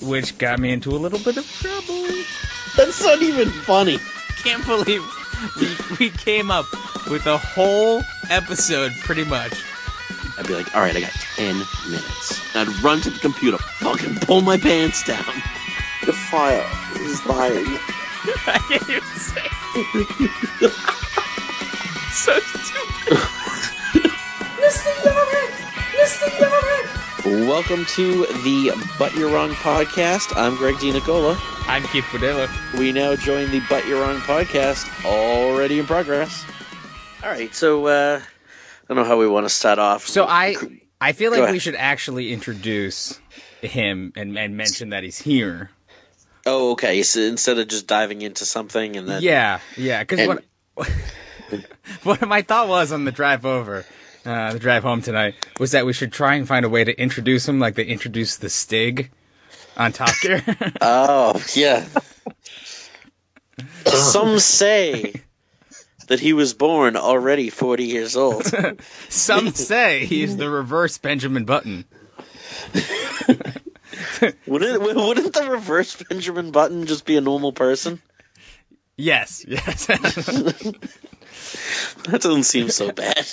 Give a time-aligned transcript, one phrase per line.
[0.00, 2.06] which got me into a little bit of trouble.
[2.76, 3.98] That's not even funny.
[4.42, 5.02] Can't believe
[5.58, 6.66] we, we came up
[7.10, 9.52] with a whole episode pretty much.
[10.38, 12.56] I'd be like, all right, I got 10 minutes.
[12.56, 15.24] I'd run to the computer, fucking pull my pants down.
[16.06, 17.66] The fire is dying.
[18.46, 19.48] I can't even say.
[22.12, 23.39] so stupid.
[27.30, 30.36] Welcome to the But You're Wrong podcast.
[30.36, 31.38] I'm Greg DiNicola.
[31.68, 32.48] I'm Keith Padilla.
[32.76, 36.44] We now join the But You're Wrong podcast, already in progress.
[37.22, 40.08] All right, so uh, I don't know how we want to start off.
[40.08, 40.56] So I
[41.00, 43.20] I feel like we should actually introduce
[43.62, 45.70] him and, and mention that he's here.
[46.46, 47.04] Oh, okay.
[47.04, 50.02] So instead of just diving into something and then Yeah, yeah.
[50.02, 50.90] Because what
[52.02, 53.86] what my thought was on the drive over,
[54.30, 57.00] uh, the drive home tonight, was that we should try and find a way to
[57.00, 59.10] introduce him, like they introduced the Stig
[59.76, 60.44] on Top Gear.
[60.80, 61.86] Oh, yeah.
[63.84, 65.14] Some say
[66.06, 68.44] that he was born already 40 years old.
[69.08, 71.84] Some say he's the reverse Benjamin Button.
[74.46, 78.00] Wouldn't, wouldn't the reverse Benjamin Button just be a normal person?
[78.96, 79.88] Yes, yes.
[82.04, 83.26] That doesn't seem so bad.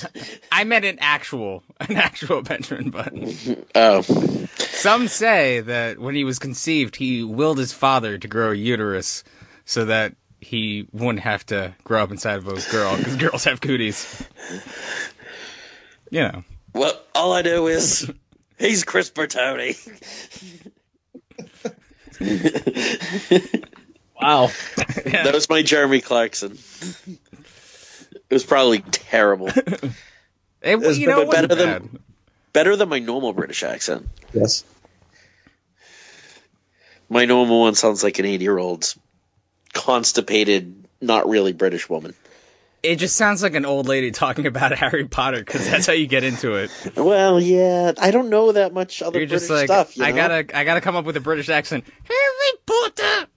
[0.52, 3.66] I meant an actual, an actual Benjamin Button.
[3.76, 4.02] Oh,
[4.58, 9.24] Some say that when he was conceived, he willed his father to grow a uterus
[9.66, 13.62] so that he wouldn't have to grow up inside of a girl because girls have
[13.62, 14.28] cooties.
[16.10, 16.44] You know.
[16.74, 18.12] well, all I know is
[18.58, 19.76] he's Chris Bertoni.
[24.22, 24.50] Wow.
[25.06, 26.58] That was my Jeremy Clarkson.
[28.30, 29.50] It was probably terrible.
[30.60, 32.02] It, was you know, it better wasn't than- bad.
[32.52, 34.10] Better than my normal British accent.
[34.34, 34.64] Yes.
[37.10, 38.94] My normal one sounds like an 80 year old
[39.74, 42.16] constipated, not really British woman.
[42.84, 46.08] It just sounds like an old lady talking about Harry Potter because that's how you
[46.08, 46.72] get into it.
[46.96, 49.96] Well, yeah, I don't know that much other You're British like, stuff.
[49.96, 51.86] You I gotta, I gotta come up with a British accent.
[52.04, 53.30] Harry Potter.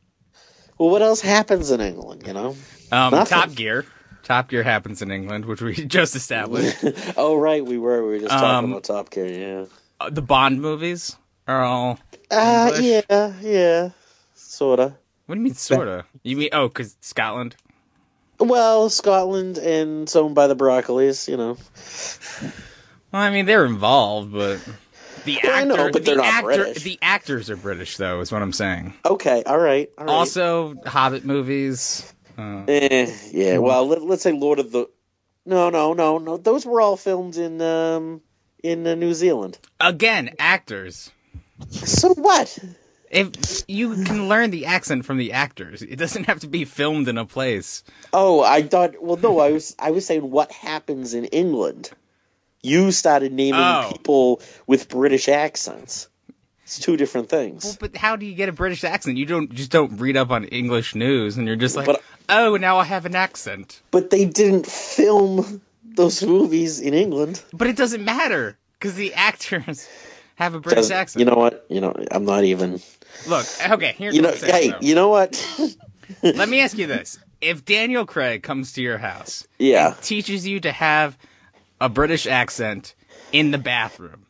[0.79, 2.25] Well, what else happens in England?
[2.27, 2.57] You know?
[2.91, 3.85] Um, Top Gear.
[4.31, 6.85] Top Gear happens in England, which we just established.
[7.17, 8.05] oh, right, we were.
[8.07, 9.27] We were just talking Um, about Top Gear.
[9.27, 9.65] Yeah.
[9.99, 11.17] Uh, the Bond movies
[11.49, 11.99] are all.
[12.31, 13.05] Uh, English?
[13.11, 13.91] yeah, yeah,
[14.37, 14.95] sorta.
[15.27, 16.05] What do you mean, sorta?
[16.23, 17.57] You mean oh, because Scotland?
[18.39, 21.27] Well, Scotland and it's by the Broccolis.
[21.27, 21.57] You know.
[23.11, 24.61] Well, I mean, they're involved, but
[25.25, 26.83] the Well, actor, know, but they're the not actor, British.
[26.85, 28.95] the actors are British, though, is what I'm saying.
[29.05, 30.13] Okay, all right, all right.
[30.13, 32.15] Also, Hobbit movies.
[32.41, 33.59] Uh, Eh, yeah.
[33.59, 34.89] Well, let, let's say Lord of the.
[35.47, 36.37] No, no, no, no.
[36.37, 38.21] Those were all filmed in um
[38.63, 39.59] in uh, New Zealand.
[39.81, 41.11] again, actors.
[41.71, 42.59] So what?
[43.11, 47.09] If you can learn the accent from the actors, it doesn't have to be filmed
[47.09, 47.83] in a place.
[48.13, 49.03] Oh, I thought.
[49.03, 51.91] Well, no, I was I was saying what happens in England.
[52.63, 53.89] You started naming Oh.
[53.91, 56.09] people with British accents.
[56.71, 57.65] It's two different things.
[57.65, 59.17] Well, but how do you get a British accent?
[59.17, 62.57] You don't just don't read up on English news, and you're just like, But- oh,
[62.57, 63.83] now I have an accent.
[63.91, 67.43] But they didn't film those movies in England.
[67.53, 69.89] But it doesn't matter because the actors
[70.37, 71.19] have a British Does- accent.
[71.19, 71.67] You know what?
[71.69, 72.81] You know, I'm not even.
[73.27, 74.53] Look, okay, here's You know, what saying.
[74.53, 74.79] hey, though.
[74.81, 75.45] you know what?
[76.23, 79.95] Let me ask you this: If Daniel Craig comes to your house, Yeah.
[79.95, 81.19] and teaches you to have
[81.81, 82.95] a British accent
[83.33, 84.27] in the bathroom,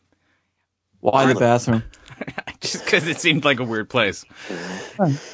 [1.01, 1.83] Why the bathroom?
[2.61, 4.25] just because it seemed like a weird place.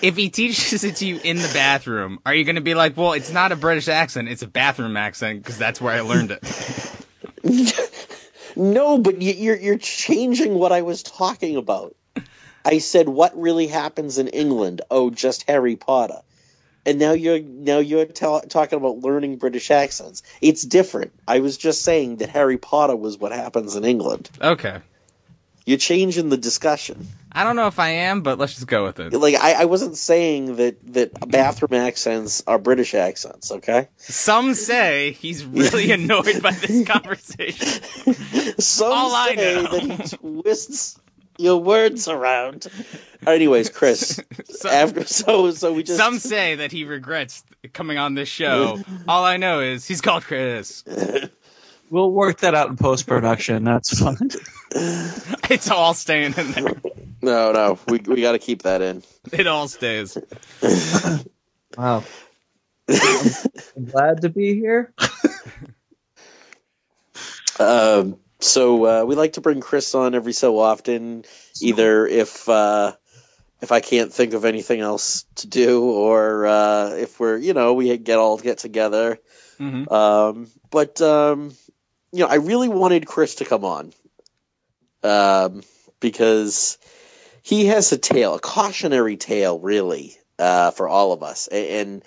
[0.02, 2.96] If he teaches it to you in the bathroom, are you going to be like,
[2.98, 6.32] "Well, it's not a British accent; it's a bathroom accent because that's where I learned
[6.32, 6.44] it"?
[8.56, 11.96] No, but you- you're you're changing what I was talking about.
[12.66, 14.82] I said what really happens in England?
[14.90, 16.22] Oh, just Harry Potter.
[16.84, 20.24] And now you're now you're ta- talking about learning British accents.
[20.42, 21.14] It's different.
[21.28, 24.28] I was just saying that Harry Potter was what happens in England.
[24.42, 24.78] Okay,
[25.68, 27.06] You're changing the discussion.
[27.30, 29.12] I don't know if I am, but let's just go with it.
[29.12, 33.52] Like I, I wasn't saying that that bathroom accents are British accents.
[33.52, 33.90] Okay.
[33.98, 37.68] Some say he's really annoyed by this conversation.
[38.60, 39.64] Some All I say know.
[39.64, 40.98] that he twists
[41.38, 42.68] your words around.
[43.28, 44.22] Anyways, Chris.
[44.46, 47.44] So- after so so we just Some say that he regrets
[47.74, 48.80] coming on this show.
[49.08, 50.84] All I know is he's called Chris.
[51.90, 53.64] We'll work that out in post production.
[53.64, 54.18] That's fine.
[55.50, 56.82] It's all staying in there.
[57.22, 59.02] no no we we got to keep that in.
[59.32, 60.18] It all stays.
[61.78, 62.04] Wow.
[62.90, 64.94] I'm glad to be here.
[67.60, 71.26] Um, so uh, we like to bring Chris on every so often,
[71.62, 72.94] either if uh,
[73.62, 77.74] if I can't think of anything else to do, or uh, if we're you know
[77.74, 79.18] we get all get together.
[79.58, 81.56] hmm Um, but um,
[82.18, 83.94] you know, I really wanted Chris to come on
[85.04, 85.62] um,
[86.00, 86.78] because
[87.44, 91.48] he has a tale, a cautionary tale, really, uh, for all of us.
[91.52, 92.04] A- And,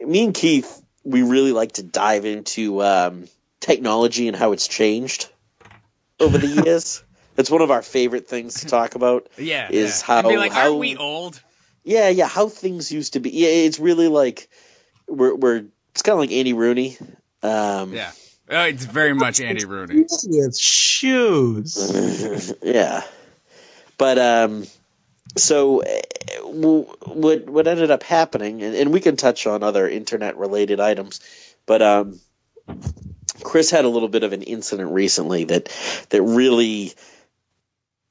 [0.00, 3.28] me and Keith, we really like to dive into um,
[3.60, 5.28] technology and how it's changed
[6.18, 7.04] over the years.
[7.36, 9.28] It's one of our favorite things to talk about.
[9.38, 9.68] Yeah.
[9.70, 10.22] Is yeah.
[10.22, 11.40] how- like, how- we old?
[11.84, 13.30] Yeah, yeah, how things used to be.
[13.30, 14.48] Yeah, it's really like
[15.08, 16.96] we're we're it's kind of like Andy Rooney.
[17.42, 18.12] Um, Yeah.
[18.52, 20.04] Oh, it's very much Andy Rooney.
[20.26, 22.54] With shoes.
[22.62, 23.02] yeah.
[23.96, 24.66] But um,
[25.36, 25.86] so uh,
[26.36, 30.80] w- what what ended up happening, and, and we can touch on other internet related
[30.80, 31.20] items,
[31.64, 32.20] but um,
[33.42, 35.68] Chris had a little bit of an incident recently that
[36.10, 36.92] that really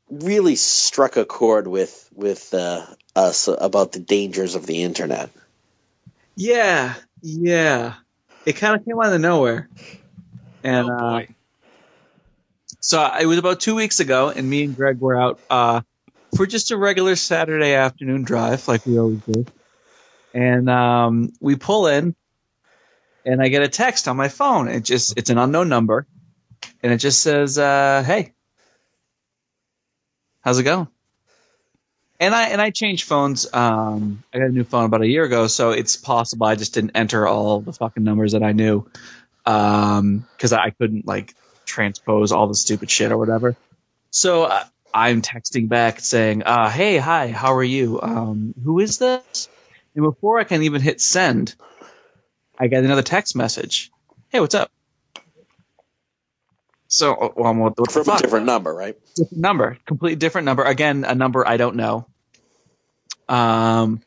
[0.10, 2.86] really struck a chord with with uh,
[3.16, 5.30] us about the dangers of the internet.
[6.36, 7.94] Yeah, yeah.
[8.46, 9.70] It kind of came out of nowhere.
[10.63, 11.22] And oh uh,
[12.81, 15.81] so it was about two weeks ago, and me and Greg were out uh,
[16.36, 19.46] for just a regular Saturday afternoon drive, like we always do.
[20.34, 22.16] And um, we pull in,
[23.25, 24.68] and I get a text on my phone.
[24.68, 26.08] It just it's an unknown number,
[26.81, 28.34] and it just says, uh, "Hey,
[30.42, 30.88] how's it going?"
[32.19, 33.52] And I and I changed phones.
[33.54, 36.74] Um, I got a new phone about a year ago, so it's possible I just
[36.74, 38.90] didn't enter all the fucking numbers that I knew,
[39.44, 41.34] because I couldn't like
[41.66, 43.56] transpose all the stupid shit or whatever.
[44.10, 48.02] So uh, I'm texting back saying, uh, "Hey, hi, how are you?
[48.02, 49.50] Um, who is this?"
[49.96, 51.56] And before I can even hit send,
[52.58, 53.92] I get another text message.
[54.30, 54.72] Hey, what's up?
[56.88, 58.98] So, uh, well, what, what From a different number, right?
[59.16, 60.64] different number, completely different number.
[60.64, 62.06] Again, a number I don't know.
[63.30, 64.02] Um,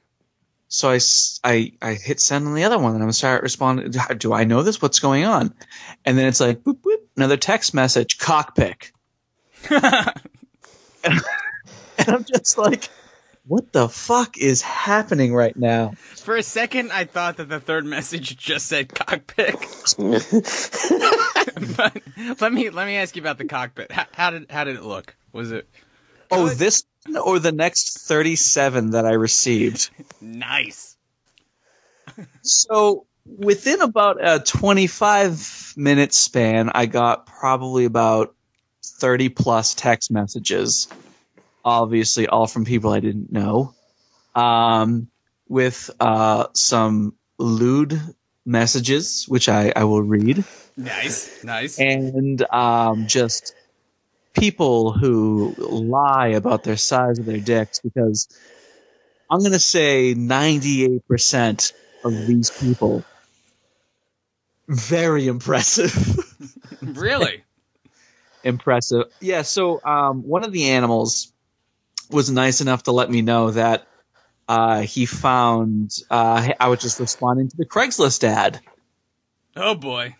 [0.74, 0.96] so
[1.44, 3.92] I I hit send on the other one and I'm start responding.
[4.18, 4.82] "Do- I know this?
[4.82, 5.54] What's going on?
[6.04, 8.90] And then it's like, boop, boop, another text message, cockpick.
[11.96, 12.88] And I'm just like,
[13.46, 15.92] what the fuck is happening right now?
[15.96, 19.54] For a second, I thought that the third message just said cockpit.
[21.76, 22.02] but
[22.40, 23.92] let me let me ask you about the cockpit.
[23.92, 25.14] How, how did how did it look?
[25.32, 25.68] Was it
[26.30, 26.84] Oh, this
[27.22, 29.90] or the next 37 that I received?
[30.20, 30.96] nice?
[32.42, 38.34] So within about a 25 minute span, I got probably about
[38.84, 40.88] 30 plus text messages.
[41.64, 43.74] Obviously, all from people I didn't know.
[44.34, 45.08] Um,
[45.48, 48.00] with uh, some lewd
[48.44, 50.44] messages, which I, I will read,
[50.76, 51.78] Nice, nice.
[51.78, 53.54] and um, just
[54.34, 58.28] people who lie about their size of their dicks because
[59.30, 61.72] I'm going to say 98%
[62.04, 63.04] of these people
[64.68, 66.18] very impressive.
[66.82, 67.44] really?
[68.42, 69.04] impressive.
[69.20, 71.32] Yeah, so um, one of the animals
[72.10, 73.86] was nice enough to let me know that
[74.48, 78.60] uh, he found uh, I was just responding to the Craigslist ad,
[79.56, 80.16] Oh boy.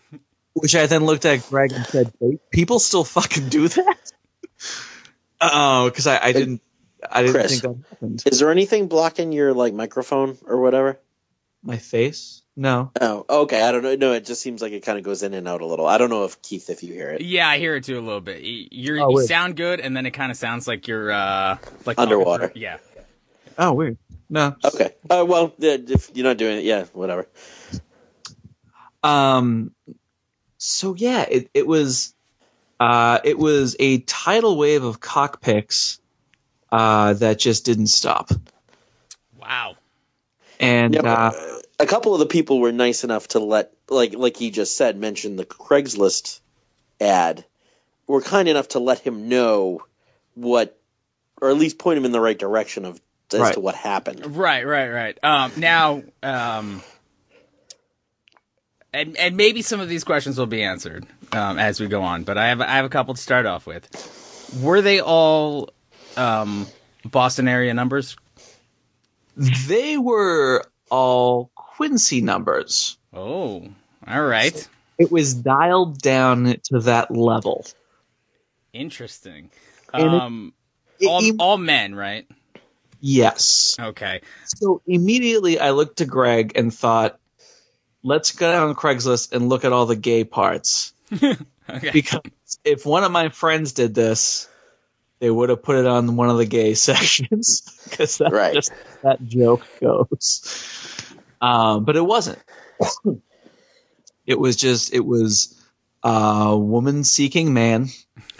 [0.55, 4.11] Which I then looked at Greg and said, "Wait, "People still fucking do that?"
[5.41, 6.61] Oh, because I, I didn't,
[7.11, 7.59] I didn't Chris.
[7.59, 8.23] think that happened.
[8.25, 10.97] Is there anything blocking your like microphone or whatever?
[11.61, 12.41] My face?
[12.55, 12.91] No.
[12.99, 13.61] Oh, okay.
[13.61, 13.95] I don't know.
[13.95, 15.85] No, it just seems like it kind of goes in and out a little.
[15.85, 17.21] I don't know if Keith, if you hear it.
[17.21, 18.41] Yeah, I hear it too a little bit.
[18.43, 19.27] You, you're, Oh, you weird.
[19.27, 22.47] sound good, and then it kind of sounds like you're uh like Underwater.
[22.47, 22.77] through- Yeah.
[23.57, 23.97] Oh, weird.
[24.29, 24.55] No.
[24.63, 24.95] Okay.
[25.09, 27.27] Uh, well, if you're not doing it, yeah, whatever.
[29.03, 29.71] Um,
[30.65, 32.13] so yeah, it, it was,
[32.79, 35.99] uh, it was a tidal wave of cockpicks,
[36.71, 38.31] uh, that just didn't stop.
[39.39, 39.75] Wow.
[40.59, 44.13] And, Yeah, uh, uh, a couple of the people were nice enough to let, like,
[44.13, 46.39] like he just said, mention the Craigslist
[46.99, 47.45] ad.
[48.07, 49.83] Were kind enough to let him know
[50.35, 50.77] what,
[51.41, 53.01] or at least point him in the right direction of
[53.33, 53.53] as Right.
[53.55, 54.37] to what happened.
[54.37, 55.23] Right, right, right.
[55.23, 56.83] Um, now, um,
[58.95, 62.23] and and maybe some of these questions will be answered um, as we go on.
[62.23, 63.89] But I have I have a couple to start off with.
[64.61, 65.69] Were they all
[66.17, 66.67] um,
[67.03, 68.15] Boston area numbers?
[69.67, 72.97] they were all Quincy numbers.
[73.13, 73.67] Oh,
[74.07, 77.65] all right, It was dialed down to that level.
[78.73, 79.49] interesting.
[79.93, 80.53] And it- Um,
[80.99, 82.27] It- all it- all men, right?
[83.01, 83.75] yes.
[83.79, 84.21] Okay.
[84.45, 87.19] So immediately I looked to Greg and thought,
[88.05, 90.93] let's go down Craigslist and look at all the gay parts.
[91.67, 91.89] Okay.
[91.91, 92.21] because
[92.63, 94.47] if one of my friends did this,
[95.17, 98.53] they would have put it on one of the gay sections because that's Right.
[98.53, 98.71] just
[99.01, 100.45] that joke goes.
[101.41, 102.37] Um, but it wasn't.
[104.27, 105.59] it was just it was
[106.03, 107.87] a woman seeking man,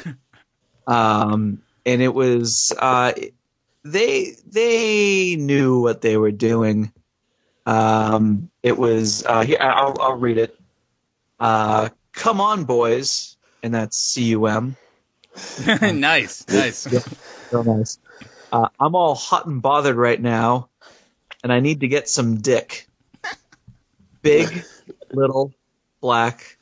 [0.88, 3.14] um, and it was uh,
[3.84, 6.92] they they knew what they were doing.
[7.66, 9.58] Um, it was uh, here.
[9.60, 10.60] I'll, I'll read it.
[11.40, 14.76] Uh, come on, boys, and that's C U M.
[15.66, 16.92] nice, nice.
[16.92, 17.00] Yeah.
[17.52, 18.00] Real nice.
[18.52, 20.70] Uh, I'm all hot and bothered right now,
[21.44, 22.88] and I need to get some dick.
[24.22, 24.64] Big,
[25.12, 25.54] little,
[26.02, 26.58] black,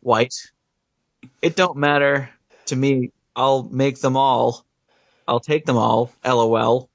[0.00, 0.50] white.
[1.42, 2.30] It don't matter
[2.66, 3.10] to me.
[3.36, 4.64] I'll make them all.
[5.26, 6.12] I'll take them all.
[6.24, 6.88] LOL.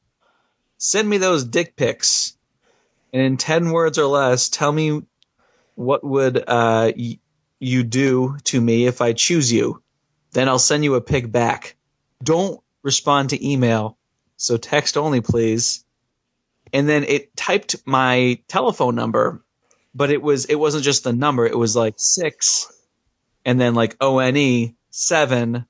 [0.78, 2.38] Send me those dick pics,
[3.14, 5.02] and in ten words or less, tell me
[5.76, 7.20] what would uh, y-
[7.60, 9.82] you do to me if I choose you.
[10.32, 11.76] Then I'll send you a pic back
[12.24, 13.98] don't respond to email.
[14.38, 15.84] So text only, please.
[16.72, 19.44] And then it typed my telephone number,
[19.96, 21.46] but it was it wasn't just the number.
[21.46, 22.72] It was like six,
[23.44, 25.66] and then like O N E seven,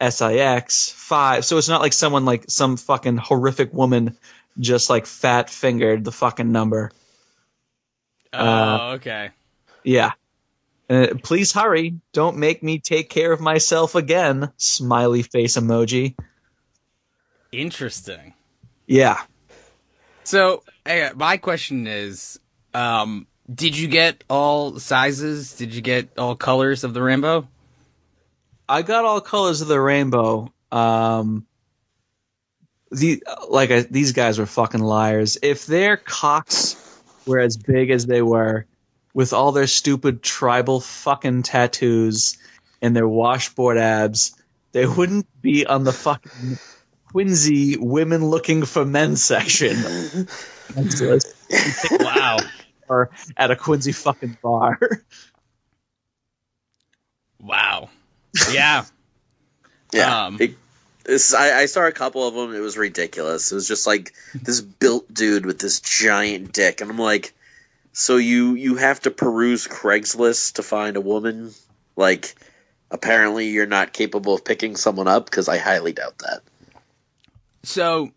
[0.00, 1.44] S I X five.
[1.44, 4.16] So it's not like someone like some fucking horrific woman
[4.58, 6.90] just like fat fingered the fucking number.
[8.32, 9.30] Oh, okay.
[9.82, 10.12] Yeah.
[10.88, 12.00] Uh, please hurry.
[12.12, 14.52] Don't make me take care of myself again.
[14.56, 16.16] Smiley face emoji.
[17.50, 18.34] Interesting.
[18.86, 19.20] Yeah.
[20.24, 20.62] So,
[21.14, 22.38] my question is,
[22.74, 25.54] um, did you get all sizes?
[25.54, 27.48] Did you get all colors of the rainbow?
[28.68, 30.52] I got all colors of the rainbow.
[30.70, 31.46] Um,
[32.92, 35.38] the like I, these guys were fucking liars.
[35.42, 36.76] If their cocks
[37.26, 38.66] were as big as they were,
[39.14, 42.38] with all their stupid tribal fucking tattoos
[42.80, 44.36] and their washboard abs,
[44.72, 46.58] they wouldn't be on the fucking
[47.12, 49.76] Quincy women looking for men section.
[50.74, 51.34] Next to us,
[52.00, 52.38] Wow.
[52.88, 54.78] or at a Quincy fucking bar.
[57.38, 57.90] wow.
[58.50, 58.84] Yeah.
[59.92, 60.24] Yeah.
[60.26, 60.56] Um, It-
[61.04, 62.54] this, I, I saw a couple of them.
[62.54, 63.50] It was ridiculous.
[63.52, 67.34] It was just like this built dude with this giant dick, and I'm like,
[67.92, 71.52] so you you have to peruse Craigslist to find a woman?
[71.96, 72.34] Like,
[72.90, 76.42] apparently you're not capable of picking someone up because I highly doubt that.
[77.64, 78.10] So,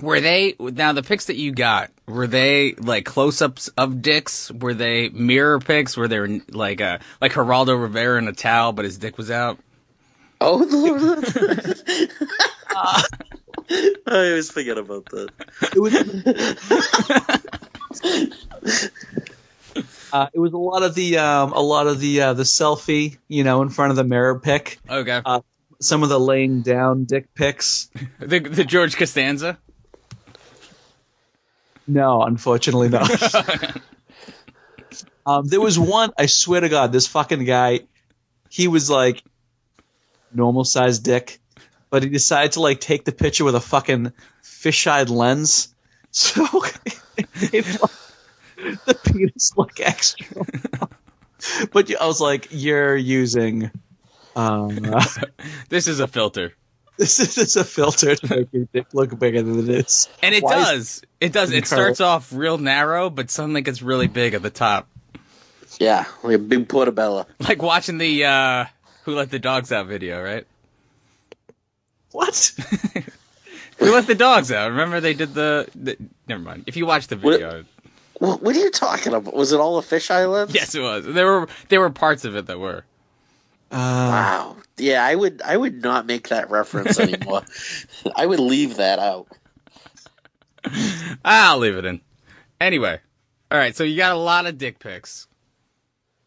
[0.00, 1.90] were they now the pics that you got?
[2.06, 4.50] Were they like close-ups of dicks?
[4.50, 5.96] Were they mirror pics?
[5.96, 9.58] Were they like uh like Geraldo Rivera in a towel, but his dick was out?
[10.40, 11.24] Oh, lord
[14.06, 15.28] I always forget about that.
[15.74, 15.94] It was.
[20.12, 23.18] Uh, it was a lot of the um, a lot of the uh, the selfie,
[23.28, 24.78] you know, in front of the mirror pic.
[24.88, 25.40] Okay, Uh,
[25.80, 27.88] Some of the laying down dick pics.
[28.18, 29.56] the the George Costanza.
[31.86, 33.08] No, unfortunately not.
[35.24, 36.10] um, there was one.
[36.18, 37.80] I swear to God, this fucking guy.
[38.48, 39.22] He was like
[40.32, 41.40] normal sized dick,
[41.90, 45.74] but he decided to like take the picture with a fucking fisheye lens.
[46.12, 46.44] So
[47.36, 47.64] it,
[48.56, 50.44] the penis look extra.
[51.72, 53.70] but I was like, you're using.
[54.34, 55.04] Um, uh,
[55.68, 56.52] This is a filter,
[56.96, 60.08] this is just a filter to make your dick look bigger than it is.
[60.22, 61.02] and it Why does.
[61.20, 61.50] It does.
[61.50, 61.94] It Incredible.
[61.94, 64.88] starts off real narrow, but suddenly gets really big at the top.
[65.78, 67.26] Yeah, like a big portobello.
[67.38, 68.64] Like watching the uh
[69.04, 70.46] Who Let the Dogs Out video, right?
[72.12, 72.52] What?
[73.78, 74.70] Who Let the Dogs Out?
[74.70, 75.96] Remember they did the, the
[76.28, 76.64] never mind.
[76.66, 77.64] If you watch the video,
[78.18, 79.34] What, what are you talking about?
[79.34, 80.52] Was it all a fish island?
[80.54, 81.04] yes, it was.
[81.06, 82.84] There were there were parts of it that were.
[83.70, 84.56] Uh, Wow.
[84.76, 87.42] Yeah, I would I would not make that reference anymore.
[88.16, 89.28] I would leave that out.
[91.24, 92.00] I'll leave it in.
[92.60, 92.98] Anyway,
[93.50, 93.74] all right.
[93.76, 95.26] So you got a lot of dick pics.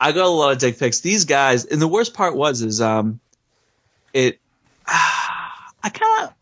[0.04, 1.00] I got a lot of dick pics.
[1.00, 3.20] These guys, and the worst part was, is um,
[4.14, 4.40] it.
[4.86, 6.34] I kind of,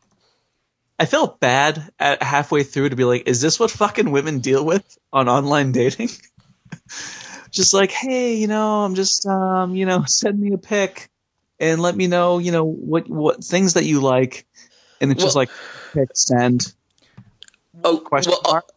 [1.00, 4.65] I felt bad at halfway through to be like, is this what fucking women deal
[4.65, 6.10] with on online dating?
[7.51, 11.10] just like, hey, you know, I'm just, um, you know, send me a pic
[11.60, 14.48] and let me know, you know, what what things that you like,
[15.00, 15.50] and it's just like,
[15.94, 16.74] pic send
[17.84, 18.70] Oh, question well, mark.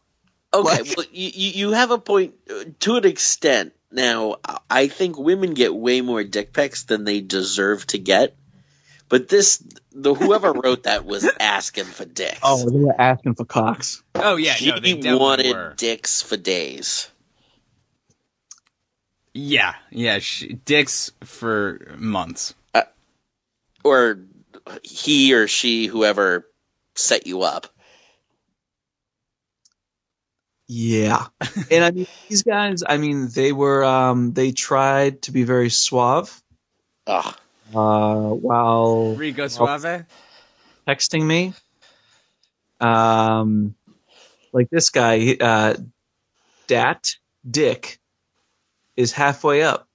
[0.53, 3.73] Okay, well, you, you you have a point uh, to an extent.
[3.95, 4.37] Now,
[4.69, 8.37] I think women get way more dick pics than they deserve to get.
[9.09, 12.41] But this, the whoever wrote that was asking for dicks.
[12.43, 14.03] Oh, they were asking for cocks.
[14.17, 15.75] Oh yeah, he no, they wanted were.
[15.77, 17.09] dicks for days.
[19.33, 22.55] Yeah, yeah, sh- dicks for months.
[22.75, 22.83] Uh,
[23.85, 24.21] or
[24.83, 26.49] he or she, whoever
[26.97, 27.69] set you up.
[30.67, 31.27] Yeah.
[31.71, 35.71] and I mean, these guys, I mean, they were, um, they tried to be very
[35.71, 36.43] suave,
[37.07, 37.35] Ugh.
[37.75, 40.07] uh, while Rico Suave.
[40.89, 41.53] texting me.
[42.81, 43.75] Um,
[44.53, 45.75] like this guy, uh,
[46.67, 47.17] Dat
[47.49, 47.99] Dick
[48.97, 49.89] is halfway up,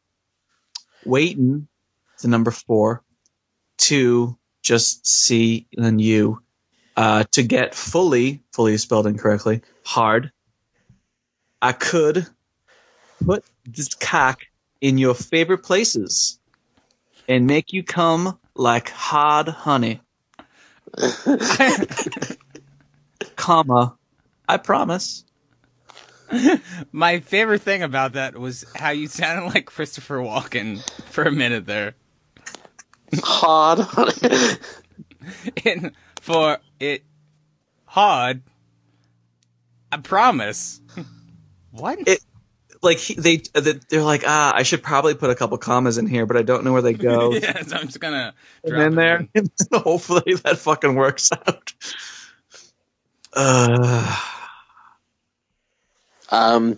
[1.06, 1.68] waiting
[2.22, 3.04] the number four
[3.78, 6.42] to just C and U,
[6.96, 10.32] uh, to get fully, fully spelled incorrectly, hard.
[11.62, 12.28] I could
[13.26, 14.42] put this cock
[14.82, 16.40] in your favorite places
[17.28, 20.02] and make you come like hard honey
[23.36, 23.96] comma,
[24.48, 25.24] I promise.
[26.92, 31.66] My favorite thing about that was how you sounded like Christopher Walken for a minute
[31.66, 31.96] there.
[33.16, 33.80] Hard.
[33.80, 34.58] Honey.
[35.66, 37.04] And for it
[37.86, 38.42] hard,
[39.92, 40.82] I promise.
[41.72, 42.00] What?
[42.08, 42.24] It-
[42.82, 43.38] Like he, they,
[43.90, 46.64] they're like, ah, I should probably put a couple commas in here, but I don't
[46.64, 47.34] know where they go.
[47.34, 48.34] yeah, so I'm just gonna
[48.64, 49.30] and drop then it there, in.
[49.36, 51.74] and hopefully that fucking works out.
[53.34, 54.16] Uh,
[56.30, 56.78] Um,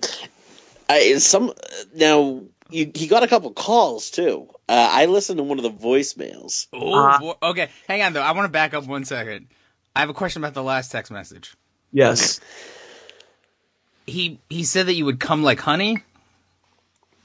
[0.89, 1.53] I some
[1.93, 4.48] now you, he got a couple calls too.
[4.67, 6.67] Uh, I listened to one of the voicemails.
[6.74, 6.93] Oh,
[7.41, 7.69] Uh, okay.
[7.88, 8.21] Hang on though.
[8.21, 9.48] I want to back up one second.
[9.95, 11.53] I have a question about the last text message.
[11.91, 12.39] yes,
[14.12, 15.98] He he said that you would come like honey.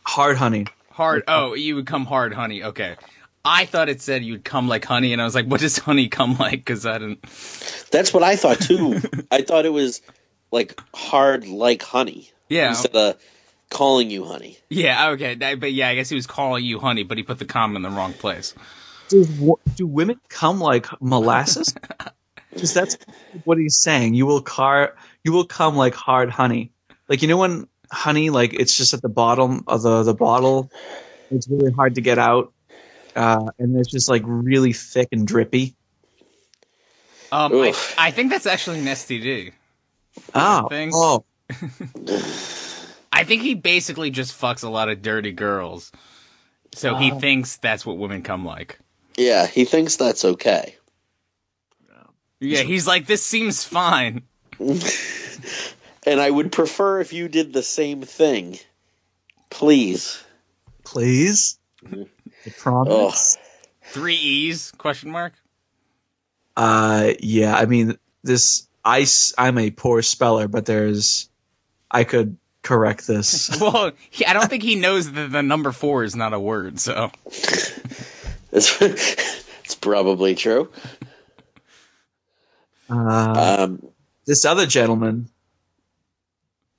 [0.04, 0.66] hard honey.
[0.90, 1.24] Hard.
[1.28, 2.62] Oh, you would come hard, honey.
[2.62, 2.96] Okay.
[3.44, 6.08] I thought it said you'd come like honey, and I was like, "What does honey
[6.08, 7.22] come like?" Because I didn't.
[7.92, 9.00] That's what I thought too.
[9.30, 10.00] I thought it was
[10.50, 12.70] like hard like honey Yeah.
[12.70, 13.16] instead of
[13.70, 14.58] calling you honey.
[14.68, 15.10] Yeah.
[15.10, 15.34] Okay.
[15.34, 17.76] That- But yeah, I guess he was calling you honey, but he put the comma
[17.76, 18.54] in the wrong place.
[19.08, 21.74] Do, wo- do women come like molasses?
[22.52, 22.96] Because that's
[23.44, 24.14] what he's saying.
[24.14, 26.70] You will car, you will come like hard honey.
[27.08, 30.70] Like you know when honey, like it's just at the bottom of the the bottle.
[31.30, 32.52] It's really hard to get out,
[33.16, 35.74] uh, and it's just like really thick and drippy.
[37.32, 39.52] Um, I, I think that's actually an STD.
[40.34, 40.90] Oh, Thing.
[40.94, 41.24] oh,
[43.12, 45.90] I think he basically just fucks a lot of dirty girls,
[46.74, 47.18] so he Oh.
[47.18, 48.78] thinks that's what women come like.
[49.16, 50.76] Yeah, he thinks that's okay.
[52.38, 54.22] Yeah, he's like, this seems fine.
[56.06, 58.58] And I would prefer if you did the same thing.
[59.50, 60.22] Please.
[60.84, 61.58] please.
[61.84, 63.36] I promise.
[63.82, 64.70] Three E's?
[64.72, 65.34] Question mark.
[66.56, 67.54] Uh, yeah.
[67.56, 69.04] I mean, this I,
[69.36, 71.28] I'm a poor speller, but there's
[71.90, 73.50] I could correct this.
[73.60, 76.78] Well, he, I don't think he knows that the number four is not a word.
[76.78, 77.10] So
[78.52, 80.70] It's, it's probably true.
[82.88, 83.88] Uh, Um,
[84.24, 85.28] this other gentleman.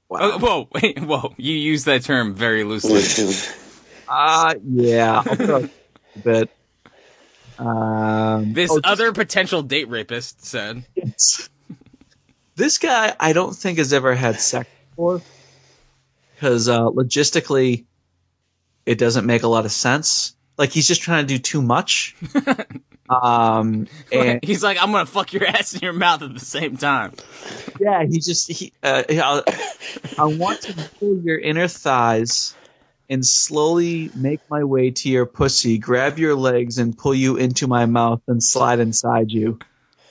[0.10, 0.20] Wow.
[0.22, 1.34] Oh, whoa, wait, whoa!
[1.38, 3.04] You use that term very loosely.
[4.10, 5.70] Uh, yeah, a
[6.24, 6.50] bit.
[7.60, 11.50] Um, This oh, other potential date rapist said, just-
[12.56, 15.22] this guy, I don't think has ever had sex before,
[16.34, 17.84] because uh, logistically,
[18.86, 20.36] it doesn't make a lot of sense.
[20.58, 22.16] Like he's just trying to do too much.
[23.10, 26.78] um, and "He's like, I'm gonna fuck your ass in your mouth at the same
[26.78, 27.14] time."
[27.80, 28.74] yeah, he just he.
[28.84, 29.42] Uh, I,
[30.18, 32.56] I want to pull your inner thighs
[33.10, 37.68] and slowly make my way to your pussy, grab your legs, and pull you into
[37.68, 39.60] my mouth and slide inside you.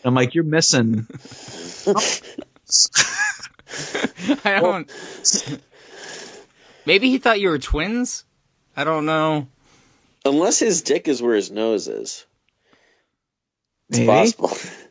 [0.04, 1.06] I'm like, you're missing.
[4.44, 4.90] I don't.
[6.87, 8.24] Maybe he thought you were twins.
[8.76, 9.48] I don't know.
[10.24, 12.25] unless his dick is where his nose is.
[13.88, 14.07] It's Maybe.
[14.07, 14.53] possible.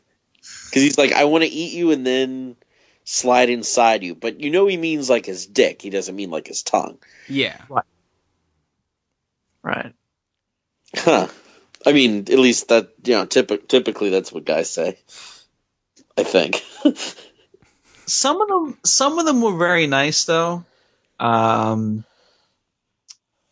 [0.69, 2.57] Because he's like, I want to eat you and then
[3.05, 4.13] slide inside you.
[4.13, 5.81] But you know he means like his dick.
[5.81, 6.97] He doesn't mean like his tongue.
[7.29, 7.55] Yeah.
[9.63, 9.93] Right.
[10.93, 11.27] Huh.
[11.85, 14.97] I mean, at least that, you know, typ- typically that's what guys say.
[16.17, 16.61] I think.
[18.07, 20.63] Some of them, some of them were very nice though.
[21.19, 22.03] Um,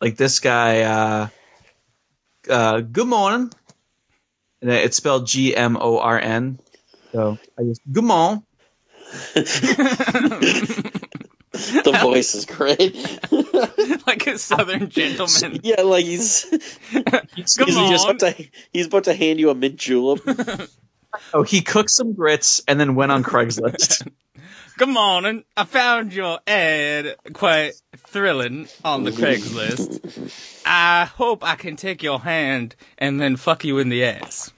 [0.00, 0.82] like this guy.
[0.82, 1.28] Uh,
[2.48, 3.50] uh, good morning.
[4.64, 6.58] And it's spelled G M O R N.
[7.12, 8.42] So I just good morning.
[9.34, 9.44] the
[12.00, 12.96] voice is great.
[14.06, 15.60] like a southern gentleman.
[15.62, 16.78] yeah, like he's he's,
[17.56, 18.16] Come he's just on.
[18.16, 20.20] about to he's about to hand you a mint julep.
[21.34, 24.10] Oh, he cooked some grits and then went on Craigslist.
[24.76, 25.44] Good morning.
[25.56, 30.62] I found your ad quite thrilling on the Craigslist.
[30.66, 34.52] I hope I can take your hand and then fuck you in the ass.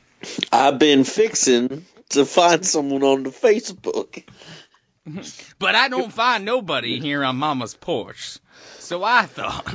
[0.50, 4.22] I've been fixing to find someone on the Facebook.
[5.60, 8.38] But I don't find nobody here on Mama's porch.
[8.78, 9.72] So I thought,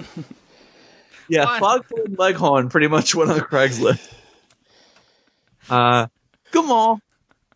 [1.30, 4.12] Yeah, Foghorn Leghorn pretty much went on Craigslist.
[5.69, 6.08] Uh,
[6.51, 7.01] come on.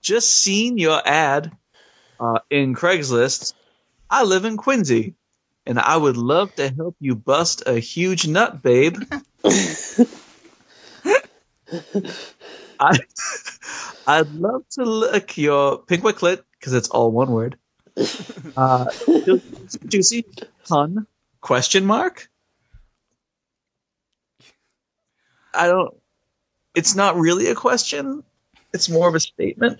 [0.01, 1.51] Just seen your ad
[2.19, 3.53] uh, in Craigslist.
[4.09, 5.15] I live in Quincy,
[5.65, 8.97] and I would love to help you bust a huge nut, babe.
[12.79, 12.97] I,
[14.07, 17.57] I'd love to lick your pink white clit because it's all one word.
[18.57, 18.85] Uh,
[19.87, 20.25] juicy
[20.65, 21.07] pun
[21.41, 22.29] question mark.
[25.53, 25.93] I don't.
[26.73, 28.23] It's not really a question.
[28.75, 29.79] It's more of a statement.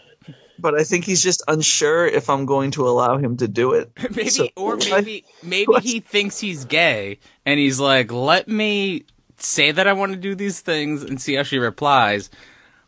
[0.58, 3.92] But I think he's just unsure if I'm going to allow him to do it.
[4.16, 9.04] maybe, So- or maybe, maybe he thinks he's gay, and he's like, let me
[9.38, 12.30] say that I want to do these things and see how she replies.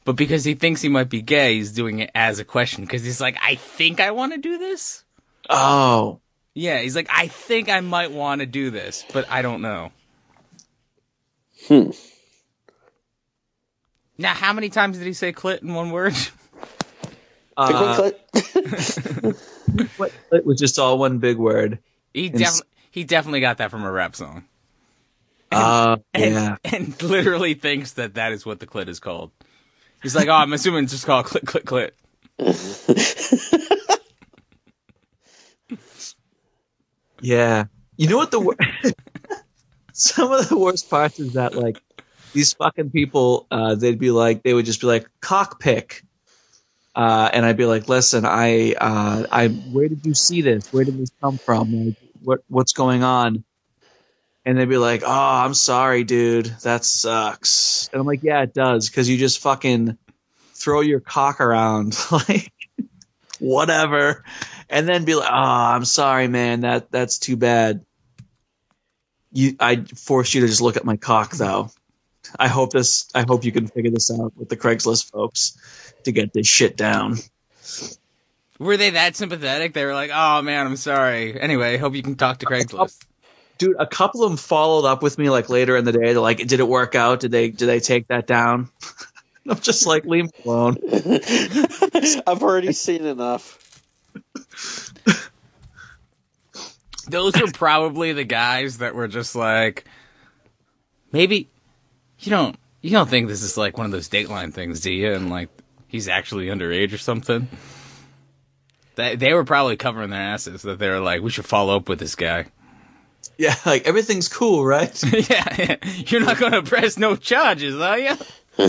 [0.05, 2.85] But because he thinks he might be gay, he's doing it as a question.
[2.85, 5.03] Because he's like, I think I want to do this.
[5.49, 6.21] Oh,
[6.53, 9.91] Yeah, he's like, I think I might want to do this, but I don't know.
[11.67, 11.89] Hmm.
[14.17, 16.13] Now, how many times did he say clit in one word?
[17.57, 19.93] uh, Pink white clit.
[19.97, 21.79] what- it was just all one big word.
[22.13, 24.43] He And definitely he definitely got that from a rap song,
[25.51, 26.55] Uh, and, yeah.
[26.63, 29.31] and literally thinks that that is what the clit is called.
[30.01, 31.91] He's like, oh, I'm assuming it's just called clit, clit,
[32.39, 33.77] clit.
[37.21, 37.65] Yeah.
[37.95, 38.55] You know what the wor-
[39.91, 41.81] some of the worst parts is that like
[42.37, 46.03] these fucking people uh they'd be like they would just be like cockpick.
[46.95, 50.67] Uh and I'd be like, "Listen, I uh I where did you see this?
[50.71, 51.73] Where did this come from?
[51.73, 53.43] Like what what's going on?"
[54.45, 55.09] And they'd be like, "Oh,
[55.45, 56.45] I'm sorry, dude.
[56.61, 59.97] That sucks." And I'm like, "Yeah, it does cuz you just fucking
[60.53, 62.53] throw your cock around like
[63.39, 64.23] whatever."
[64.69, 66.61] and then be like, "Oh, I'm sorry, man.
[66.61, 67.83] That that's too bad."
[69.31, 71.69] You, I force you to just look at my cock, though.
[72.39, 73.09] I hope this.
[73.13, 75.57] I hope you can figure this out with the Craigslist folks
[76.03, 77.17] to get this shit down.
[78.59, 79.73] Were they that sympathetic?
[79.73, 81.39] They were like, oh man, I'm sorry.
[81.39, 83.05] Anyway, hope you can talk to Craigslist.
[83.57, 86.13] Dude, a couple of them followed up with me like later in the day.
[86.13, 87.21] They're like, "Did it work out?
[87.21, 88.69] Did they did they take that down?"
[89.49, 90.77] I'm just like, leave me alone.
[92.27, 93.57] I've already seen enough.
[97.07, 99.85] Those are probably the guys that were just like,
[101.13, 101.47] maybe
[102.19, 105.13] you don't you don't think this is like one of those Dateline things, do you?
[105.13, 105.49] And like
[105.87, 107.47] he's actually underage or something.
[108.95, 111.89] They they were probably covering their asses that they were like, we should follow up
[111.89, 112.45] with this guy.
[113.37, 114.99] Yeah, like everything's cool, right?
[115.29, 115.75] yeah,
[116.07, 118.15] you're not gonna press no charges, are you?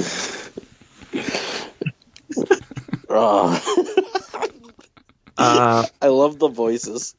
[3.10, 4.04] Oh,
[5.40, 7.14] Uh, I love the voices.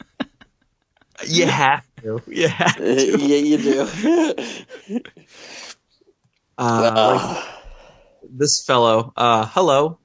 [1.26, 2.22] you have to.
[2.28, 5.02] You have yeah, you do.
[6.60, 7.46] Uh, like,
[8.30, 9.98] this fellow, uh, hello,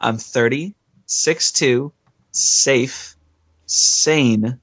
[0.00, 0.74] I'm 30,
[1.06, 1.92] 6'2",
[2.30, 3.14] safe,
[3.66, 4.58] sane,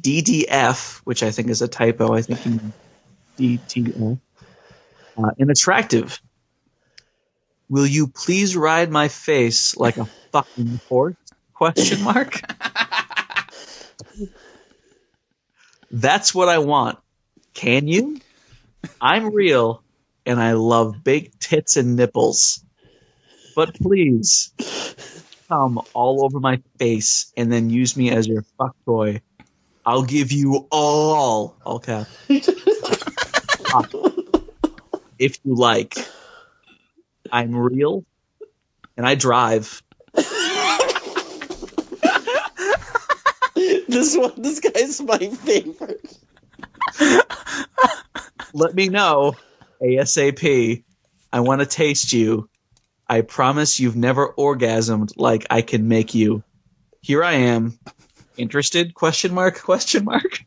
[0.00, 2.12] DDF, which I think is a typo.
[2.12, 2.44] I think
[3.38, 4.18] you DTF,
[5.16, 6.20] uh, and attractive.
[7.68, 11.14] Will you please ride my face like a fucking horse?
[11.54, 12.40] Question mark.
[15.92, 16.98] That's what I want.
[17.54, 18.20] Can you?
[19.00, 19.82] I'm real,
[20.26, 22.62] and I love big tits and nipples.
[23.54, 24.52] But please,
[25.48, 29.22] come all over my face and then use me as your fuck toy.
[29.86, 32.10] I'll give you all, all caps,
[35.18, 35.96] if you like.
[37.30, 38.04] I'm real,
[38.96, 39.82] and I drive.
[43.88, 46.18] This one, this guy's my favorite.
[48.52, 49.34] Let me know
[49.80, 50.84] ASAP.
[51.32, 52.48] I want to taste you.
[53.08, 56.42] I promise you've never orgasmed like I can make you.
[57.02, 57.78] Here I am.
[58.36, 58.94] Interested?
[58.94, 59.60] Question mark?
[59.62, 60.44] Question mark?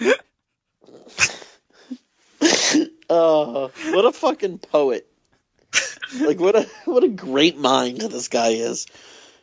[3.12, 5.04] Oh, what a fucking poet!
[6.20, 8.86] Like what a what a great mind this guy is.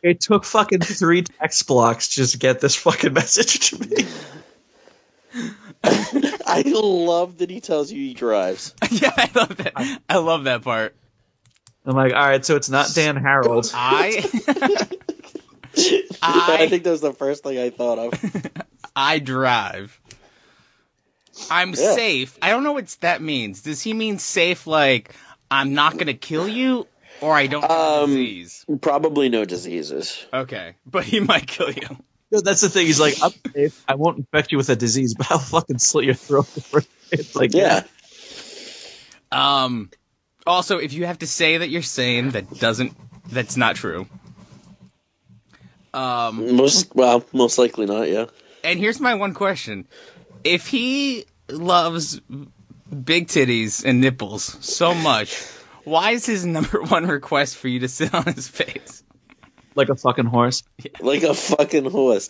[0.02, 4.06] It took fucking three text blocks just to get this fucking message to me.
[6.56, 8.74] I love that he tells you he drives.
[8.90, 10.00] yeah, I love that.
[10.08, 10.94] I love that part.
[11.84, 13.70] I'm like, all right, so it's not Dan Harold.
[13.74, 14.26] I
[16.22, 18.46] I, I think that was the first thing I thought of.
[18.96, 19.98] I drive.
[21.50, 21.94] I'm Yeah.
[21.94, 22.36] safe.
[22.42, 23.62] I don't know what that means.
[23.62, 25.14] Does he mean safe like
[25.50, 26.86] I'm not gonna kill you,
[27.22, 28.66] or I don't have a Um, disease.
[28.80, 30.26] Probably no diseases.
[30.34, 31.96] Okay, but he might kill you.
[32.30, 32.86] No, that's the thing.
[32.86, 33.82] He's like, I'm safe.
[33.88, 36.48] I won't infect you with a disease, but I'll fucking slit your throat.
[37.10, 37.84] It's like, Yeah.
[39.30, 39.90] Um.
[40.46, 42.96] Also, if you have to say that you're sane, that doesn't.
[43.30, 44.06] That's not true.
[45.92, 46.56] Um.
[46.56, 48.08] Most well, most likely not.
[48.08, 48.26] Yeah.
[48.64, 49.86] And here's my one question:
[50.44, 52.20] If he loves
[53.04, 55.38] big titties and nipples so much,
[55.84, 59.02] why is his number one request for you to sit on his face?
[59.78, 60.62] Like a fucking horse.
[61.00, 62.28] Like a fucking horse.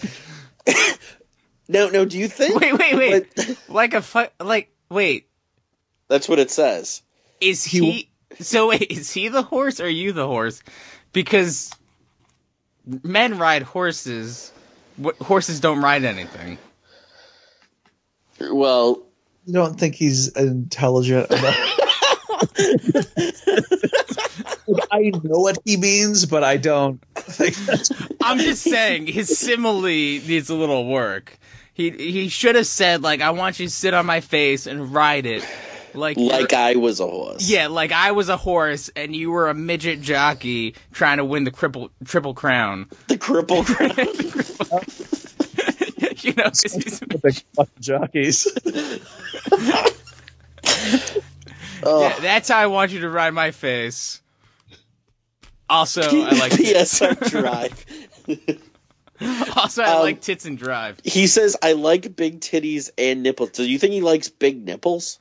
[1.68, 2.04] no, no.
[2.04, 2.60] Do you think?
[2.60, 3.26] Wait, wait, wait.
[3.34, 5.26] But- Like a fu- like wait.
[6.08, 7.02] that's what it says.
[7.40, 8.08] Is he?
[8.40, 10.62] So wait, is he the horse or you the horse?
[11.12, 11.72] Because
[13.02, 14.52] men ride horses.
[15.20, 16.58] Horses don't ride anything.
[18.40, 19.02] Well,
[19.46, 21.74] You don't think he's intelligent enough?
[24.92, 27.90] I know what he means, but I don't think that's.
[28.22, 31.38] I'm just saying his simile needs a little work.
[31.74, 34.92] He he should have said like I want you to sit on my face and
[34.92, 35.46] ride it
[35.94, 37.48] like like I was a horse.
[37.48, 41.44] yeah like I was a horse and you were a midget jockey trying to win
[41.44, 42.88] the triple triple crown.
[43.06, 43.96] The cripple crown.
[46.20, 48.46] you know 'cause he's- Big fucking jockeys.
[51.84, 54.20] oh, yeah, that's how I want you to ride my face.
[55.70, 56.98] Also, I like tits.
[57.00, 57.84] PSR drive.
[59.56, 60.98] also I Um, like tits and drive.
[61.04, 65.18] He says, "I like big titties and nipples." Do you think he likes big nipples?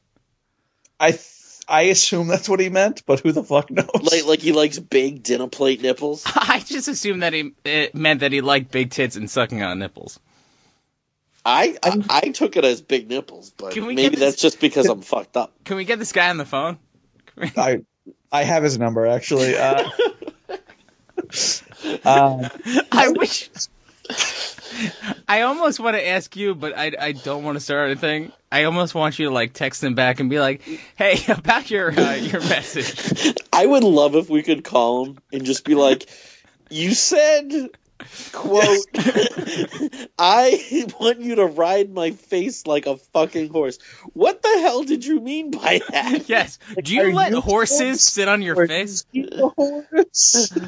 [0.99, 1.33] I th-
[1.69, 3.89] I assume that's what he meant, but who the fuck knows?
[4.01, 6.23] Like, like he likes big dinner plate nipples?
[6.27, 9.79] I just assume that he it meant that he liked big tits and sucking on
[9.79, 10.19] nipples.
[11.45, 15.01] I, I I took it as big nipples, but maybe this- that's just because I'm
[15.01, 15.53] fucked up.
[15.65, 16.77] Can we get this guy on the phone?
[17.37, 17.81] I
[18.31, 19.55] I have his number actually.
[19.55, 19.83] Uh,
[22.05, 22.49] um,
[22.91, 23.49] I wish.
[25.27, 28.31] I almost want to ask you, but I, I don't want to start anything.
[28.51, 30.61] I almost want you to like text him back and be like,
[30.95, 35.45] "Hey, about your uh, your message." I would love if we could call him and
[35.45, 36.09] just be like,
[36.69, 37.69] "You said."
[38.31, 38.85] Quote,
[40.19, 43.79] I want you to ride my face like a fucking horse.
[44.13, 46.29] What the hell did you mean by that?
[46.29, 46.59] Yes.
[46.81, 48.01] Do you let you horses horse?
[48.03, 49.05] sit on your or face?
[49.13, 50.53] is horse?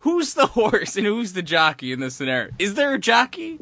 [0.00, 2.52] Who's the horse and who's the jockey in this scenario?
[2.58, 3.58] Is there a jockey?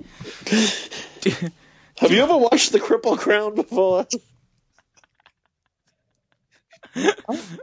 [1.98, 4.06] Have you ever watched The Cripple Crown before?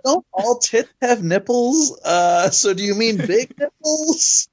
[0.03, 1.99] Don't all tits have nipples?
[2.03, 4.47] Uh, so do you mean big nipples?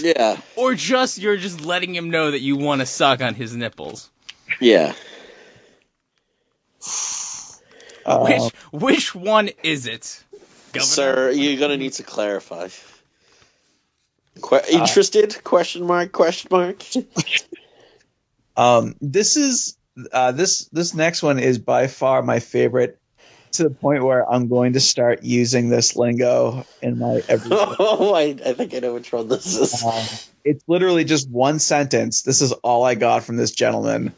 [0.00, 3.54] Yeah, Or just you're just letting him know that you want to suck on his
[3.56, 4.10] nipples?
[4.60, 4.92] yeah.
[8.06, 10.24] Uh, Which which one is it?
[10.72, 10.86] Governor?
[10.86, 12.68] Sir, you're gonna need to clarify.
[14.40, 15.44] Que- interested?
[15.44, 16.10] question mark?
[16.12, 16.82] Question mark?
[18.56, 19.76] Um, this is
[20.10, 22.98] uh, this this next one is by far my favorite,
[23.52, 27.50] to the point where I'm going to start using this lingo in my every.
[27.52, 29.82] oh, I, I think I know which one this is.
[29.84, 30.04] Um,
[30.44, 32.22] it's literally just one sentence.
[32.22, 34.12] This is all I got from this gentleman.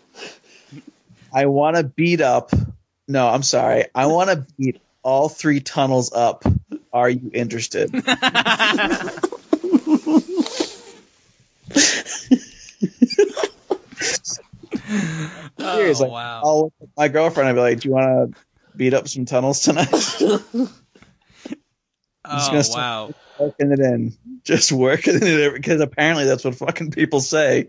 [1.32, 2.52] I want to beat up.
[3.08, 3.86] No, I'm sorry.
[3.94, 6.44] I want to beat all three tunnels up.
[6.92, 7.90] Are you interested?
[15.58, 16.40] Oh, Seriously, wow.
[16.42, 18.40] I'll look at my girlfriend I'd be like, "Do you want to
[18.80, 20.70] beat up some tunnels tonight?" oh,
[22.24, 23.14] gonna start- wow.
[23.38, 27.68] working it in, just working it in, because apparently that's what fucking people say.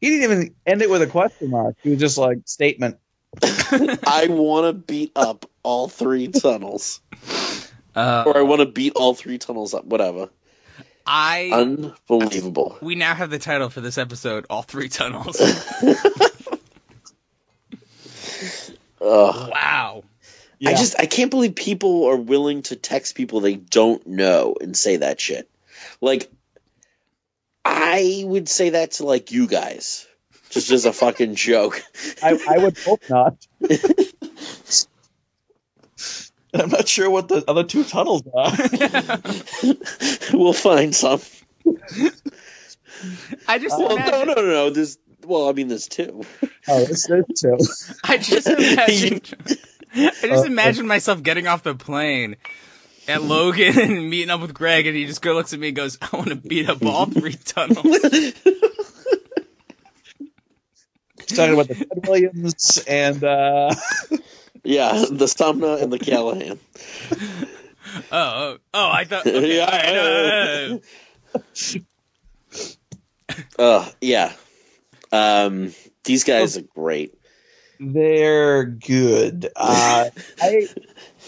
[0.00, 1.76] He didn't even end it with a question mark.
[1.82, 2.98] He was just like statement.
[3.42, 7.00] I want to beat up all three tunnels,
[7.94, 9.84] Uh, or I want to beat all three tunnels up.
[9.84, 10.28] Whatever.
[11.04, 12.78] I Unbelievable.
[12.80, 15.40] we now have the title for this episode: All Three Tunnels.
[19.00, 19.50] Ugh.
[19.50, 20.04] wow.
[20.62, 20.70] Yeah.
[20.70, 24.76] I just I can't believe people are willing to text people they don't know and
[24.76, 25.50] say that shit.
[26.00, 26.30] Like
[27.64, 30.06] I would say that to like you guys.
[30.50, 31.82] Just as a fucking joke.
[32.22, 33.44] I, I would hope not.
[36.54, 38.52] I'm not sure what the other two tunnels are.
[40.38, 41.20] we'll find some.
[43.48, 44.70] I just Well, imagine, no, no, no, no.
[44.70, 46.22] There's well, I mean, there's two.
[46.68, 47.58] Oh, this is two.
[48.04, 49.22] I just imagine.
[49.94, 52.36] I just Uh, imagine myself getting off the plane
[53.08, 55.76] at Logan and meeting up with Greg, and he just go looks at me and
[55.76, 58.34] goes, "I want to beat up all three tunnels." He's
[61.36, 63.74] talking about the Ted Williams and uh,
[64.64, 66.58] Yeah, the Sumner and the Callahan.
[68.10, 68.90] Oh, oh, oh!
[68.90, 69.26] I thought.
[69.26, 70.78] Okay, Yeah.
[73.58, 74.32] Uh, yeah.
[75.10, 75.74] Um,
[76.04, 77.14] these guys are great.
[77.84, 79.48] They're good.
[79.56, 80.68] Uh, I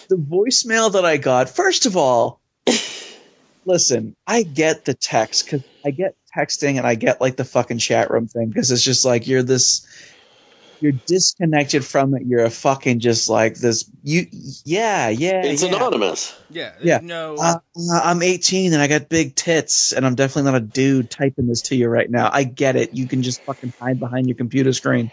[0.09, 1.49] the voicemail that I got.
[1.49, 2.41] First of all,
[3.67, 7.79] listen, I get the text because I get texting and I get like the fucking
[7.79, 9.87] chat room thing because it's just like you're this.
[10.81, 12.25] You're disconnected from it.
[12.27, 13.91] You're a fucking just like this.
[14.03, 14.27] You,
[14.65, 15.43] yeah, yeah.
[15.45, 15.69] It's yeah.
[15.75, 16.39] anonymous.
[16.51, 16.99] Yeah, Yeah.
[17.03, 17.37] no.
[17.37, 17.59] Uh,
[18.03, 21.63] I'm 18 and I got big tits and I'm definitely not a dude typing this
[21.63, 22.29] to you right now.
[22.31, 22.91] I get it.
[22.93, 25.11] You can just fucking hide behind your computer screen.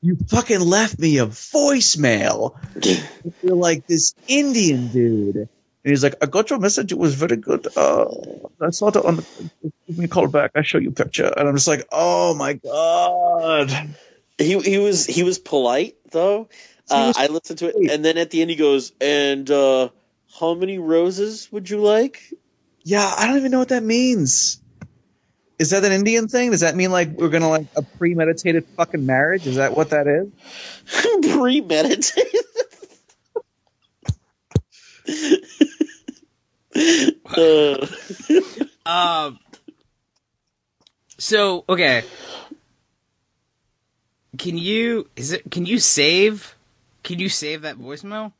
[0.00, 2.56] You fucking left me a voicemail.
[3.42, 5.36] You're like this Indian dude.
[5.36, 5.48] And
[5.84, 6.92] he's like, I got your message.
[6.92, 7.66] It was very good.
[7.76, 8.06] Uh,
[8.60, 9.26] I saw it on the,
[9.86, 10.52] give me a call back.
[10.54, 11.32] I show you a picture.
[11.36, 13.72] And I'm just like, oh my God.
[14.38, 16.48] He he was he was polite though.
[16.88, 19.88] Uh, was I listened to it, and then at the end he goes, "And uh,
[20.38, 22.32] how many roses would you like?"
[22.84, 24.62] Yeah, I don't even know what that means.
[25.58, 26.52] Is that an Indian thing?
[26.52, 29.46] Does that mean like we're gonna like a premeditated fucking marriage?
[29.46, 30.28] Is that what that is?
[31.32, 32.44] Premeditated.
[37.36, 37.86] uh,
[38.86, 39.38] Um.
[41.18, 42.04] So okay.
[44.38, 45.50] Can you is it?
[45.50, 46.54] Can you save?
[47.02, 48.32] Can you save that voicemail?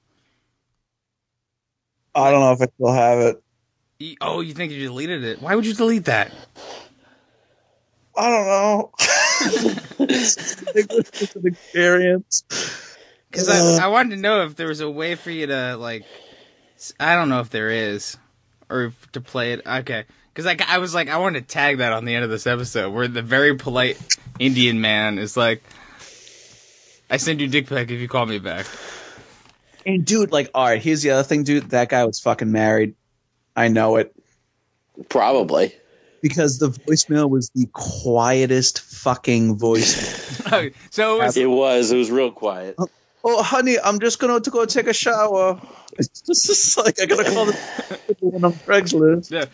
[2.15, 3.43] I don't know if I still have it.
[3.99, 5.43] You- Oh, you think you deleted it?
[5.43, 6.33] Why would you delete that?
[8.19, 8.91] I don't know.
[10.01, 12.43] it's an experience.
[13.31, 13.79] Because Uh.
[13.81, 16.05] I, I wanted to know if there was a way for you to like,
[16.99, 18.17] I don't know if there is,
[18.69, 19.63] or if to play it.
[19.67, 22.31] Okay, because like I was like I wanted to tag that on the end of
[22.31, 23.99] this episode where the very polite
[24.39, 25.63] Indian man is like,
[27.11, 28.67] "I send you dick pic if you call me back."
[29.87, 31.71] And dude, like, all right, here's the other thing, dude.
[31.71, 32.95] That guy was fucking married.
[33.57, 34.13] I know it
[35.09, 35.75] probably.
[36.23, 40.43] Because the voicemail was the quietest fucking voice.
[40.91, 41.91] so it was, It was.
[41.93, 42.77] It was real quiet.
[43.25, 45.61] oh, honey, I'm just going to go take a shower.
[45.99, 47.59] It's just, just like I gotta call the
[48.21, 49.33] one on Craigslist.
[49.33, 49.47] yeah,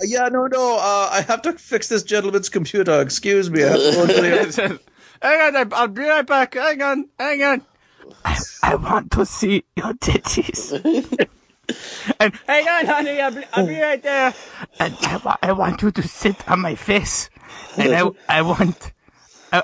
[0.00, 0.76] Yeah, no, no.
[0.78, 3.02] Uh, I have to fix this gentleman's computer.
[3.02, 3.62] Excuse me.
[3.64, 4.80] I have to go to the-
[5.22, 6.54] hang on, I'll be right back.
[6.54, 7.62] Hang on, hang on.
[8.24, 11.28] I, I want to see your titties.
[12.20, 14.34] And hang on, honey, I'll be, I'll be right there.
[14.78, 17.30] And I, wa- I want you to sit on my face.
[17.76, 18.92] And I, I want.
[19.52, 19.62] Uh,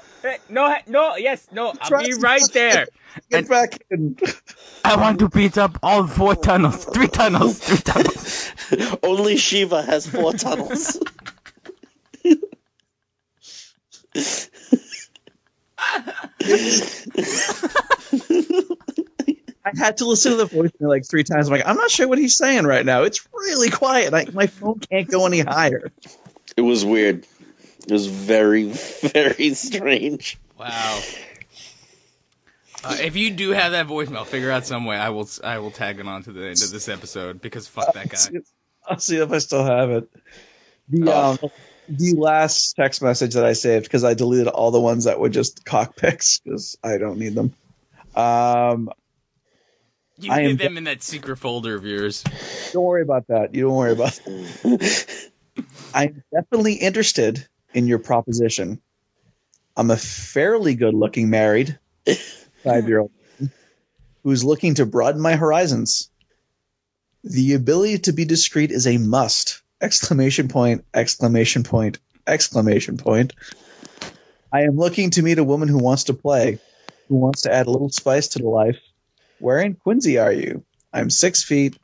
[0.48, 2.86] no, no, yes, no, I'll be right there.
[3.30, 4.16] Get back in.
[4.84, 8.52] I want to beat up all four tunnels, three tunnels, three tunnels.
[9.02, 10.98] Only Shiva has four tunnels.
[19.64, 21.48] I had to listen to the voicemail like three times.
[21.48, 23.02] I'm like, I'm not sure what he's saying right now.
[23.02, 24.14] It's really quiet.
[24.14, 25.92] I, my phone can't go any higher.
[26.56, 27.26] It was weird.
[27.86, 30.38] It was very, very strange.
[30.58, 31.00] Wow.
[32.82, 34.96] Uh, if you do have that voicemail, figure out some way.
[34.96, 35.28] I will.
[35.44, 38.40] I will tag it on to the end of this episode because fuck that guy.
[38.86, 40.08] I'll see if I still have it.
[40.88, 41.32] The Oh.
[41.42, 41.50] um,
[41.90, 45.28] the last text message that I saved because I deleted all the ones that were
[45.28, 47.54] just cockpits because I don't need them.
[48.16, 48.90] Um,
[50.20, 52.24] You I am- hid them in that secret folder of yours.
[52.72, 53.54] don't worry about that.
[53.54, 54.18] You don't worry about.
[55.94, 58.80] I'm definitely interested in your proposition.
[59.76, 61.78] I'm a fairly good-looking married
[62.64, 63.10] five-year-old
[64.22, 66.10] who's looking to broaden my horizons.
[67.24, 69.62] The ability to be discreet is a must!
[69.80, 70.84] Exclamation point!
[70.92, 71.98] Exclamation point!
[72.26, 73.32] Exclamation point!
[74.52, 76.58] I am looking to meet a woman who wants to play,
[77.08, 78.76] who wants to add a little spice to the life.
[79.40, 80.64] Where in Quincy are you?
[80.92, 81.78] I'm six feet,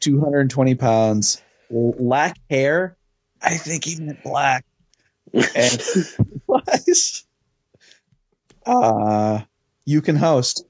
[0.00, 2.96] 220 pounds, l- lack hair.
[3.42, 4.64] I think he meant black.
[5.34, 5.82] And
[6.46, 7.24] wise.
[8.64, 9.40] Uh,
[9.84, 10.64] you can host.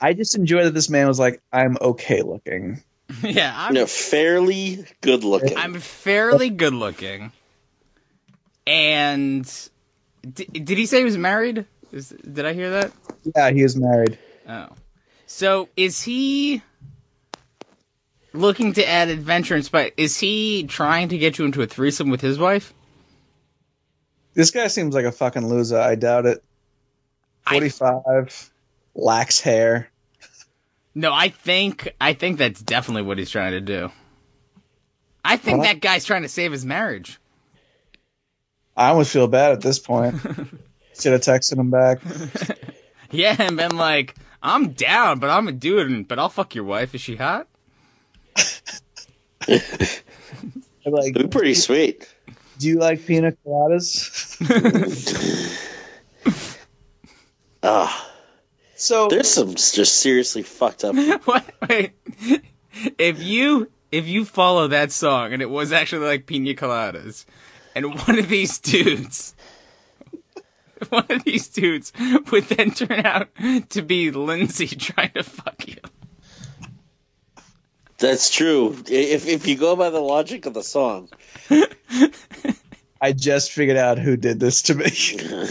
[0.00, 2.82] I just enjoy that this man was like, I'm okay looking.
[3.22, 5.56] yeah, I'm, No, fairly good looking.
[5.56, 7.32] I'm fairly good looking.
[8.66, 9.44] And
[10.22, 11.66] d- did he say he was married?
[11.92, 12.92] Is, did I hear that?
[13.34, 14.18] Yeah, he is married.
[14.48, 14.68] Oh,
[15.32, 16.60] so is he
[18.32, 19.92] looking to add adventure and spice?
[19.96, 22.74] Is he trying to get you into a threesome with his wife?
[24.34, 25.78] This guy seems like a fucking loser.
[25.78, 26.42] I doubt it.
[27.46, 28.50] I- 45,
[28.96, 29.88] lacks hair.
[30.96, 33.90] No, I think I think that's definitely what he's trying to do.
[35.24, 35.64] I think What?
[35.66, 37.20] that guy's trying to save his marriage.
[38.76, 40.16] I almost feel bad at this point.
[41.00, 42.00] Should have texted him back.
[43.12, 46.94] Yeah, and been like, I'm down, but I'm a dude, but I'll fuck your wife.
[46.94, 47.46] Is she hot?
[49.48, 49.60] I'm
[50.92, 52.08] like, It'd be pretty sweet.
[52.58, 54.08] do you like pina coladas?
[57.62, 58.10] Ah,
[58.74, 60.94] so there's some just seriously fucked up.
[61.26, 61.44] what?
[61.68, 61.92] Wait.
[62.98, 67.26] If you if you follow that song and it was actually like Pina Coladas,
[67.74, 69.34] and one of these dudes,
[70.88, 71.92] one of these dudes
[72.30, 73.28] would then turn out
[73.70, 75.76] to be Lindsay trying to fuck you.
[77.98, 78.76] That's true.
[78.88, 81.10] If if you go by the logic of the song,
[83.00, 84.90] I just figured out who did this to me.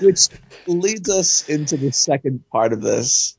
[0.00, 0.28] Which
[0.66, 3.38] leads us into the second part of this.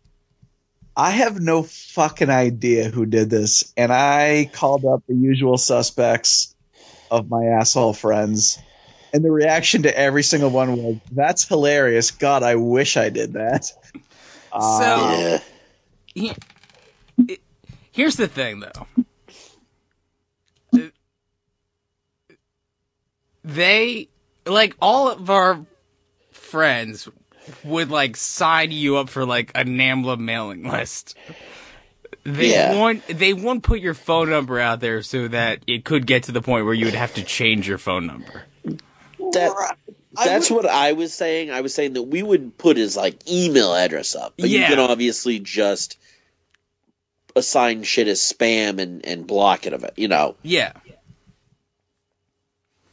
[0.95, 6.55] I have no fucking idea who did this, and I called up the usual suspects
[7.11, 8.57] of my asshole friends,
[9.13, 12.11] and the reaction to every single one was, "That's hilarious!
[12.11, 13.71] God, I wish I did that."
[14.51, 15.39] Uh, So- yeah,
[16.13, 16.33] He-
[17.33, 17.41] it-
[17.91, 18.87] Here's the thing, though.
[23.43, 24.09] They
[24.45, 25.65] like all of our
[26.31, 27.07] friends
[27.63, 31.17] would like sign you up for like a NAMBLA mailing list.
[32.23, 32.73] They Yeah.
[32.75, 33.07] won't.
[33.07, 36.41] They won't put your phone number out there so that it could get to the
[36.41, 38.43] point where you would have to change your phone number.
[39.33, 39.75] That
[40.17, 41.51] I that's would- what I was saying.
[41.51, 44.61] I was saying that we would put his like email address up, but Yeah.
[44.61, 45.97] you can obviously just
[47.35, 49.93] assign shit as spam and and block it of it.
[49.97, 50.73] You know, Yeah.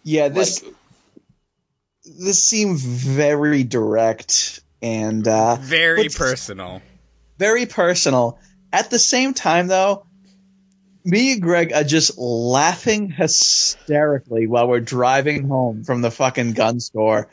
[0.02, 0.74] yeah, this like
[2.04, 6.82] this seemed very direct and uh, Very personal.
[7.38, 8.38] very personal.
[8.72, 10.04] At the same time, though,
[11.04, 16.80] me and Greg are just laughing hysterically while we're driving home from the fucking gun
[16.80, 17.28] store.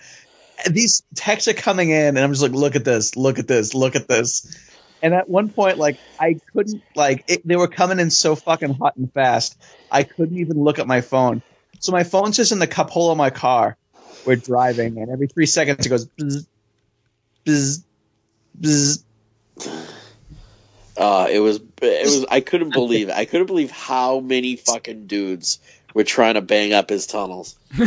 [0.69, 3.73] These texts are coming in, and I'm just like, look at this, look at this,
[3.73, 4.45] look at this.
[5.01, 8.75] And at one point, like, I couldn't, like, it, they were coming in so fucking
[8.75, 9.59] hot and fast,
[9.89, 11.41] I couldn't even look at my phone.
[11.79, 13.77] So my phone's just in the cup hole of my car.
[14.25, 16.45] We're driving, and every three seconds it goes bzz,
[17.45, 17.83] bzz,
[18.59, 19.03] bzz.
[21.01, 22.25] Uh, it was it was.
[22.29, 23.15] I couldn't believe it.
[23.15, 25.59] I couldn't believe how many fucking dudes
[25.93, 27.57] were trying to bang up his tunnels.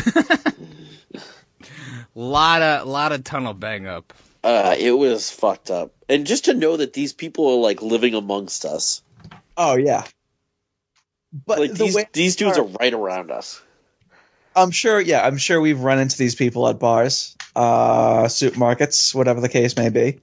[2.16, 4.12] Lot of lot of tunnel bang up.
[4.44, 8.14] Uh, it was fucked up, and just to know that these people are like living
[8.14, 9.02] amongst us,
[9.56, 10.04] Oh yeah.
[11.46, 13.60] But like the these way these dudes are- are right around us.
[14.54, 19.40] I'm sure, yeah, I'm sure we've run into these people at bars, uh, supermarkets, whatever
[19.40, 20.20] the case may be.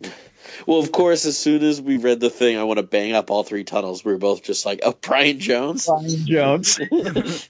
[0.68, 3.32] Well, of course, as soon as we read the thing, I want to bang up
[3.32, 4.06] all three tunnels.
[4.06, 6.80] We were both just like, "Oh, Brian Jones." Brian Jones.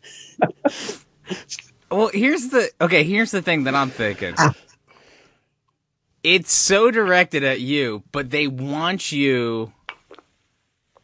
[1.91, 3.03] Well, here's the okay.
[3.03, 4.33] Here's the thing that I'm thinking.
[6.23, 9.73] It's so directed at you, but they want you.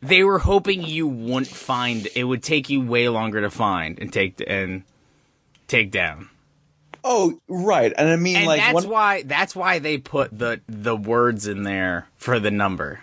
[0.01, 2.07] They were hoping you wouldn't find.
[2.15, 4.83] It would take you way longer to find and take and
[5.67, 6.29] take down.
[7.09, 7.93] Oh, right.
[7.97, 9.23] And I mean, And like, that's one, why.
[9.23, 12.99] That's why they put the the words in there for the number.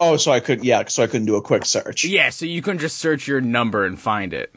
[0.00, 2.04] oh, so I could, yeah, so I couldn't do a quick search.
[2.04, 4.54] Yeah, so you can just search your number and find it.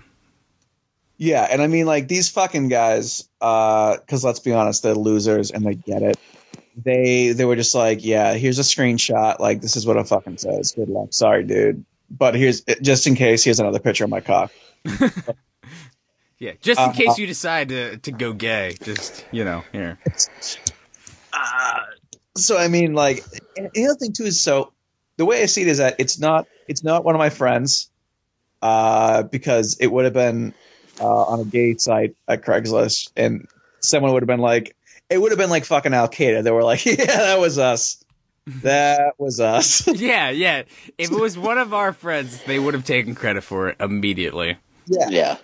[1.17, 5.51] Yeah, and I mean, like, these fucking guys, uh, cause let's be honest, they're losers
[5.51, 6.17] and they get it.
[6.75, 9.39] They, they were just like, yeah, here's a screenshot.
[9.39, 10.71] Like, this is what it fucking says.
[10.71, 11.13] Good luck.
[11.13, 11.85] Sorry, dude.
[12.09, 14.51] But here's, just in case, here's another picture of my cock.
[16.39, 19.97] Yeah, just in Uh, case you decide to to go gay, just you know here.
[22.37, 23.23] so I mean, like,
[23.55, 24.73] and the other thing too is so
[25.17, 27.89] the way I see it is that it's not it's not one of my friends,
[28.61, 30.53] uh, because it would have been
[30.99, 33.47] uh, on a gay site at Craigslist, and
[33.79, 34.75] someone would have been like,
[35.09, 36.43] it would have been like fucking Al Qaeda.
[36.43, 38.03] They were like, yeah, that was us,
[38.61, 39.87] that was us.
[39.93, 40.63] Yeah, yeah.
[40.97, 44.57] If it was one of our friends, they would have taken credit for it immediately.
[44.87, 45.37] yeah, Yeah.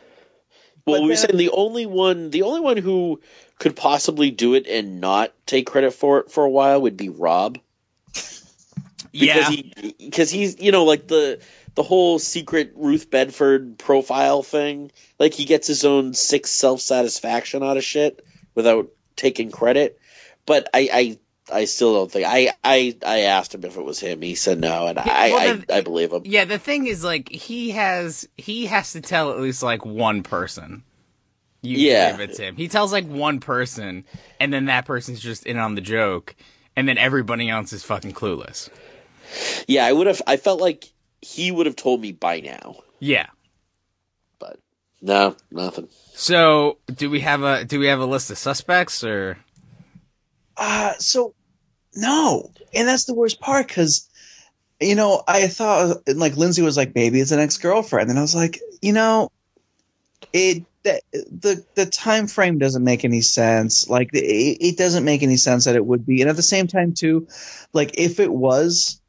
[0.92, 3.22] Well, we were saying the only one, the only one who
[3.58, 7.10] could possibly do it and not take credit for it for a while would be
[7.10, 7.60] Rob,
[8.14, 8.44] because
[9.12, 11.40] Yeah, he, because he's, you know, like the
[11.76, 14.92] the whole secret Ruth Bedford profile thing.
[15.18, 18.26] Like he gets his own sick self satisfaction out of shit
[18.56, 20.00] without taking credit.
[20.46, 21.20] But I, I,
[21.52, 24.22] I still don't think I, I, I asked him if it was him.
[24.22, 26.22] He said no, and I, well, I, I believe him.
[26.26, 26.46] yeah.
[26.46, 30.84] The thing is, like, he has he has to tell at least like one person.
[31.62, 32.14] You Yeah.
[32.14, 32.56] if it's him.
[32.56, 34.06] He tells like one person,
[34.40, 36.36] and then that person's just in on the joke,
[36.76, 38.70] and then everybody else is fucking clueless.
[39.68, 40.22] Yeah, I would have.
[40.26, 40.86] I felt like
[41.22, 43.28] he would have told me by now, Yeah.
[44.40, 44.58] but
[45.02, 45.90] no, nothing.
[46.14, 49.38] So, do we have a do we have a list of suspects or?
[50.58, 51.34] Uh, so
[51.96, 54.08] No, and that's the worst part because,
[54.80, 58.22] you know, I thought like Lindsay was like maybe it's an ex girlfriend, and I
[58.22, 59.32] was like, you know,
[60.34, 63.90] it the the time frame doesn't make any sense.
[63.90, 66.68] Like it, it doesn't make any sense that it would be, and at the same
[66.68, 67.28] time too,
[67.74, 69.02] like if it was,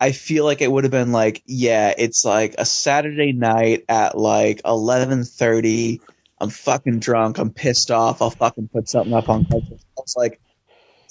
[0.00, 4.16] I feel like it would have been like, yeah, it's like a Saturday night at
[4.16, 6.00] like eleven thirty.
[6.40, 7.38] I'm fucking drunk.
[7.38, 8.20] I'm pissed off.
[8.20, 9.84] I'll fucking put something up on Craigslist.
[9.96, 10.40] I was like,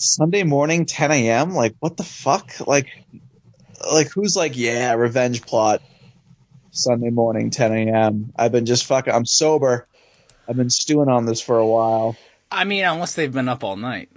[0.01, 1.51] Sunday morning, 10 a.m.
[1.51, 2.65] Like, what the fuck?
[2.65, 2.87] Like,
[3.91, 5.81] like who's like, yeah, revenge plot.
[6.71, 8.33] Sunday morning, 10 a.m.
[8.35, 9.13] I've been just fucking.
[9.13, 9.87] I'm sober.
[10.47, 12.17] I've been stewing on this for a while.
[12.51, 14.09] I mean, unless they've been up all night.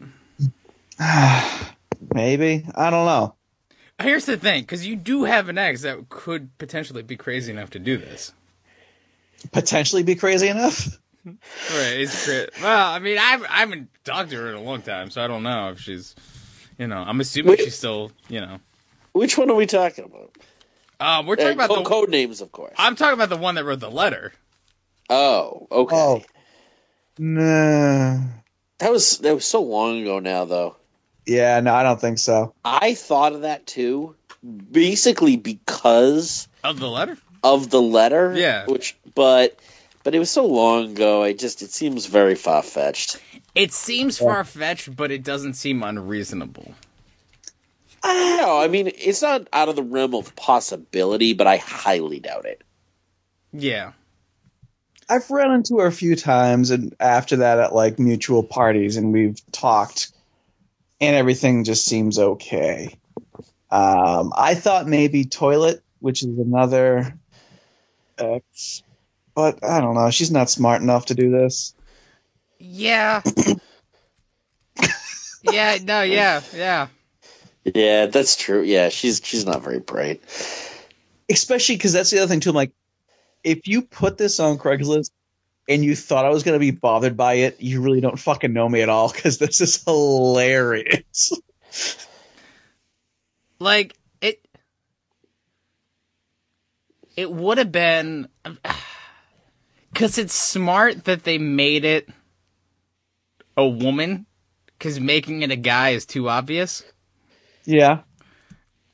[2.15, 3.35] Maybe I don't know.
[4.01, 7.71] Here's the thing, because you do have an ex that could potentially be crazy enough
[7.71, 8.33] to do this.
[9.53, 10.99] Potentially be crazy enough.
[11.25, 11.37] Right?
[12.01, 15.11] It's cra- well, I mean, I've, I haven't talked to her in a long time,
[15.11, 16.15] so I don't know if she's,
[16.79, 17.61] you know, I'm assuming Wait.
[17.61, 18.59] she's still, you know.
[19.13, 20.37] Which one are we talking about?
[21.01, 21.85] Uh, we're talking Uh, about co- the.
[21.85, 22.75] code names, of course.
[22.79, 24.33] I'm talking about the one that wrote the letter.
[25.11, 25.97] Oh, okay.
[25.97, 26.23] Oh.
[27.19, 28.21] Nah.
[28.79, 30.77] That was that was so long ago now, though.
[31.27, 32.55] Yeah, no, I don't think so.
[32.65, 37.17] I thought of that too, basically because Of the letter?
[37.43, 38.35] of the letter.
[38.37, 38.67] Yeah.
[38.67, 39.59] Which, but,
[40.05, 41.23] but it was so long ago.
[41.25, 43.21] I just it seems very far fetched.
[43.55, 46.75] It seems far fetched, but it doesn't seem unreasonable.
[48.05, 52.45] No, I mean it's not out of the realm of possibility, but I highly doubt
[52.45, 52.63] it.
[53.53, 53.93] Yeah.
[55.09, 59.13] I've run into her a few times, and after that, at like mutual parties, and
[59.13, 60.13] we've talked,
[61.01, 62.97] and everything just seems okay.
[63.71, 67.19] Um, I thought maybe toilet, which is another
[68.17, 68.83] ex,
[69.35, 70.11] but I don't know.
[70.11, 71.75] She's not smart enough to do this.
[72.59, 73.23] Yeah.
[75.43, 76.89] yeah, no, yeah, yeah.
[77.65, 78.63] Yeah, that's true.
[78.63, 80.21] Yeah, she's she's not very bright.
[81.31, 82.51] Especially because that's the other thing too.
[82.51, 82.73] I'm like,
[83.43, 85.11] if you put this on Craigslist
[85.69, 88.53] and you thought I was going to be bothered by it, you really don't fucking
[88.53, 91.33] know me at all because this is hilarious.
[93.59, 94.45] Like it
[97.17, 98.29] it would have been
[99.95, 102.09] cuz it's smart that they made it
[103.57, 104.27] a woman
[104.81, 106.83] cuz making it a guy is too obvious.
[107.65, 108.01] yeah.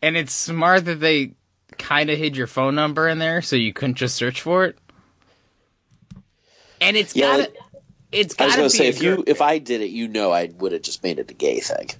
[0.03, 1.33] And it's smart that they
[1.77, 4.79] kind of hid your phone number in there so you couldn't just search for it.
[6.81, 7.57] And it's Yeah, got to like-
[8.13, 10.33] it's I was gonna be say a if you if I did it, you know,
[10.33, 11.91] I would have just made it a gay thing.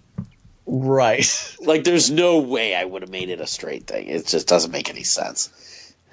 [0.67, 1.27] Right.
[1.61, 4.07] Like, there's no way I would have made it a straight thing.
[4.09, 5.51] It just doesn't make any sense.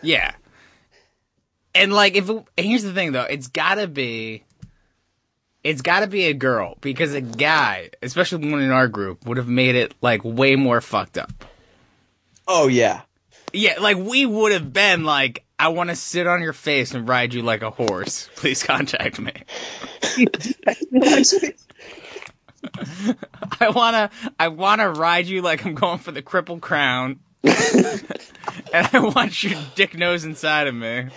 [0.02, 0.34] Yeah.
[1.78, 4.44] And like if it, here's the thing though, it's got to be
[5.64, 9.38] it's got to be a girl because a guy, especially one in our group, would
[9.38, 11.46] have made it like way more fucked up.
[12.48, 13.02] Oh yeah.
[13.54, 17.08] Yeah, like we would have been like I want to sit on your face and
[17.08, 18.30] ride you like a horse.
[18.36, 19.34] Please contact me.
[23.60, 24.10] I want to
[24.40, 27.20] I want to ride you like I'm going for the cripple crown.
[27.44, 31.08] and I want your dick nose inside of me.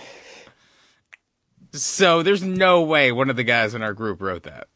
[1.73, 4.67] So there's no way one of the guys in our group wrote that.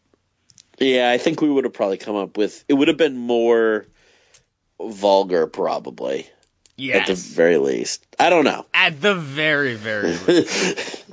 [0.80, 3.86] Yeah, I think we would have probably come up with it would have been more
[4.80, 6.30] vulgar, probably
[6.78, 6.98] Yeah.
[6.98, 8.06] at the very least.
[8.20, 8.66] I don't know.
[8.74, 11.06] At the very, very least.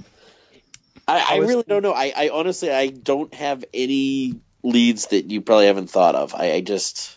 [1.09, 1.93] I, I was- really don't know.
[1.93, 6.35] I, I honestly I don't have any leads that you probably haven't thought of.
[6.35, 7.17] I, I just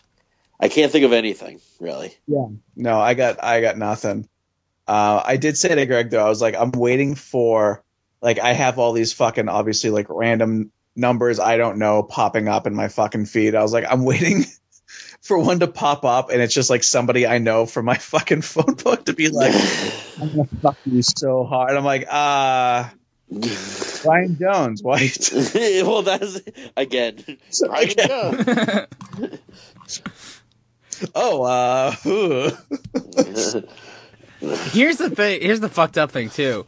[0.58, 2.14] I can't think of anything really.
[2.26, 2.46] Yeah.
[2.74, 4.28] No, I got I got nothing.
[4.88, 7.82] Uh, I did say to Greg though, I was like, I'm waiting for
[8.20, 12.66] like I have all these fucking obviously like random numbers I don't know popping up
[12.66, 13.54] in my fucking feed.
[13.54, 14.44] I was like, I'm waiting
[15.20, 18.42] for one to pop up and it's just like somebody I know from my fucking
[18.42, 19.54] phone book to be like,
[20.20, 21.76] I'm gonna fuck you so hard.
[21.76, 22.88] I'm like, uh
[24.04, 25.30] Brian Jones, white.
[25.82, 26.40] well, that's
[26.76, 27.24] again.
[27.66, 28.86] Brian Okay.
[31.14, 31.90] Oh, uh,
[34.70, 35.42] Here's the thing.
[35.42, 36.66] Here's the fucked up thing too.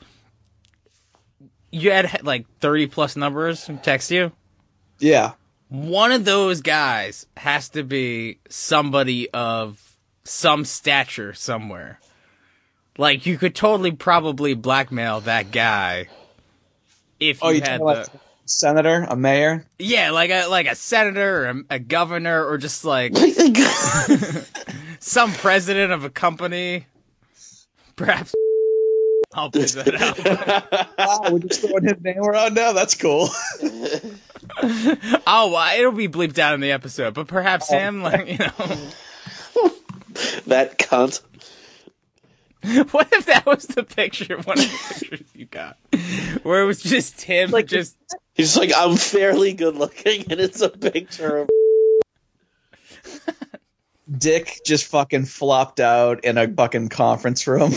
[1.70, 4.32] You had like 30 plus numbers text you.
[4.98, 5.32] yeah.
[5.70, 12.00] One of those guys has to be somebody of some stature somewhere.
[12.96, 16.08] Like you could totally probably blackmail that guy
[17.20, 18.06] if Oh, you you had the like
[18.46, 19.66] senator, a mayor?
[19.78, 23.12] yeah, like a like a senator or a, a governor or just like
[25.00, 26.86] some president of a company,
[27.94, 28.34] perhaps
[29.34, 29.94] I'll put that
[30.98, 30.98] out.
[30.98, 32.72] wow, we're just throwing his name around now.
[32.72, 33.28] That's cool.
[34.62, 37.72] oh, well, it'll be bleeped out in the episode, but perhaps oh.
[37.74, 38.46] Sam, like you know,
[40.46, 41.20] that cunt.
[42.92, 45.76] what if that was the picture, of one of the pictures you got,
[46.42, 47.96] where it was just him, Like- just
[48.34, 51.48] He's like, I'm fairly good looking, and it's a picture of.
[54.16, 57.72] Dick just fucking flopped out in a fucking conference room.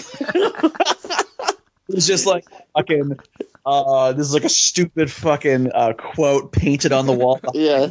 [1.91, 3.19] It was just like fucking.
[3.65, 7.39] Uh, this is like a stupid fucking uh, quote painted on the wall.
[7.53, 7.89] Yeah.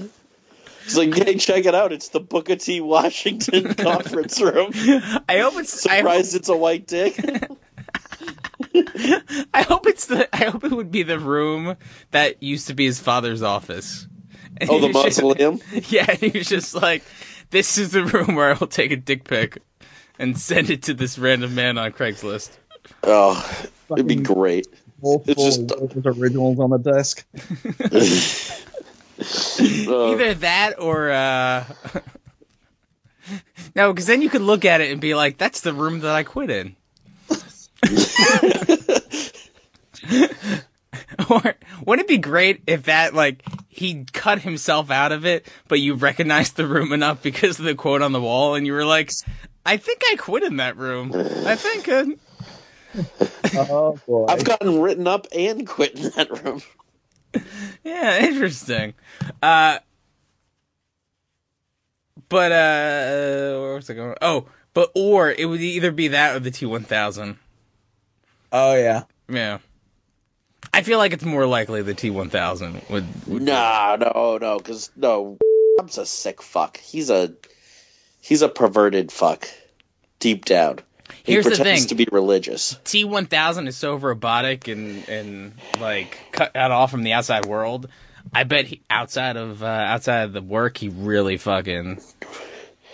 [0.84, 1.92] It's like, hey, check it out.
[1.92, 2.80] It's the Booker T.
[2.80, 4.72] Washington conference room.
[5.28, 7.16] I hope it's I hope, Surprised it's a white dick.
[9.55, 11.76] I hope it's the I hope it would be the room
[12.11, 14.07] that used to be his father's office.
[14.57, 15.61] And Oh, the was just- mausoleum?
[15.88, 17.03] Yeah, he was just like,
[17.51, 19.62] "This is the room where I will take a dick pic
[20.18, 22.51] and send it to this random man on Craigslist."
[23.03, 23.62] Oh,
[23.93, 24.66] it'd be great.
[25.01, 27.24] full, It's just- of originals on the desk.
[29.20, 31.64] Uh, Either that or uh
[33.76, 36.14] no, because then you could look at it and be like, "That's the room that
[36.14, 36.74] I quit in."
[41.31, 41.55] or
[41.85, 45.95] wouldn't it be great if that like he cut himself out of it, but you
[45.95, 49.12] recognized the room enough because of the quote on the wall, and you were like,
[49.66, 51.12] "I think I quit in that room.
[51.14, 52.07] I think." Uh,
[53.53, 54.26] Oh boy!
[54.28, 56.62] I've gotten written up and quit in that room.
[57.82, 58.95] Yeah, interesting.
[59.43, 59.78] Uh,
[62.28, 64.14] but uh, where was I going?
[64.22, 67.38] Oh, but or it would either be that or the T one thousand.
[68.53, 69.05] oh yeah.
[69.28, 69.59] Yeah,
[70.72, 73.07] I feel like it's more likely the T one thousand would.
[73.26, 75.38] would Nah, no, no, because no,
[75.76, 76.76] Bob's a sick fuck.
[76.78, 77.34] He's a
[78.20, 79.49] he's a perverted fuck,
[80.18, 80.80] deep down.
[81.22, 81.86] He Here's the thing.
[81.86, 82.78] to be religious.
[82.84, 87.46] T one thousand is so robotic and and like cut out off from the outside
[87.46, 87.88] world.
[88.32, 92.00] I bet he, outside of uh, outside of the work, he really fucking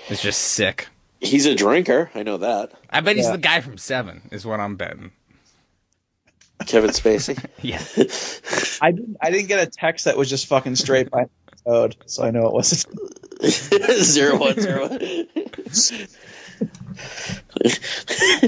[0.08, 0.88] is just sick.
[1.20, 2.10] He's a drinker.
[2.14, 2.72] I know that.
[2.90, 3.32] I bet he's Yeah.
[3.32, 4.28] the guy from Seven.
[4.30, 5.12] Is what I'm betting.
[6.66, 7.38] Kevin Spacey.
[7.62, 7.82] Yeah.
[8.82, 9.16] I didn't.
[9.20, 11.26] I didn't get a text that was just fucking straight by
[11.66, 12.86] code, so I know it wasn't.
[14.04, 15.28] zero one zero one.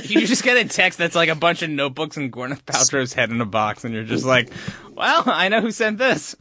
[0.04, 3.30] You just get a text that's like a bunch of notebooks and Gwyneth Paltrow's head
[3.30, 4.50] in a box, and you're just like,
[4.94, 6.36] "Well, I know who sent this."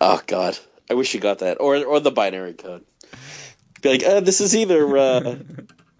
[0.00, 0.58] Oh God,
[0.90, 2.84] I wish you got that, or or the binary code.
[3.82, 5.36] Be like, uh, this is either uh,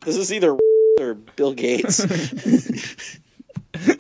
[0.01, 0.57] this is either
[1.01, 2.05] or Bill Gates.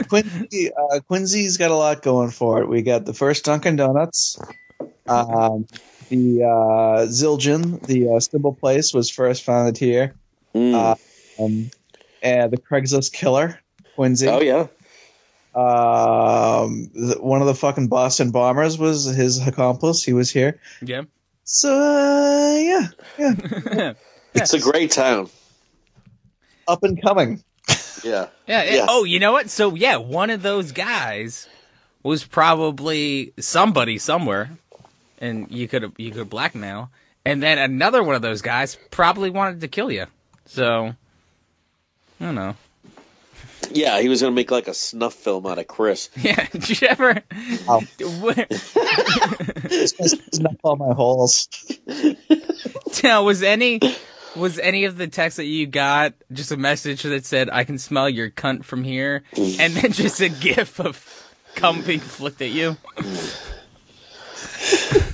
[0.08, 2.68] Quincy, uh, Quincy's got a lot going for it.
[2.68, 4.38] We got the first Dunkin' Donuts.
[5.06, 5.66] Um,
[6.12, 10.14] the uh, Zildjian, the uh, cymbal place, was first founded here.
[10.54, 10.74] Mm.
[10.74, 10.94] Uh,
[11.42, 11.70] Um,
[12.22, 13.58] and the Craigslist killer,
[13.96, 14.28] Quincy.
[14.28, 14.66] oh yeah,
[15.54, 20.02] Um, the, one of the fucking Boston bombers was his accomplice.
[20.02, 20.60] He was here.
[20.82, 21.02] Yeah.
[21.44, 22.86] So uh, yeah,
[23.18, 23.92] yeah,
[24.34, 25.28] it's a great town.
[26.68, 27.42] up and coming.
[28.04, 28.74] Yeah, Yeah, yeah.
[28.74, 28.86] Yeah.
[28.88, 29.48] Oh, you know what?
[29.50, 31.48] So yeah, one of those guys
[32.02, 34.50] was probably somebody somewhere,
[35.22, 36.90] and you could you could blackmail,
[37.24, 40.04] and then another one of those guys probably wanted to kill you.
[40.44, 40.94] So
[42.20, 42.54] I don't know.
[43.70, 44.00] yeah.
[44.00, 46.10] He was gonna make like a snuff film out of Chris.
[46.16, 47.22] Yeah, did you ever?
[47.68, 47.80] Oh.
[48.20, 48.46] Where-
[49.86, 51.48] Snuff all my holes.
[53.02, 53.80] Now, was any
[54.36, 57.78] was any of the text that you got just a message that said "I can
[57.78, 61.04] smell your cunt from here," and then just a gif of
[61.54, 62.76] cum being flicked at you?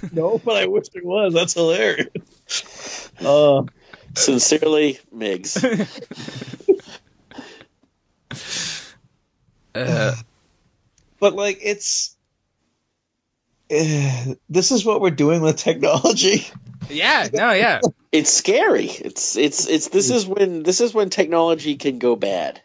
[0.13, 1.35] No, but I wish it was.
[1.35, 3.11] That's hilarious.
[3.21, 3.65] Uh,
[4.15, 5.59] Sincerely, Migs.
[9.75, 10.15] Uh,
[11.21, 12.17] but like it's
[13.71, 16.47] eh, this is what we're doing with technology.
[16.89, 17.81] yeah, no, yeah,
[18.11, 18.87] it's scary.
[18.87, 22.61] It's it's it's this is when this is when technology can go bad.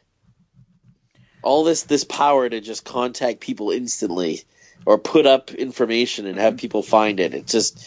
[1.44, 4.44] All this this power to just contact people instantly
[4.86, 7.34] or put up information and have people find it.
[7.34, 7.84] It just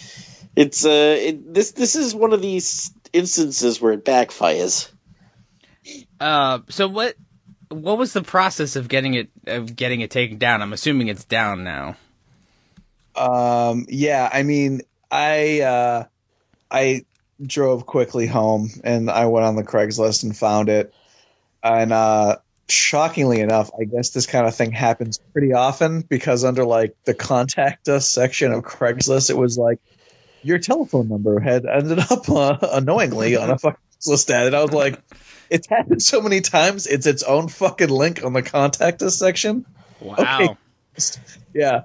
[0.55, 4.91] it's uh it, this this is one of these instances where it backfires.
[6.19, 7.15] Uh, so what?
[7.69, 10.63] What was the process of getting it of getting it taken down?
[10.63, 11.97] I'm assuming it's down now.
[13.17, 16.05] Um, yeah, I mean, I uh,
[16.71, 17.05] I
[17.45, 20.95] drove quickly home and I went on the Craigslist and found it,
[21.63, 22.37] and uh,
[22.69, 27.15] shockingly enough, I guess this kind of thing happens pretty often because under like the
[27.15, 29.79] contact us section of Craigslist, it was like
[30.43, 34.63] your telephone number had ended up uh, unknowingly on a fucking list ad, and I
[34.63, 35.01] was like,
[35.51, 36.87] it's happened so many times.
[36.87, 39.65] It's its own fucking link on the contact us section.
[40.01, 40.57] Wow.
[41.55, 41.83] Yeah.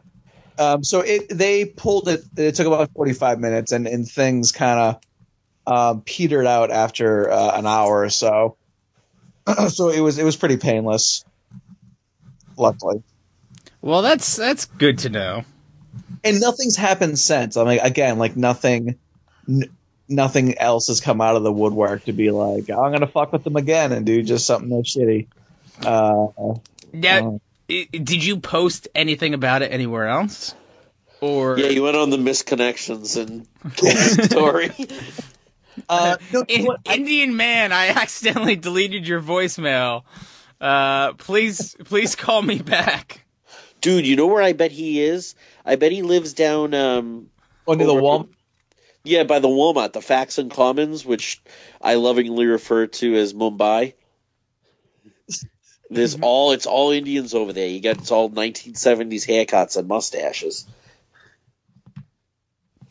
[0.58, 2.22] Um, so it they pulled it.
[2.38, 5.02] It took about forty five minutes, and and things kind of
[5.66, 8.58] um, petered out after uh, an hour or so.
[9.70, 11.24] so it was it was pretty painless.
[12.58, 13.02] Luckily,
[13.82, 15.44] Well, that's that's good to know.
[16.24, 17.58] and nothing's happened since.
[17.58, 18.98] I mean, again, like nothing,
[19.48, 19.70] n-
[20.08, 23.44] nothing else has come out of the woodwork to be like, I'm gonna fuck with
[23.44, 25.28] them again and do just something that's shitty.
[25.84, 26.60] Uh,
[26.94, 27.42] Now, Oh.
[27.70, 30.54] i- did you post anything about it anywhere else?
[31.22, 34.72] Or Yeah, you went on the misconnections and told the story.
[35.90, 40.04] uh, no, In- Indian man, I accidentally deleted your voicemail.
[40.60, 43.26] Uh, please, please call me back.
[43.82, 45.34] Dude, you know where I bet he is?
[45.66, 47.28] I bet he lives down um
[47.68, 48.30] under the over- wall.
[49.04, 51.42] Yeah, by the Walmart, the Faxon Commons, which
[51.82, 53.96] I lovingly refer to as Mumbai.
[55.90, 57.68] There's all it's all Indians over there.
[57.68, 60.68] You got it's all 1970s haircuts and mustaches.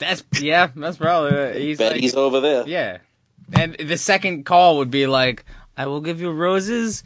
[0.01, 1.57] That's yeah, that's probably it.
[1.63, 2.67] He's Bet like, he's over there.
[2.67, 2.99] yeah.
[3.53, 5.45] And the second call would be like,
[5.77, 7.05] "I will give you roses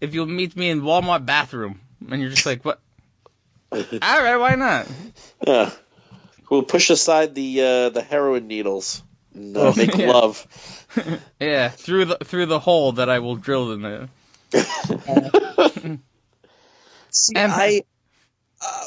[0.00, 1.80] if you'll meet me in Walmart bathroom."
[2.10, 2.80] And you're just like, "What?"
[3.72, 4.86] All right, why not?
[5.46, 5.70] Yeah.
[6.50, 9.02] We'll push aside the uh, the heroin needles
[9.34, 10.10] and uh, Oh, make yeah.
[10.12, 10.46] love.
[11.40, 14.08] Yeah, through the through the hole that I will drill in there.
[17.10, 17.82] See, And- I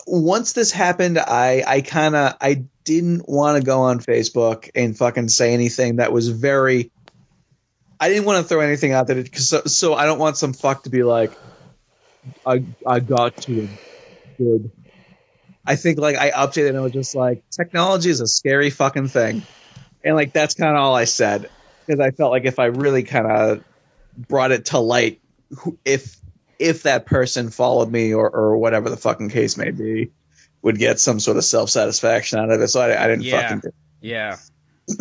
[0.06, 4.98] once this happened, I I kind of I didn't want to go on Facebook and
[4.98, 6.92] fucking say anything that was very.
[8.00, 10.54] I didn't want to throw anything out there because so, so I don't want some
[10.54, 11.32] fuck to be like,
[12.46, 13.68] I I got to
[14.38, 14.72] good.
[15.66, 19.10] I think like I updated and I was just like, technology is a scary fucking
[19.10, 19.44] thing,
[20.04, 21.50] and like that's kind of all I said
[21.86, 23.64] because I felt like if I really kind of
[24.16, 25.20] brought it to light,
[25.84, 26.16] if
[26.60, 30.12] if that person followed me or, or whatever the fucking case may be,
[30.62, 32.68] would get some sort of self satisfaction out of it.
[32.70, 33.42] So I, I didn't Yeah.
[33.42, 33.60] fucking.
[33.60, 33.70] Do
[34.02, 34.38] Yeah.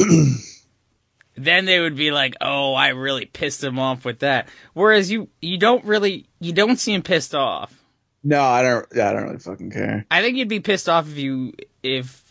[1.36, 5.28] then they would be like, "Oh, I really pissed him off with that." Whereas you
[5.40, 7.72] you don't really you don't seem pissed off.
[8.24, 8.86] no, I don't.
[8.94, 10.06] Yeah, I don't really fucking care.
[10.10, 11.52] I think you'd be pissed off if you
[11.82, 12.22] if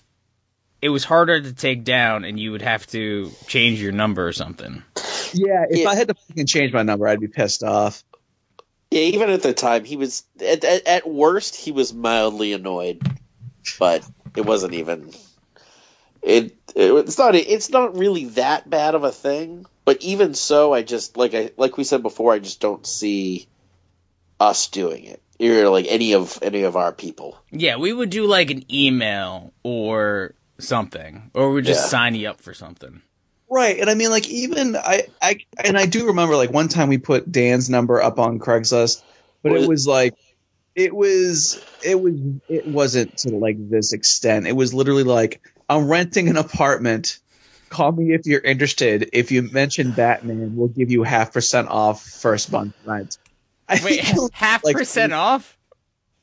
[0.81, 4.33] it was harder to take down and you would have to change your number or
[4.33, 4.83] something.
[5.33, 5.89] Yeah, if Yeah.
[5.89, 8.03] I had to fucking change my number, I'd be pissed off.
[8.91, 13.01] Yeah, even at the time, he was at, at, at worst he was mildly annoyed,
[13.79, 15.11] but it wasn't even.
[16.21, 20.73] It, it it's not it's not really that bad of a thing, but even so,
[20.73, 23.47] I just like I like we said before, I just don't see
[24.39, 25.21] us doing it.
[25.39, 27.37] Or like any of any of our people.
[27.51, 31.89] Yeah, we would do like an email or something, or we'd just Yeah.
[31.89, 33.01] sign you up for something.
[33.49, 36.89] Right, and I mean, like even I, I, and I do remember like one time
[36.89, 39.03] we put Dan's number up on Craigslist,
[39.43, 40.15] but Was it it- was like,
[40.75, 42.13] it was, it was,
[42.49, 44.45] it wasn't to like this extent.
[44.47, 47.19] It was literally like, I'm renting an apartment.
[47.69, 49.09] Call me if you're interested.
[49.13, 53.17] If you mention Batman, we'll give you half percent off first month rent.
[53.69, 54.01] I Wait,
[54.33, 55.57] half like- percent off?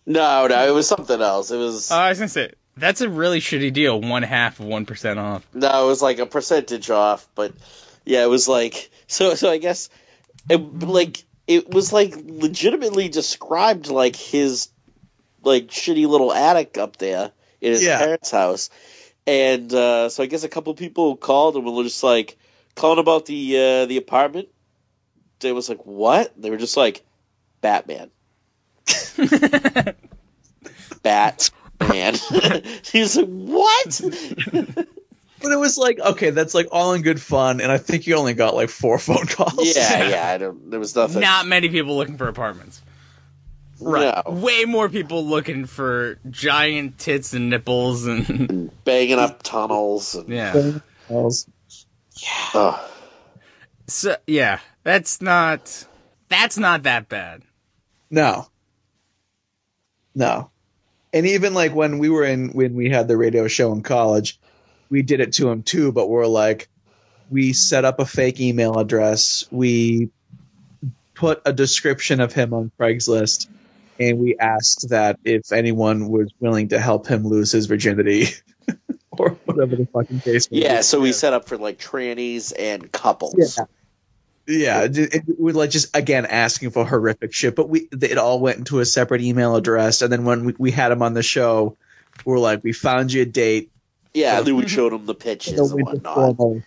[0.04, 1.50] No, no, it was something else.
[1.50, 4.00] It was Oh, I was gonna say that's a really shitty deal.
[4.00, 5.46] One half of one percent off.
[5.54, 7.52] No, it was like a percentage off, but
[8.04, 9.34] yeah, it was like so.
[9.34, 9.88] So I guess
[10.48, 14.68] it like it was like legitimately described like his
[15.42, 17.98] like shitty little attic up there in his Yeah.
[17.98, 18.70] parents' house,
[19.26, 22.36] and uh, so I guess a couple people called and were just like
[22.74, 24.48] calling about the uh, the apartment.
[25.40, 27.04] They was like, "What?" They were just like,
[27.60, 28.10] "Batman."
[31.88, 32.62] Batman.
[32.92, 34.00] He's like, "What?"
[35.42, 38.16] but it was like, okay, that's like all in good fun, and I think you
[38.16, 39.76] only got like four phone calls.
[39.76, 40.28] yeah, yeah.
[40.28, 40.70] I don't.
[40.70, 41.20] There was nothing.
[41.20, 42.80] Not many people looking for apartments.
[43.80, 44.22] No.
[44.26, 50.14] Way more people looking for giant tits and nipples and banging up tunnels.
[50.14, 50.78] And, yeah.
[51.08, 51.48] Calls.
[52.54, 52.80] Ugh.
[53.88, 55.86] So yeah, that's not
[56.28, 57.42] that's not that bad.
[58.08, 58.46] No.
[60.14, 60.51] No.
[61.12, 64.40] And even like when we were in when we had the radio show in college,
[64.88, 66.68] we did it to him too, but we're like
[67.30, 70.10] we set up a fake email address, we
[71.14, 73.48] put a description of him on Craigslist,
[73.98, 78.26] and we asked that if anyone was willing to help him lose his virginity
[79.10, 80.64] or whatever the fucking case may be.
[80.64, 83.56] Yeah, so we set up for like trannies and couples.
[83.58, 83.64] Yeah.
[84.46, 88.40] Yeah, it, it, we like just again asking for horrific shit, but we it all
[88.40, 91.22] went into a separate email address, and then when we, we had him on the
[91.22, 91.76] show,
[92.24, 93.70] we're like, we found you a date,
[94.14, 96.14] Yeah, and then we showed him the pitches the and whatnot.
[96.14, 96.62] formal.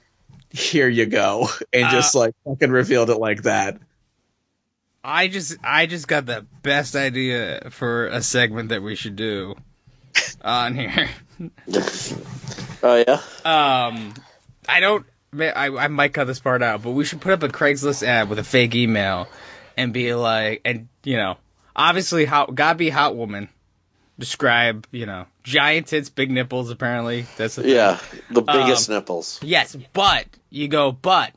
[0.51, 3.77] Here you go, and just like fucking revealed it like that.
[5.03, 9.55] I just I just got the best idea for a segment that we should do
[10.41, 11.09] on here.
[12.83, 13.19] Oh yeah.
[13.43, 14.13] Um,
[14.69, 15.05] I don't.
[15.41, 18.29] I, I might cut this part out, but we should put up a Craigslist ad
[18.29, 19.27] with a fake email
[19.77, 21.37] and be like, and you know,
[21.75, 23.49] obviously, hot, gotta be hot woman.
[24.17, 26.69] Describe, you know, giant tits, big nipples.
[26.69, 27.71] Apparently, that's the thing.
[27.71, 27.99] Yeah,
[28.31, 29.39] the biggest Um, nipples.
[29.43, 31.33] Yes, but you go, but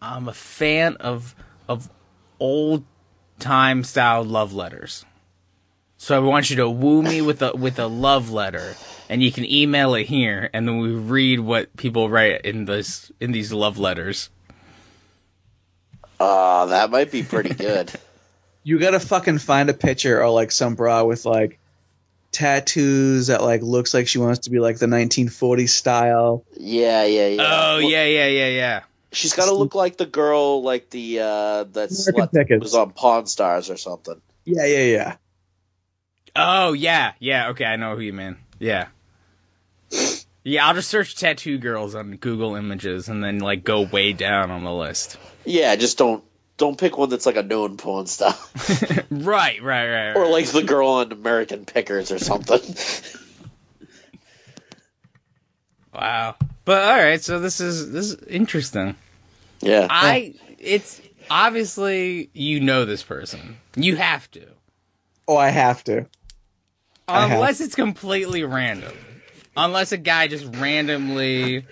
[0.00, 1.36] I'm a fan of
[1.68, 1.88] of
[2.40, 2.84] old
[3.38, 5.04] time style love letters.
[6.02, 8.74] So I want you to woo me with a with a love letter,
[9.08, 13.12] and you can email it here, and then we read what people write in this
[13.20, 14.28] in these love letters.
[16.18, 17.92] Ah, that might be pretty good.
[18.64, 21.58] You gotta fucking find a picture or like some bra with like
[22.30, 26.44] tattoos that like looks like she wants to be like the 1940s style.
[26.56, 27.42] yeah, yeah, yeah.
[27.42, 28.80] Oh Well, yeah, yeah, yeah, yeah.
[29.10, 33.26] She's got to look like the girl, like the uh, that slut was on Pawn
[33.26, 34.20] Stars or something.
[34.44, 35.16] Yeah, yeah, yeah.
[36.34, 37.48] Oh yeah, yeah.
[37.50, 38.36] Okay, I know who you mean.
[38.58, 38.88] Yeah.
[40.44, 44.50] Yeah, I'll just search tattoo girls on Google Images and then like go way down
[44.50, 45.18] on the list.
[45.44, 46.24] Yeah, just don't
[46.56, 48.34] don't pick one that's like a known porn star,
[49.10, 50.08] Right, right, right.
[50.08, 50.16] right.
[50.16, 52.60] or like the girl on American Pickers or something.
[55.94, 56.36] Wow.
[56.64, 58.94] But all right, so this is this is interesting.
[59.60, 63.58] yeah, I it's obviously you know this person.
[63.76, 64.46] You have to.
[65.28, 66.06] Oh, I have to.
[67.08, 67.32] I have.
[67.32, 68.92] Unless it's completely random.
[69.56, 71.66] Unless a guy just randomly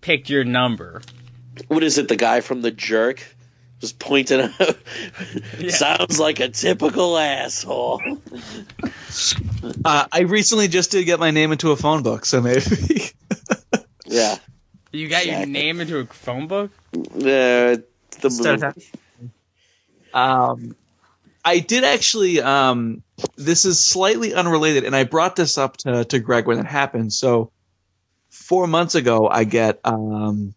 [0.00, 1.02] picked your number.
[1.68, 2.08] what is it?
[2.08, 3.22] The guy from the Jerk
[3.80, 4.52] just pointing out.
[5.58, 5.70] Yeah.
[5.70, 8.00] Sounds like a typical asshole.
[9.84, 12.62] Uh, I recently just did get my name into a phone book, so maybe.
[14.06, 14.36] Yeah,
[14.90, 15.52] You got your Exactly.
[15.52, 16.70] name into a phone book?
[16.94, 17.76] uh,
[18.20, 18.74] the Start
[20.14, 20.74] um,
[21.44, 22.40] I did actually.
[22.40, 23.02] Um,
[23.36, 27.12] this is slightly unrelated, and I brought this up to to Greg when it happened.
[27.12, 27.50] So,
[28.30, 30.54] four months ago, I get um,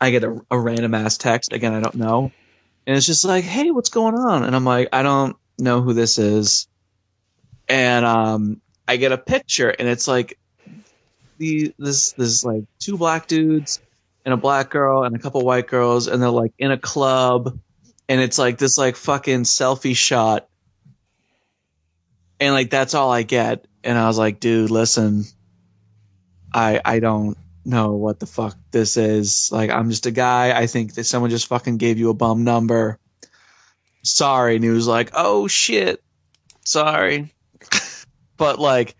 [0.00, 1.52] I get a, a random ass text.
[1.52, 2.32] Again, I don't know,
[2.86, 5.92] and it's just like, "Hey, what's going on?" And I'm like, "I don't know who
[5.92, 6.68] this is,"
[7.68, 10.38] and um, I get a picture, and it's like
[11.38, 13.80] the this this like two black dudes
[14.24, 17.58] and a black girl and a couple white girls, and they're like in a club
[18.08, 20.48] and it's like this like fucking selfie shot
[22.40, 23.66] and like that's all i get.
[23.84, 25.24] And i was like dude listen
[26.52, 29.50] i i don't know what the fuck this is.
[29.52, 30.58] Like i'm just a guy.
[30.58, 32.98] I think that someone just fucking gave you a bum number.
[34.02, 34.54] Sorry.
[34.56, 36.02] And he was like oh shit.
[36.64, 37.32] Sorry.
[38.38, 38.94] But like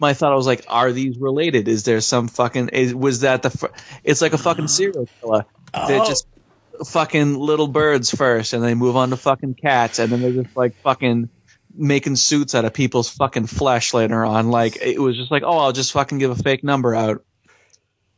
[0.00, 1.68] my thought was like are these related?
[1.68, 3.72] Is there some fucking is, was that the fir-
[4.02, 5.46] it's like a fucking serial killer.
[5.86, 6.06] They're Oh.
[6.06, 6.26] just
[6.86, 10.56] fucking little birds first, and they move on to fucking cats, and then they're just
[10.56, 11.28] like fucking
[11.74, 14.50] making suits out of people's fucking flesh later on.
[14.50, 17.24] Like it was just like, oh, I'll just fucking give a fake number out.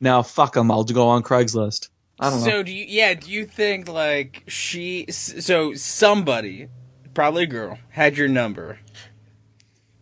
[0.00, 0.70] Now fuck them.
[0.70, 1.88] I'll go on Craigslist.
[2.18, 2.46] I don't know.
[2.46, 6.68] So do you yeah, do you think like she so somebody,
[7.14, 8.78] probably a girl, had your number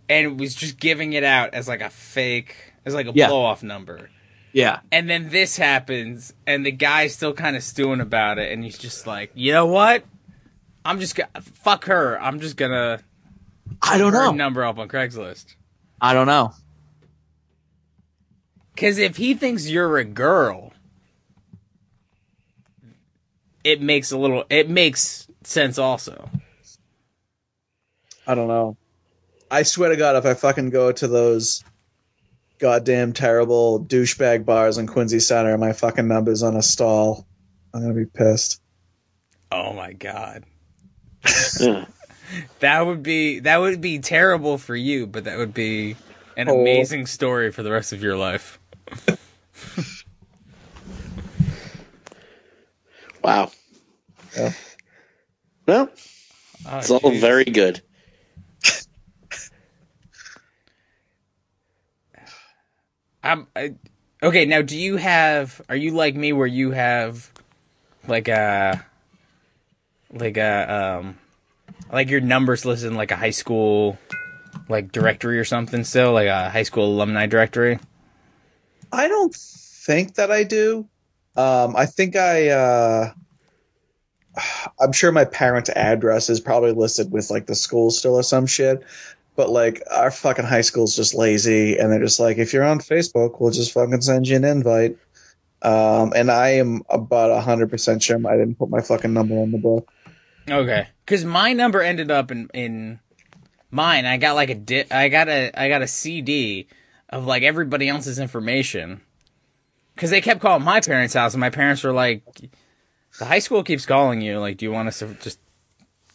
[0.09, 3.28] and was just giving it out as like a fake as like a Yeah.
[3.28, 4.11] blow off number.
[4.53, 8.64] Yeah, And then this happens, and the guy's still kind of stewing about it, and
[8.64, 10.03] he's just like, you know what?
[10.84, 12.20] I'm just gonna fuck her.
[12.20, 12.98] I'm just gonna
[13.83, 14.33] I don't know.
[14.33, 15.55] number up on Craigslist.
[16.01, 16.53] I don't know.
[18.74, 20.72] Because if he thinks you're a girl,
[23.64, 24.45] it makes a little.
[24.49, 26.31] It makes sense also.
[28.26, 28.76] I don't know.
[29.51, 31.64] I swear to God, if I fucking go to those
[32.59, 37.26] goddamn terrible douchebag bars in Quincy Center and my fucking number's on a stall,
[37.74, 38.61] I'm gonna be pissed.
[39.51, 40.45] Oh my god,
[41.61, 41.87] Yeah.
[42.61, 45.97] that would be that would be terrible for you, but that would be
[46.37, 46.61] an Oh.
[46.61, 48.59] amazing story for the rest of your life.
[53.22, 53.51] Wow.
[54.37, 54.53] Yeah.
[55.66, 55.91] Well,
[56.66, 57.83] Oh, it's all very good.
[63.22, 63.74] I'm, um, I,
[64.22, 65.61] okay, now do you have?
[65.68, 67.31] Are you like me, where you have
[68.07, 68.85] like a
[70.12, 71.18] like a um
[71.93, 73.99] like your numbers listed in like a high school
[74.68, 75.84] like directory or something?
[75.84, 77.78] Still, like a high school alumni directory.
[78.93, 80.88] I don't think that I do.
[81.36, 82.49] Um, I think I.
[82.49, 83.12] Uh,
[84.80, 88.47] I'm sure my parents' address is probably listed with like the school still or some
[88.47, 88.84] shit.
[89.36, 92.80] But like our fucking high school's just lazy, and they're just like, if you're on
[92.80, 94.99] Facebook, we'll just fucking send you an invite.
[95.62, 99.53] Um, and I am about hundred percent sure I didn't put my fucking number in
[99.53, 99.91] the book.
[100.49, 103.01] Okay, because my number ended up in in
[103.70, 104.07] mine.
[104.07, 106.66] I got like a di- I got a I got a CD
[107.09, 109.01] of like everybody else's information.
[109.95, 112.22] Because they kept calling my parents' house, and my parents were like,
[113.18, 114.38] "The high school keeps calling you.
[114.38, 115.38] Like, do you want us to just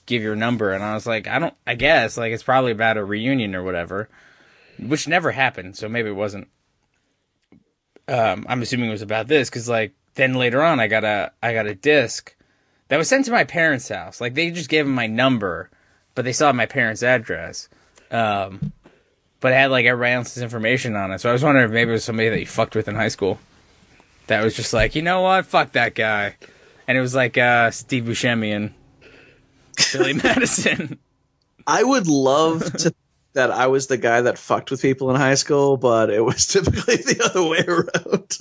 [0.07, 1.53] give your number?" And I was like, "I don't.
[1.67, 4.09] I guess like it's probably about a reunion or whatever."
[4.79, 5.75] which never happened.
[5.75, 6.47] So maybe it wasn't.
[8.07, 11.31] Um, I'm assuming it was about this because like then later on I got a
[11.41, 12.34] I got a disc
[12.87, 14.21] that was sent to my parents' house.
[14.21, 15.69] Like they just gave them my number,
[16.13, 17.69] but they saw my parents' address.
[18.11, 18.71] Um,
[19.39, 21.19] but it had like everybody else's information on it.
[21.19, 23.09] So I was wondering if maybe it was somebody that you fucked with in high
[23.09, 23.39] school.
[24.27, 26.35] That was just like, you know what, fuck that guy,
[26.87, 28.73] and it was like uh, Steve Buscemi and
[29.93, 30.97] Billy Madison.
[31.67, 32.95] I would love to
[33.33, 36.47] that I was the guy that fucked with people in high school, but it was
[36.47, 38.37] typically the other way around.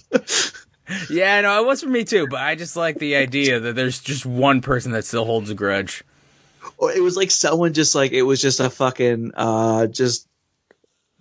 [1.11, 4.01] Yeah, no, it was for me too, but I just like the idea that there's
[4.01, 6.03] just one person that still holds a grudge.
[6.79, 10.29] or it was like someone just like it was just a fucking uh just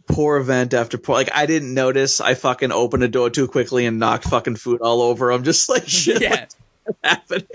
[0.07, 3.86] poor event after poor like I didn't notice I fucking opened a door too quickly
[3.86, 5.32] and knocked fucking food all over.
[5.32, 6.45] I'm just like shit Yeah.
[6.84, 7.47] what's happening.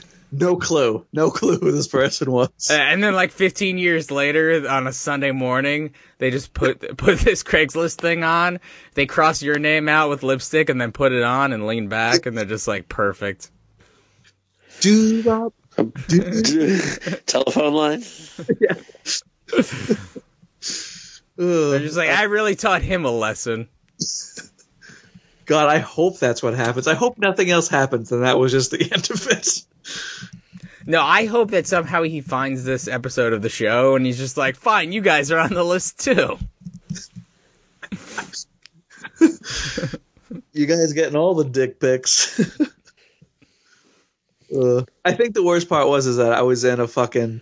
[0.30, 1.06] no clue.
[1.12, 2.50] No clue who this person was.
[2.70, 7.42] And then like 15 years later on a Sunday morning, they just put put this
[7.42, 8.60] Craigslist thing on.
[8.94, 12.26] They cross your name out with lipstick and then put it on and lean back
[12.26, 13.50] and they're just like perfect.
[14.80, 15.22] Do
[17.26, 18.02] Telephone line.
[21.36, 23.68] They're just like I really taught him a lesson.
[25.46, 26.86] God, I hope that's what happens.
[26.88, 29.64] I hope nothing else happens and that was just the end of it.
[30.86, 34.36] No, I hope that somehow he finds this episode of the show and he's just
[34.36, 36.38] like, "Fine, you guys are on the list too."
[40.52, 42.40] You guys getting all the dick pics.
[44.54, 47.40] uh, I think the worst part was is that I was in a fucking.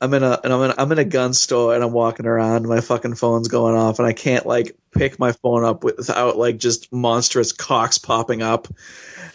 [0.00, 2.58] I'm in a and I'm in I'm in a gun store and I'm walking around
[2.58, 6.36] and my fucking phone's going off and I can't like pick my phone up without
[6.36, 8.68] like just monstrous cocks popping up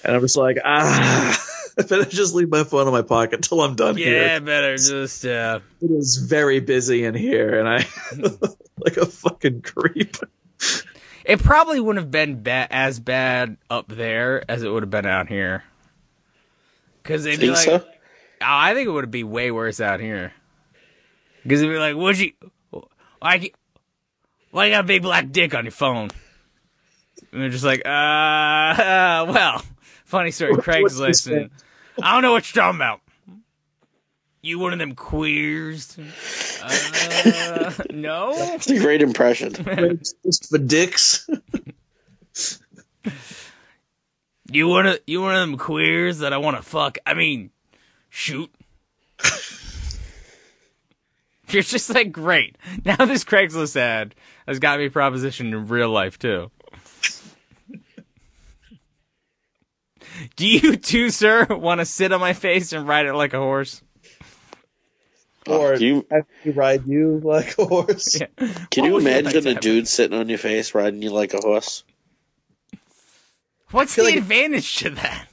[0.03, 1.45] and I'm just like ah
[1.83, 4.21] I better just leave my phone in my pocket till I'm done Yeah, here.
[4.23, 7.85] Yeah, better just uh It is very busy in here and I
[8.77, 10.17] like a fucking creep.
[11.25, 15.05] It probably wouldn't have been ba- as bad up there as it would have been
[15.05, 15.63] out here.
[17.03, 17.83] Cause they'd be like, so?
[17.83, 17.85] Oh,
[18.41, 20.33] I think it would be way worse out here.
[21.43, 22.33] Because they'd be like, "What'd you?
[23.19, 23.35] Why?
[23.35, 23.49] you-
[24.51, 26.09] Why you got a big black dick on your phone?"
[27.31, 29.63] And they're just like, "Uh, uh well,
[30.05, 31.49] funny story, What- what's Craigslist, and
[32.01, 33.01] I don't know what you're talking about.
[34.41, 35.97] You one of them queers?
[36.63, 39.53] Uh, no." It's a great impression.
[40.23, 41.29] Just for dicks.
[44.51, 46.97] You one of you one of them queers that I want to fuck?
[47.05, 47.51] I mean,
[48.09, 48.51] shoot.
[51.47, 52.57] You're just like great.
[52.83, 54.13] Now this Craigslist ad
[54.47, 56.51] has got me propositioned in real life too.
[60.35, 63.39] Do you too, sir, want to sit on my face and ride it like a
[63.39, 63.81] horse?
[65.47, 68.19] Uh, or you- have me ride you like a horse.
[68.19, 68.27] Yeah.
[68.37, 69.61] Can What you would like imagine a have?
[69.61, 71.83] dude sitting on your face riding you like a horse?
[73.71, 75.27] What's the like- advantage to that?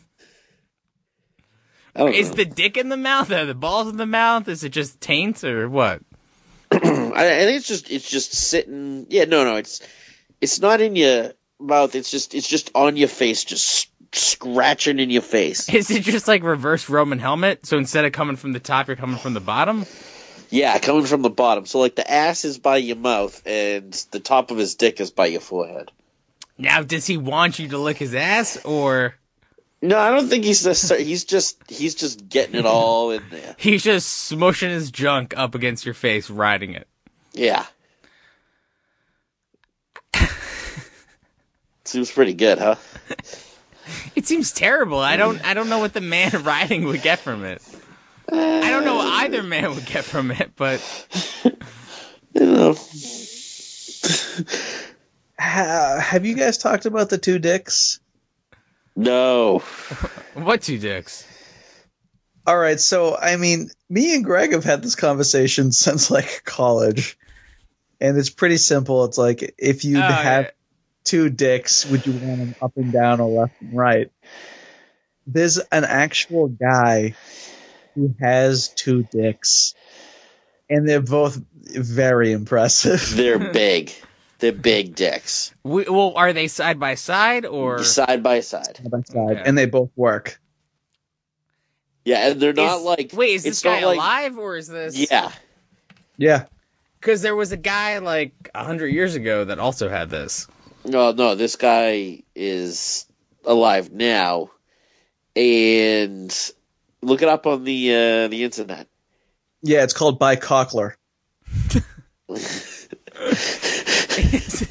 [1.94, 2.36] I don't Is know.
[2.36, 3.30] the dick in the mouth?
[3.32, 4.46] Are the balls in the mouth?
[4.48, 6.00] Is it just taint or what?
[6.70, 9.06] I, I think it's just it's just sitting.
[9.10, 9.80] Yeah, no, no, it's
[10.40, 11.94] it's not in your mouth.
[11.96, 15.68] It's just it's just on your face, just scratching in your face.
[15.74, 17.66] Is it just like reverse Roman helmet?
[17.66, 19.84] So instead of coming from the top, you're coming from the bottom?
[20.50, 21.66] Yeah, coming from the bottom.
[21.66, 25.10] So like the ass is by your mouth, and the top of his dick is
[25.10, 25.90] by your forehead.
[26.56, 29.14] Now, does he want you to lick his ass, or
[29.80, 31.04] No, I don't think he's necessarily.
[31.04, 33.54] He's just he's just getting it all in there.
[33.58, 36.88] he's just smushing his junk up against your face, riding it?
[37.32, 37.64] Yeah.
[41.84, 42.76] Seems pretty good, huh?
[44.14, 44.98] It seems terrible.
[44.98, 45.44] I don't.
[45.44, 47.62] I don't know what the man riding would get from it.
[48.30, 50.80] I don't know what either man would get from it, but
[52.34, 52.74] You know,
[55.38, 58.00] have you guys talked about the two dicks?
[58.96, 59.58] no.
[60.34, 61.26] what two dicks?
[62.46, 67.18] All right, so I mean, me and Greg have had this conversation since like college,
[68.00, 69.04] and it's pretty simple.
[69.04, 70.50] It's like if you Oh, have yeah.
[71.08, 74.10] Two dicks, would you want them up and down or left and right?
[75.26, 77.14] There's an actual guy
[77.94, 79.74] who has two dicks,
[80.70, 83.02] and they're both very impressive.
[83.16, 83.92] They're big.
[84.38, 87.82] They're big dicks, We, well, are they side by side or?
[87.82, 88.76] side by side.
[88.76, 89.42] side by side, Okay.
[89.44, 90.40] and they both work.
[92.04, 93.10] Yeah, and they're not Is- like.
[93.14, 94.96] Wait, is this guy like- alive or is this?
[95.10, 95.32] Yeah,
[96.16, 96.44] Yeah.
[97.00, 100.46] Because there was a guy like a hundred years ago that also had this.
[100.88, 101.34] No, no.
[101.34, 103.06] This guy is
[103.44, 104.50] alive now,
[105.36, 106.52] and
[107.02, 108.88] look it up on the uh, the internet.
[109.62, 110.94] Yeah, it's called By Cockler.
[112.28, 112.88] is,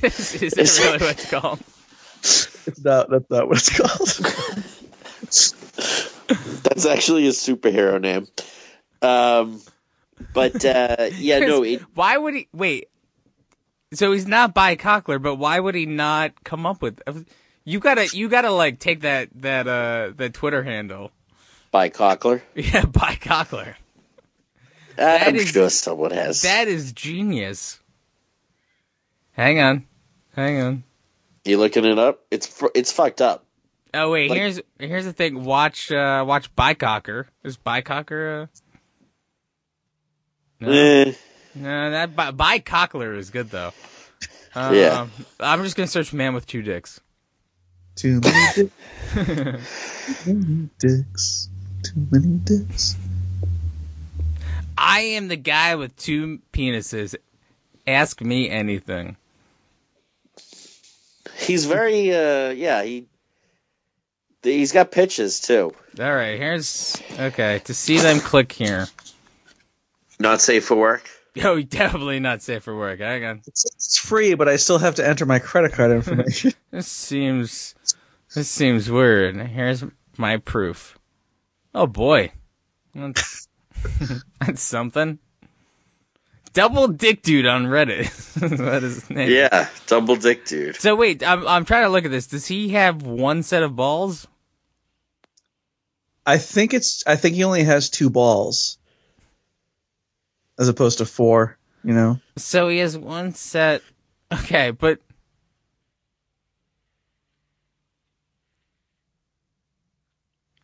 [0.01, 1.59] is, is that really what it's called?
[2.67, 4.09] It's not, that's not what it's called.
[6.63, 8.27] That's actually a superhero name.
[9.01, 9.61] Um,
[10.33, 11.63] but uh, yeah, no.
[11.67, 12.89] It, why would he wait?
[13.93, 16.99] So he's not by Cockler, but why would he not come up with?
[17.63, 21.11] You gotta, you gotta like take that that uh that Twitter handle.
[21.71, 22.41] by Cockler.
[22.55, 23.75] Yeah, by Cockler.
[24.97, 26.41] I'm is- sure someone has.
[26.41, 27.79] That is genius.
[29.31, 29.85] Hang on,
[30.35, 30.83] hang on.
[31.45, 32.25] You looking it up?
[32.31, 33.45] It's fr- it's fucked up.
[33.93, 35.43] Oh wait, Like- here's here's the thing.
[35.45, 37.25] Watch uh watch Bycocker.
[37.43, 38.47] Is Bycocker uh
[40.59, 41.13] no, Eh,
[41.61, 43.71] no that By, Cockler is good though.
[44.55, 45.07] Um, Yeah.
[45.39, 46.99] I'm just gonna search man with two dicks.
[47.95, 48.71] Too many
[49.15, 49.59] dicks.
[50.23, 51.49] Too many dicks.
[51.83, 52.95] Too many dicks.
[54.77, 57.13] I am the guy with two penises.
[57.85, 59.15] Ask me anything.
[61.37, 63.05] he's very uh yeah he
[64.41, 65.73] he's got pitches too.
[65.99, 67.59] All right, here's okay.
[67.65, 68.87] To see them, click here.
[70.19, 71.07] Not safe for work.
[71.43, 72.99] Oh, definitely not safe for work.
[72.99, 73.41] Hang on.
[73.47, 76.53] It's, it's free, but I still have to enter my credit card information.
[76.71, 77.75] This seems
[78.35, 79.35] this seems weird.
[79.37, 79.83] Here's
[80.17, 80.99] my proof.
[81.73, 82.31] Oh boy,
[82.93, 83.47] that's
[84.39, 85.19] that's something.
[86.53, 88.11] Double dick dude on Reddit.
[88.57, 89.31] that is his name.
[89.31, 90.75] Yeah, double dick dude.
[90.75, 92.27] So wait, I'm I'm trying to look at this.
[92.27, 94.27] Does he have one set of balls?
[96.25, 97.03] I think it's.
[97.07, 98.77] I think he only has two balls,
[100.59, 101.57] as opposed to four.
[101.83, 102.19] You know.
[102.37, 103.81] So he has one set.
[104.33, 104.99] Okay, but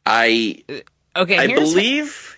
[0.05, 0.63] I
[1.15, 1.37] okay.
[1.37, 2.37] I here's- believe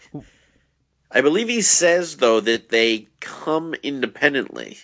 [1.12, 4.78] I believe he says though that they come independently.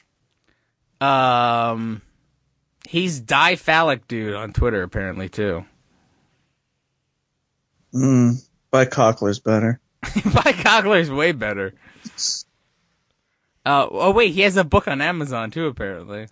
[1.00, 2.02] Um,
[2.88, 5.66] he's diphallic dude on Twitter apparently too.
[7.94, 8.36] Mm,
[8.70, 9.80] by Cockler's better.
[10.26, 11.74] By Cockler's way better.
[13.66, 16.28] Uh, oh wait, he has a book on Amazon too apparently.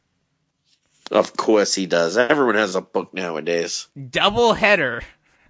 [1.12, 2.18] Of course he does.
[2.18, 3.88] Everyone has a book nowadays.
[4.10, 5.02] Double header.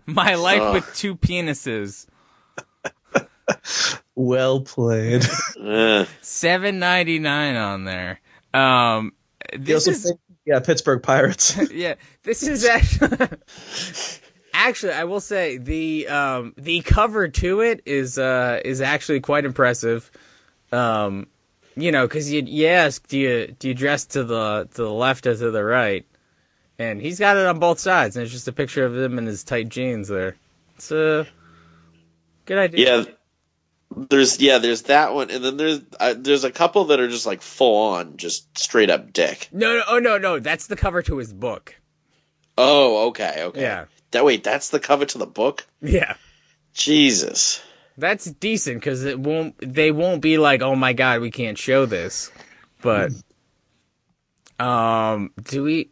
[0.06, 0.74] My life Ugh.
[0.76, 2.06] with two penises.
[4.16, 5.26] Well played.
[5.60, 8.20] Uh, Seven ninety nine on there.
[8.54, 9.14] Um,
[9.52, 11.58] He this also is think- yeah, Pittsburgh Pirates.
[11.72, 13.28] yeah, this is actually.
[14.54, 19.46] Actually, I will say the um, the cover to it is uh, is actually quite
[19.46, 20.12] impressive.
[20.72, 21.28] Um,
[21.76, 24.92] you know, because you, you ask, do you do you dress to the to the
[24.92, 26.06] left or to the right?
[26.78, 29.26] And he's got it on both sides, and it's just a picture of him in
[29.26, 30.36] his tight jeans there.
[30.78, 31.28] It's a
[32.46, 33.00] good idea.
[33.00, 33.04] yeah,
[34.10, 37.26] there's yeah, there's that one, and then there's uh, there's a couple that are just
[37.26, 39.50] like full on, just straight up dick.
[39.52, 41.76] No, no, oh no, no, that's the cover to his book.
[42.58, 43.62] Oh, okay, okay.
[43.62, 45.66] Yeah, That wait, that's the cover to the book.
[45.82, 46.16] yeah.
[46.74, 47.62] Jesus.
[48.00, 49.56] That's decent because it won't.
[49.60, 52.32] They won't be like, "Oh my god, we can't show this."
[52.82, 53.12] But,
[54.58, 55.92] um, do we?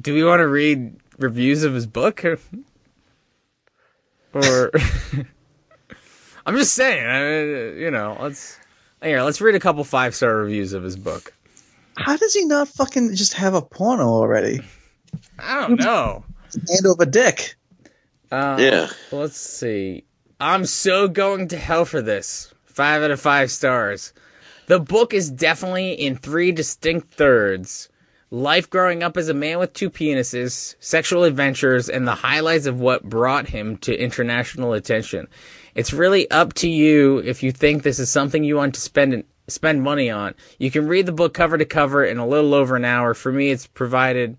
[0.00, 2.38] Do we want to read reviews of his book, or?
[4.32, 4.70] or
[6.46, 7.06] I'm just saying.
[7.06, 8.58] I mean, you know, let's
[9.02, 9.22] here.
[9.22, 11.32] Let's read a couple five star reviews of his book.
[11.96, 14.60] How does he not fucking just have a porno already?
[15.38, 16.24] I don't know.
[16.52, 17.56] Hand over dick.
[18.30, 18.88] Um, Yeah.
[19.10, 20.04] Let's see.
[20.40, 22.54] I'm so going to hell for this.
[22.64, 24.12] Five out of five stars.
[24.68, 27.88] The book is definitely in three distinct thirds.
[28.30, 32.78] Life growing up as a man with two penises, sexual adventures, and the highlights of
[32.78, 35.26] what brought him to international attention.
[35.74, 39.24] It's really up to you if you think this is something you want to spend
[39.48, 40.36] spend money on.
[40.58, 43.12] You can read the book cover to cover in a little over an hour.
[43.12, 44.36] For me, it's provided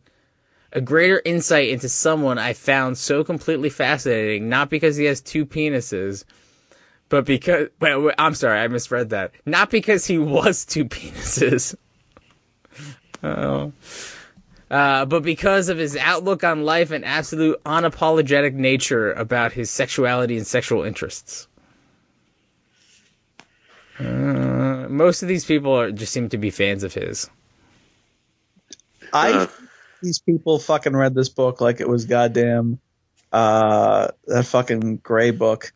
[0.72, 5.46] a greater insight into someone I found so completely fascinating, not because he has two
[5.46, 6.24] penises,
[7.10, 9.32] but because, wait, wait, I'm sorry, I misread that.
[9.46, 11.76] Not because he was two penises.
[13.24, 13.74] oh.
[14.70, 20.38] Uh, but because of his outlook on life and absolute unapologetic nature about his sexuality
[20.38, 21.48] and sexual interests.
[23.98, 27.28] Uh, most of these people are, just seem to be fans of his.
[29.12, 29.48] I Uh.
[30.02, 32.80] These people fucking read this book like it was goddamn
[33.32, 35.74] uh that fucking gray book.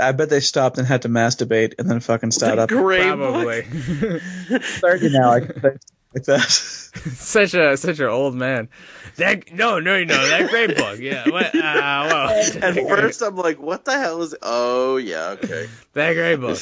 [0.00, 2.68] I bet they stopped and had to masturbate and then fucking start The up.
[2.70, 3.18] gray book.
[3.18, 3.62] Probably.
[4.60, 6.40] Thirty now, like, like that.
[7.14, 8.68] such a such an old man.
[9.16, 10.98] That no no you know that great book.
[10.98, 11.28] Yeah.
[11.28, 12.28] What, uh, well,
[12.62, 15.68] At first, I'm like, "What the hell is?" Oh yeah, okay.
[15.92, 16.58] that great book.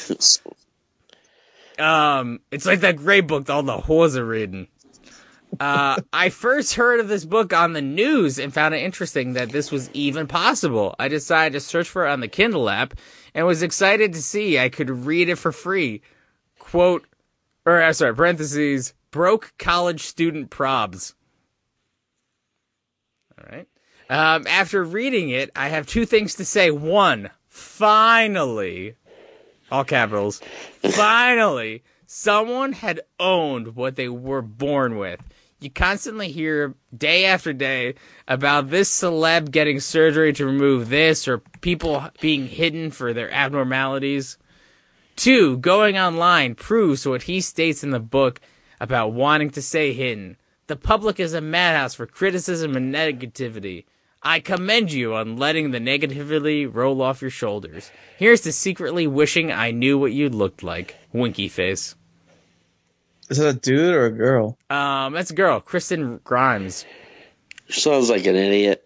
[1.79, 4.67] Um, it's like that great book that all the whores are reading.
[5.59, 9.49] Uh, I first heard of this book on the news and found it interesting that
[9.49, 10.95] this was even possible.
[10.97, 12.93] I decided to search for it on the Kindle app
[13.33, 16.01] and was excited to see I could read it for free.
[16.57, 17.05] Quote,
[17.65, 21.13] or uh, sorry, parentheses, broke college student probs.
[23.37, 23.67] All right.
[24.09, 26.71] Um, after reading it, I have two things to say.
[26.71, 28.95] One, finally,
[29.71, 30.41] all capitals,
[30.81, 35.21] finally, someone had owned what they were born with.
[35.61, 37.93] You constantly hear day after day
[38.27, 44.39] about this celeb getting surgery to remove this or people being hidden for their abnormalities.
[45.15, 48.41] Two, going online proves what he states in the book
[48.79, 50.35] about wanting to stay hidden.
[50.65, 53.85] The public is a madhouse for criticism and negativity.
[54.23, 57.91] I commend you on letting the negativity roll off your shoulders.
[58.17, 60.95] Here's to secretly wishing I knew what you looked like.
[61.13, 61.93] Winky face.
[63.31, 64.57] Is that a dude or a girl?
[64.69, 66.85] Um, that's a girl, Kristen Grimes.
[67.69, 68.85] Sounds like an idiot.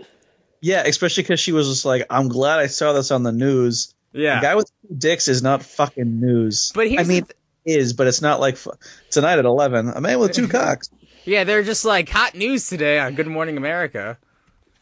[0.62, 3.96] Yeah, especially because she was just like, "I'm glad I saw this on the news."
[4.14, 4.38] Yeah.
[4.38, 6.72] A guy with two dicks is not fucking news.
[6.76, 7.34] But here's I mean, the
[7.66, 8.72] th- it is, but it's not like fu-
[9.10, 9.90] tonight at eleven.
[9.90, 10.92] A man with two cocks.
[11.26, 14.20] yeah, they're just like hot news today on Good Morning America.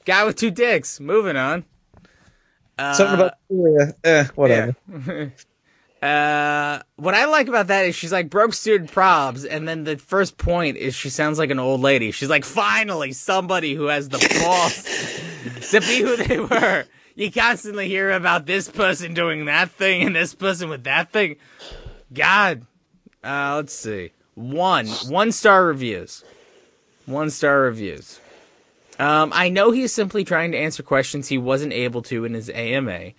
[0.03, 0.99] Guy with two dicks.
[0.99, 1.63] Moving on.
[2.77, 3.93] Uh, Something about Syria.
[4.03, 4.75] Eh, whatever.
[6.03, 9.97] Uh, what I like about that is she's like broke student probs, and then the
[9.97, 12.11] first point is she sounds like an old lady.
[12.11, 14.83] She's like, finally, somebody who has the balls
[15.71, 16.83] to be who they were.
[17.15, 21.37] You constantly hear about this person doing that thing and this person with that thing.
[22.13, 22.65] God,
[23.23, 26.25] uh, let's see, one one star reviews,
[27.05, 28.19] one star reviews.
[28.99, 32.49] Um, I know he's simply trying to answer questions he wasn't able to in his
[32.49, 33.13] AMA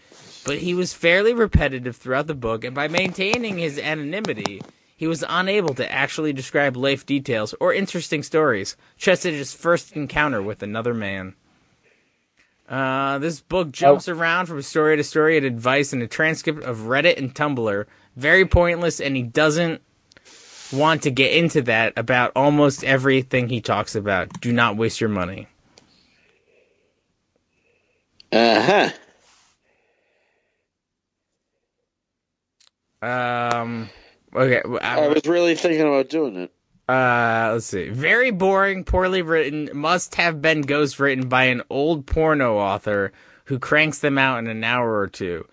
[0.45, 4.63] but he was fairly repetitive throughout the book, and by maintaining his anonymity,
[4.97, 9.97] he was unable to actually describe life details or interesting stories, just as his first
[9.97, 11.35] encounter with another man.
[12.69, 16.79] Uh, this book jumps around from story to story at advice and a transcript of
[16.79, 17.85] Reddit and Tumblr.
[18.17, 19.83] Very pointless, and he doesn't
[20.73, 24.41] want to get into that about almost everything he talks about.
[24.41, 25.49] Do not waste your money.
[28.33, 28.91] Uh huh.
[33.05, 33.91] Um,
[34.35, 34.63] okay.
[34.81, 36.53] I was really thinking about doing it.
[36.89, 37.89] Uh, let's see.
[37.89, 43.13] Very boring, poorly written, must have been ghost written by an old porno author
[43.45, 45.47] who cranks them out in an hour or two.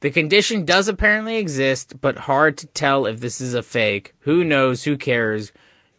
[0.00, 4.14] The condition does apparently exist, but hard to tell if this is a fake.
[4.20, 4.84] Who knows?
[4.84, 5.52] Who cares?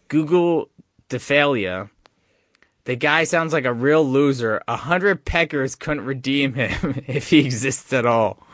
[0.10, 0.70] Google
[1.10, 1.90] diphallia.
[2.86, 4.62] The guy sounds like a real loser.
[4.68, 8.46] A hundred peckers couldn't redeem him if he exists at all.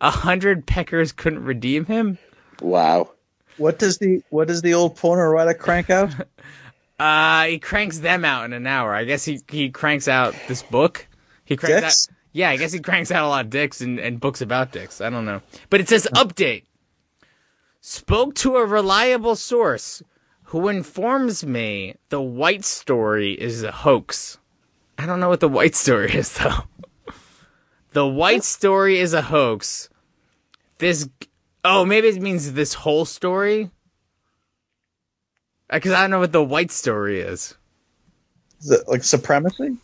[0.00, 2.18] A hundred peckers couldn't redeem him?
[2.60, 3.12] Wow.
[3.56, 6.14] What does the what does the old porno writer crank out?
[6.98, 8.94] Uh, he cranks them out in an hour.
[8.94, 11.08] I guess he, he cranks out this book.
[11.46, 12.08] He cranks Dicks?
[12.10, 12.16] out.
[12.32, 15.00] Yeah, I guess he cranks out a lot of dicks and, and books about dicks.
[15.00, 15.40] I don't know.
[15.70, 16.64] But it says update.
[17.80, 20.02] Spoke to a reliable source
[20.44, 24.36] who informs me the white story is a hoax.
[24.98, 26.64] I don't know what the white story is though.
[27.92, 29.88] The white story is a hoax.
[30.78, 31.08] This,
[31.64, 33.70] oh, maybe it means this whole story.
[35.70, 37.56] Because I don't know what the white story is.
[38.60, 39.76] Is it like supremacy?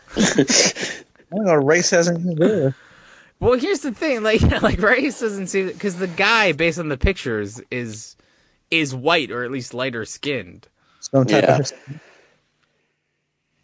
[0.16, 1.54] I don't know.
[1.54, 2.74] Race has anything to do with it.
[3.40, 6.96] Well, here's the thing, like, like race doesn't seem because the guy, based on the
[6.96, 8.16] pictures, is
[8.70, 10.68] is white or at least lighter skinned.
[11.00, 11.58] Some type Yeah.
[11.58, 11.72] of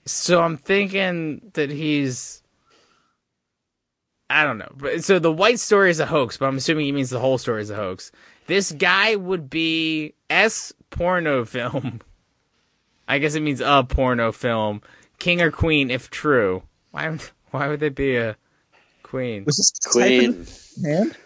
[0.07, 2.40] So I'm thinking that he's.
[4.31, 4.71] I don't know.
[4.77, 7.37] But so the white story is a hoax, but I'm assuming he means the whole
[7.37, 8.13] story is a hoax.
[8.47, 12.01] This guy would be S porno film.
[13.09, 14.83] I guess it means a porno film.
[15.19, 16.63] King or queen, if true.
[16.93, 17.09] Why?
[17.11, 18.37] would- Why would they be a
[19.03, 19.43] queen?
[19.45, 20.47] Was this Queen.
[20.47, 21.17] typing hand?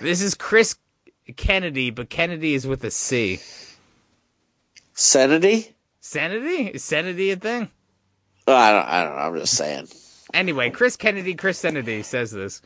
[0.00, 0.76] This is Chris
[1.36, 3.38] Kennedy, but Kennedy is with a C.
[4.94, 5.72] Sanity?
[6.00, 6.66] Sanity?
[6.74, 7.70] Is sanity a thing?
[8.48, 8.86] Oh, I don't.
[8.88, 9.22] I don't know.
[9.22, 9.86] I'm just saying.
[10.36, 12.60] Anyway, Chris Kennedy, Chris Kennedy says this.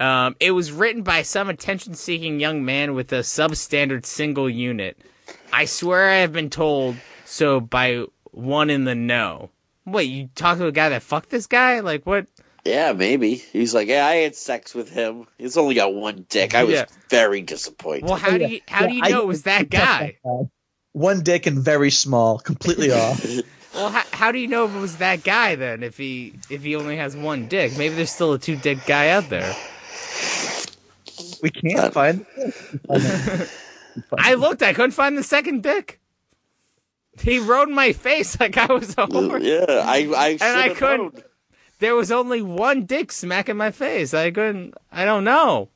[0.00, 4.98] Um, it was written by some attention seeking young man with a substandard single unit.
[5.52, 9.50] I swear I have been told so by one in the know.
[9.86, 11.80] Wait, you talk to a guy that fucked this guy?
[11.80, 12.26] Like, what?
[12.64, 13.34] Yeah, maybe.
[13.34, 15.26] He's like, yeah, I had sex with him.
[15.38, 16.54] He's only got one dick.
[16.54, 16.86] I was Yeah.
[17.10, 18.04] very disappointed.
[18.06, 20.16] Well, how do you how do you Yeah, I- know it was that guy?
[20.92, 23.24] One dick and very small, completely off.
[23.74, 25.82] Well, how, how do you know if it was that guy then?
[25.82, 29.08] If he if he only has one dick, maybe there's still a two dick guy
[29.10, 29.52] out there.
[31.42, 32.24] We can't find.
[34.18, 36.00] I looked, I couldn't find the second dick.
[37.20, 39.42] He rode my face like I was a horse.
[39.42, 41.22] yeah, I, I should I couldn't- known.
[41.80, 44.14] There was only one dick smacking my face.
[44.14, 44.74] I couldn't.
[44.92, 45.68] I don't know.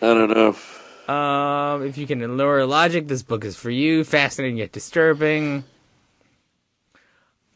[0.00, 0.54] I don't know.
[1.08, 4.04] Um, if you can ignore logic, this book is for you.
[4.04, 5.64] Fascinating yet disturbing.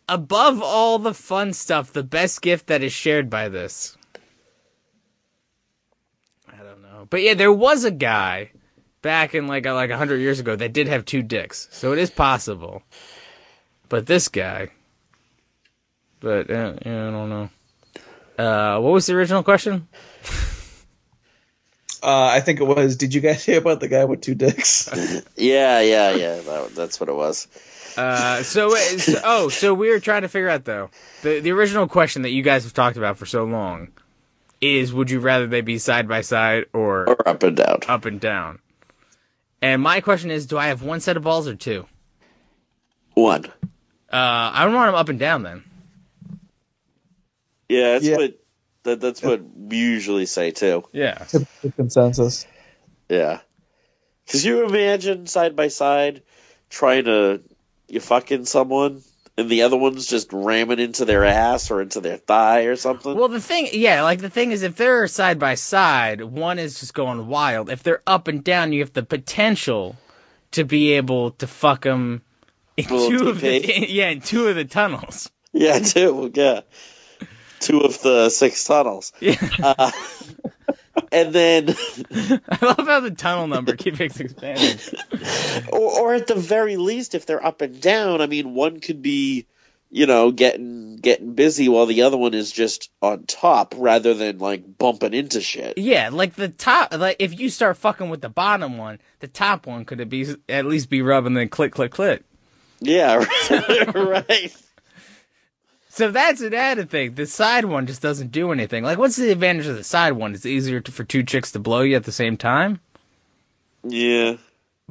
[0.08, 3.96] Above all the fun stuff, the best gift that is shared by this.
[6.52, 8.50] I don't know, but yeah, there was a guy
[9.02, 12.10] back in like like hundred years ago that did have two dicks, so it is
[12.10, 12.82] possible.
[13.88, 14.68] But this guy,
[16.20, 17.50] but uh, yeah, I don't know.
[18.38, 19.88] Uh, what was the original question?
[22.06, 22.94] Uh, I think it was.
[22.96, 24.88] Did you guys hear about the guy with two dicks?
[25.36, 26.36] Yeah, yeah, yeah.
[26.36, 27.48] That, that's what it was.
[27.96, 30.90] Uh, so, so oh, so we were trying to figure out though
[31.22, 33.88] the the original question that you guys have talked about for so long
[34.60, 37.80] is: Would you rather they be side by side or Or up and down.
[37.88, 38.60] up and down?
[39.60, 41.86] And my question is: Do I have one set of balls or two?
[43.14, 43.46] One.
[44.12, 45.64] Uh, I don't want them up and down then.
[47.68, 48.16] Yeah, that's Yeah.
[48.16, 48.38] what
[48.86, 50.84] that, that's what we usually say too.
[50.92, 51.14] Yeah.
[51.14, 52.46] Typical consensus.
[53.08, 53.40] Yeah.
[54.30, 56.22] Cause you imagine side by side
[56.68, 57.42] trying to
[57.88, 59.02] you fucking someone
[59.38, 63.14] and the other one's just ramming into their ass or into their thigh or something.
[63.14, 66.80] Well, the thing, yeah, like the thing is, if they're side by side, one is
[66.80, 67.68] just going wild.
[67.68, 69.96] If they're up and down, you have the potential
[70.52, 72.22] to be able to fuck them
[72.76, 75.30] in two of the yeah in two of the tunnels.
[75.52, 76.30] yeah, two.
[76.34, 76.60] Yeah.
[77.60, 79.12] Two of the six tunnels.
[79.20, 79.36] Yeah.
[79.62, 79.90] Uh,
[81.12, 81.68] and then
[82.48, 84.78] I love how the tunnel number keeps expanding.
[85.72, 89.02] or, or at the very least if they're up and down, I mean one could
[89.02, 89.46] be
[89.90, 94.38] you know, getting getting busy while the other one is just on top rather than
[94.38, 95.78] like bumping into shit.
[95.78, 99.66] Yeah, like the top, like if you start fucking with the bottom one, the top
[99.66, 102.24] one could be at least be rubbing, then click, click, click.
[102.80, 103.24] Yeah,
[103.94, 104.54] right.
[105.96, 107.14] So that's an added thing.
[107.14, 108.84] The side one just doesn't do anything.
[108.84, 110.34] Like, what's the advantage of the side one?
[110.34, 112.80] It's easier to, for two chicks to blow you at the same time.
[113.82, 114.36] Yeah.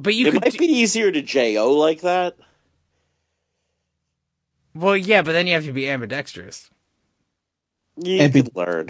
[0.00, 2.36] But you it could, might do- be easier to JO like that.
[4.74, 6.68] well, yeah, but then you have to be ambidextrous.
[8.02, 8.88] You And could learn.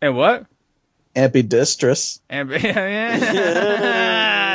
[0.00, 0.46] And what?
[1.16, 2.20] Ambidextrous.
[2.30, 3.18] Ambi- yeah.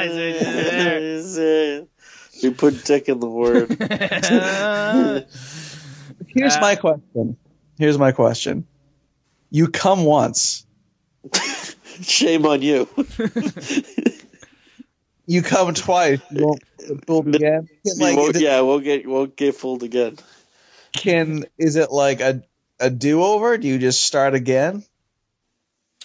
[0.03, 1.88] I see what you did
[2.44, 3.69] you put dick in the word.
[6.36, 6.44] there.
[6.44, 7.38] Here's Uh, my question.
[7.80, 8.68] Here's my question.
[9.49, 10.66] You come once.
[12.02, 12.88] Shame on you.
[15.28, 16.20] You come twice.
[16.30, 17.68] You won't get fooled again.
[17.98, 20.18] Like, won't- yeah, we'll get we'll get fooled again.
[20.94, 22.44] can is it like a
[22.80, 23.57] a do over?
[23.57, 24.84] Do you just start again?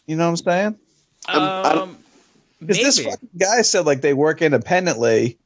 [0.06, 0.78] You know what I'm saying?
[1.28, 1.98] Um,
[2.60, 5.38] Because this fucking guy said like they work independently.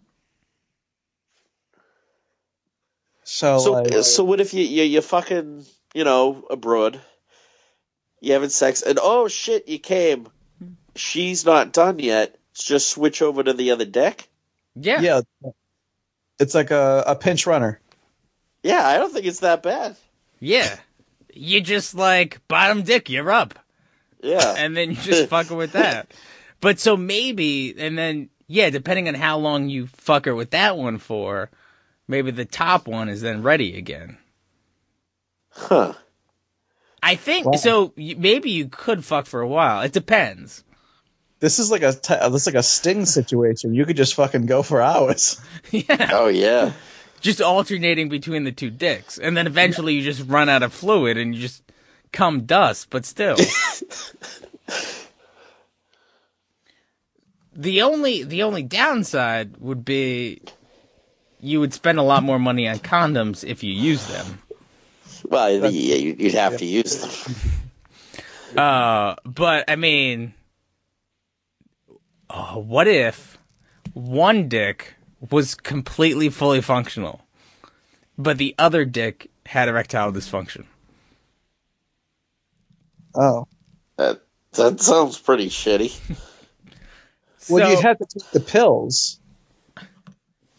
[3.24, 5.64] So, So like, so what if you you you fucking
[5.94, 7.01] you know abroad,
[8.20, 10.28] you having sex and oh shit you came,
[10.94, 12.36] she's not done yet.
[12.55, 14.28] Just switch over to the other deck.
[14.76, 15.01] yeah.
[15.01, 15.20] yeah,
[16.38, 17.80] it's like a, a pinch runner.
[18.62, 19.96] Yeah, I don't think it's that bad.
[20.40, 20.76] Yeah.
[21.32, 23.59] You just like bottom dick, you're up.
[24.22, 26.12] Yeah, And then you just fucking with that.
[26.60, 30.78] But so maybe, and then, yeah, depending on how long you fuck her with that
[30.78, 31.51] one for,
[32.09, 34.18] maybe the top one is then ready again.
[35.51, 35.94] huh?
[37.02, 37.52] I think, Wow.
[37.56, 39.82] so maybe you could fuck for a while.
[39.82, 40.64] It depends.
[41.40, 43.74] This is like a t- uh, this is like a sting situation.
[43.74, 45.39] You could just fucking go for hours.
[45.70, 46.09] yeah.
[46.12, 46.72] Oh yeah.
[47.20, 49.18] Just alternating between the two dicks.
[49.18, 51.62] And then eventually you just run out of fluid and you just
[52.12, 53.36] come dust, but still.
[57.55, 60.40] the only the only downside would be
[61.45, 64.39] you would spend a lot more money on condoms if you use them.
[65.29, 67.35] Well, yeah, you- you'd have to use them.
[68.57, 70.33] Uh, but I mean,
[72.31, 73.37] uh, what if
[73.95, 74.95] one dick
[75.31, 77.23] was completely fully functional,
[78.16, 80.66] but the other dick had erectile dysfunction?
[83.16, 83.49] Oh,
[83.97, 84.21] That
[84.53, 85.93] that sounds pretty shitty.
[87.51, 89.19] well, So- you'd have to take the pills.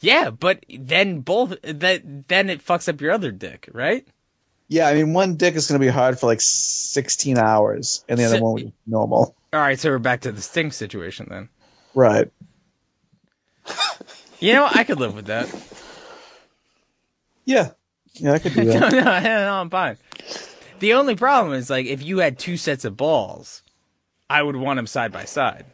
[0.06, 4.07] Yeah, but then both that then it fucks up your other dick, right?
[4.68, 8.19] Yeah, I mean, one dick is going to be hard for like 16 hours, and
[8.19, 9.36] the other one will be normal.
[9.52, 11.49] All right, so we're back to the Sting situation then.
[11.95, 12.32] Right.
[14.40, 15.49] You know, I could live with that.
[17.45, 17.72] Yeah.
[18.14, 18.91] Yeah, I could do no, that.
[18.91, 19.98] no, no, I'm fine.
[20.80, 23.64] The only problem is like if you had two sets of balls,
[24.30, 25.65] I would want them side by side.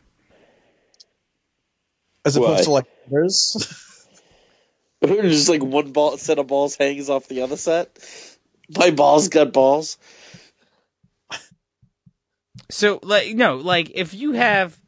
[2.23, 2.63] As opposed Why?
[2.63, 2.85] to like
[5.01, 5.35] others.
[5.35, 7.89] Just like one ball set of balls hangs off the other set.
[8.75, 9.97] My balls got balls.
[12.69, 14.79] So like no, like if you have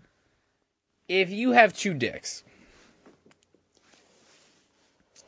[1.07, 2.44] if you have two dicks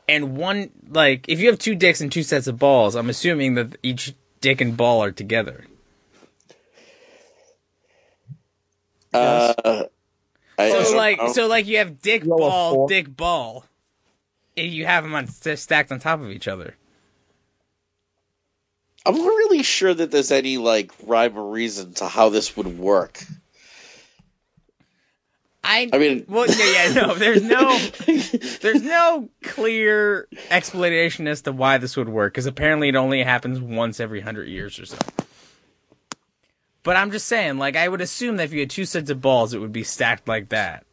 [0.07, 3.55] and one like if you have two dicks and two sets of balls, I'm assuming
[3.55, 5.65] that each dick and ball are together.
[9.13, 9.87] Uh, I,
[10.57, 11.33] I So don't like know.
[11.33, 13.65] so like you have dick Roll ball, dick ball.
[14.55, 16.75] If you have them on stacked on top of each other.
[19.05, 22.79] I'm not really sure that there's any like rhyme or reason to how this would
[22.79, 23.23] work.
[25.63, 27.77] I I mean, well yeah, yeah no there's no
[28.61, 33.59] there's no clear explanation as to why this would work because apparently it only happens
[33.59, 34.97] once every hundred years or so.
[36.83, 39.21] But I'm just saying, like I would assume that if you had two sets of
[39.21, 40.85] balls, it would be stacked like that,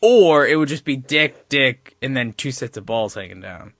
[0.00, 3.72] or it would just be dick, dick, and then two sets of balls hanging down.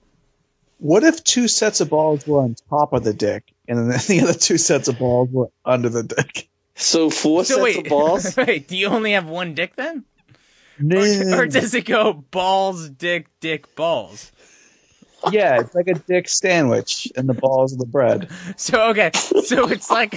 [0.77, 4.21] What if two sets of balls were on top of the dick, and then the
[4.21, 6.47] other two sets of balls were under the dick?
[6.75, 8.35] so four So sets wait, of balls.
[8.37, 10.05] wait, do you only have one dick then,
[10.79, 10.99] No.
[11.37, 14.31] or does it go balls, dick, dick, balls?
[15.31, 18.29] yeah, it's like a dick sandwich, and the balls of the bread.
[18.57, 20.15] So okay, so it's like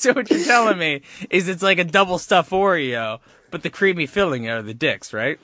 [0.10, 3.20] So what you're telling me is it's like a double stuffed Oreo,
[3.50, 5.38] but the creamy filling are the dicks, right?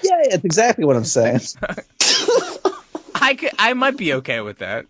[0.00, 1.40] Yeah, it's exactly what I'm saying.
[3.16, 4.86] I could, I might be okay with that.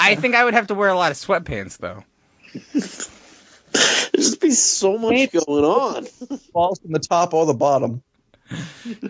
[0.00, 2.04] I think I would have to wear a lot of sweatpants though.
[2.72, 6.06] There's just be so much going on.
[6.54, 8.02] Falls from the top or the bottom.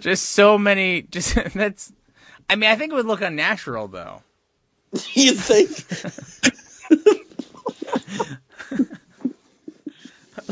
[0.00, 1.92] Just so many just that's
[2.50, 4.24] I mean, I think it would look unnatural though.
[5.14, 5.84] you think?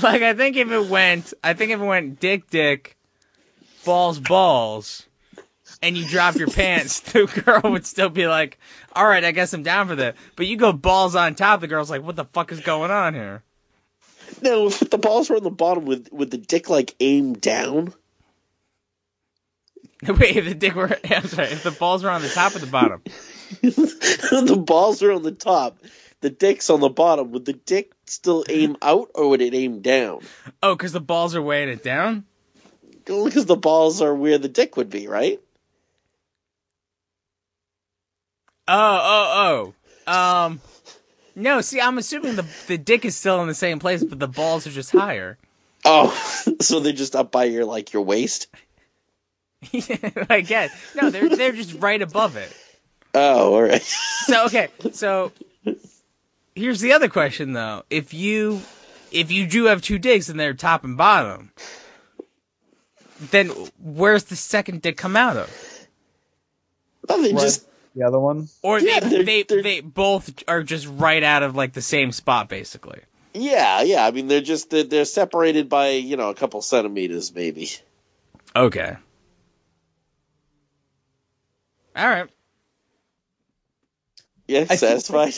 [0.05, 2.99] Like I think if it went I think if it went dick dick
[3.87, 5.07] balls balls
[5.83, 8.59] and you drop your pants, the girl would still be like,
[8.93, 11.69] "All right, I guess I'm down for that." But you go balls on top, the
[11.69, 13.43] girl's like, "What the fuck is going on here?"
[14.43, 17.95] No, if the balls were on the bottom, with with the dick like aimed down.
[20.07, 22.59] Wait, if the dick were I'm sorry, if the balls were on the top or
[22.59, 23.01] the bottom.
[23.63, 25.79] the balls are on the top.
[26.25, 27.33] The dick's on the bottom.
[27.33, 30.21] Would the dick still aim out, or would it aim down?
[30.63, 32.25] Oh, because the balls are weighing it down.
[33.05, 35.39] Because the balls are where the dick would be, right?
[38.67, 38.73] Oh,
[39.03, 39.75] oh,
[40.09, 40.11] oh.
[40.11, 40.63] Um,
[41.35, 41.61] no.
[41.61, 44.67] See, I'm assuming the the dick is still in the same place, but the balls
[44.67, 45.37] are just higher.
[45.85, 46.09] Oh,
[46.63, 48.47] so they're just up by your like your waist.
[49.71, 49.99] yeah,
[50.31, 50.73] I guess.
[50.95, 52.51] No, they're they're just right above it.
[53.13, 53.83] Oh, all right.
[53.83, 55.31] So okay, so
[56.55, 57.85] here's the other question though.
[57.91, 58.61] If you
[59.11, 61.51] if you do have two dicks and they're top and bottom,
[63.31, 63.49] then
[63.81, 65.51] where's the second dick come out of?
[67.09, 67.41] No, they Right.
[67.43, 68.49] just The other one.
[68.63, 71.83] Or Yeah, they they're- they they're- they both are just right out of like the
[71.83, 73.01] same spot basically.
[73.35, 74.05] yeah, yeah.
[74.05, 77.71] I mean, they're just they're, they're separated by you know a couple centimeters, maybe.
[78.57, 78.97] Okay.
[81.97, 82.29] All right.
[84.47, 85.35] Yeah, think- satisfied.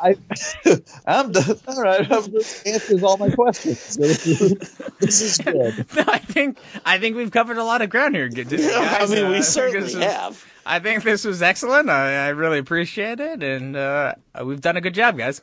[0.00, 0.16] I,
[1.06, 1.60] I'm done.
[1.68, 3.96] All right, this answers all my questions.
[3.96, 5.86] this is good.
[5.96, 8.28] No, I think I think we've covered a lot of ground here.
[8.28, 10.44] Good- I mean, Uh, we think certainly this was- have.
[10.66, 11.88] I think this was excellent.
[11.88, 14.14] I, I really appreciate it, and uh,
[14.44, 15.40] we've done a good job, guys.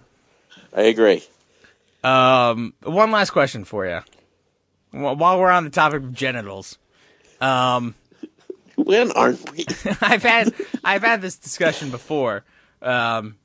[0.73, 1.23] I agree.
[2.03, 4.01] Um, one last question for you.
[4.91, 6.77] While we're on the topic of genitals,
[7.41, 7.95] um,
[8.75, 9.65] When aren't we?
[10.01, 12.43] I've had I've had this discussion before.
[12.81, 13.37] Um,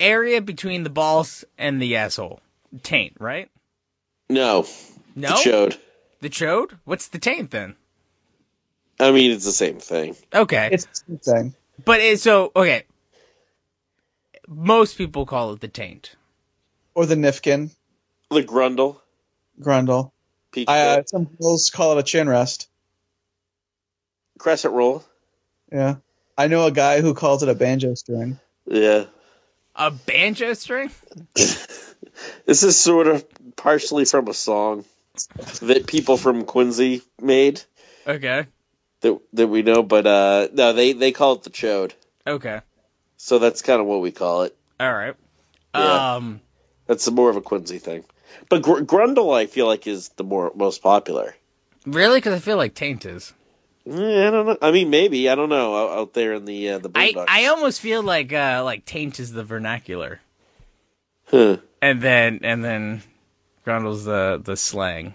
[0.00, 2.40] area between the balls and the asshole,
[2.82, 3.50] taint, right?
[4.28, 4.66] No,
[5.14, 5.78] No, the chode.
[6.20, 6.78] The chode.
[6.84, 7.76] What's the taint then?
[8.98, 10.16] I mean, it's the same thing.
[10.32, 11.54] Okay, It's the same thing.
[11.84, 12.84] but it's so okay.
[14.48, 16.16] Most people call it the taint.
[16.94, 17.70] Or the Nifkin,
[18.30, 19.00] The grundle.
[19.60, 20.12] Grundle.
[20.52, 22.68] Peak I, uh, some girls call it a chin rest.
[24.38, 25.04] crescent roll.
[25.72, 25.96] Yeah.
[26.36, 28.38] I know a guy who calls it a banjo string.
[28.66, 29.04] Yeah.
[29.76, 30.90] A banjo string?
[32.46, 33.24] This is sort of
[33.56, 34.84] partially from a song
[35.62, 37.60] that people from Quincy made
[38.06, 38.46] Okay.
[39.00, 41.90] that that we know, but uh no, they they call it the chode.
[42.24, 42.60] Okay.
[43.16, 44.56] So that's kind of what we call it.
[44.78, 45.14] All right.
[45.74, 46.14] Yeah.
[46.16, 46.40] Um,
[46.86, 48.04] That's more of a Quincy thing.
[48.48, 51.34] But Gr- Grundle, I feel like, is the more most popular.
[51.84, 52.18] really?
[52.18, 53.32] Because I feel like taint is.
[53.86, 54.58] I don't know.
[54.62, 57.14] I mean, maybe I don't know out, out there in the uh, the I.
[57.28, 60.20] I almost feel like uh like taint is the vernacular,
[61.26, 61.58] Huh.
[61.82, 63.02] and then and then
[63.64, 65.14] Grundle's the the slang.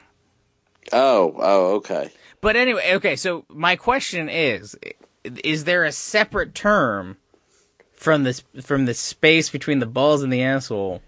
[0.91, 2.11] Oh, oh, okay.
[2.41, 3.15] But anyway, okay.
[3.15, 4.75] So my question is:
[5.23, 7.17] Is there a separate term
[7.93, 11.01] from this from the space between the balls and the asshole?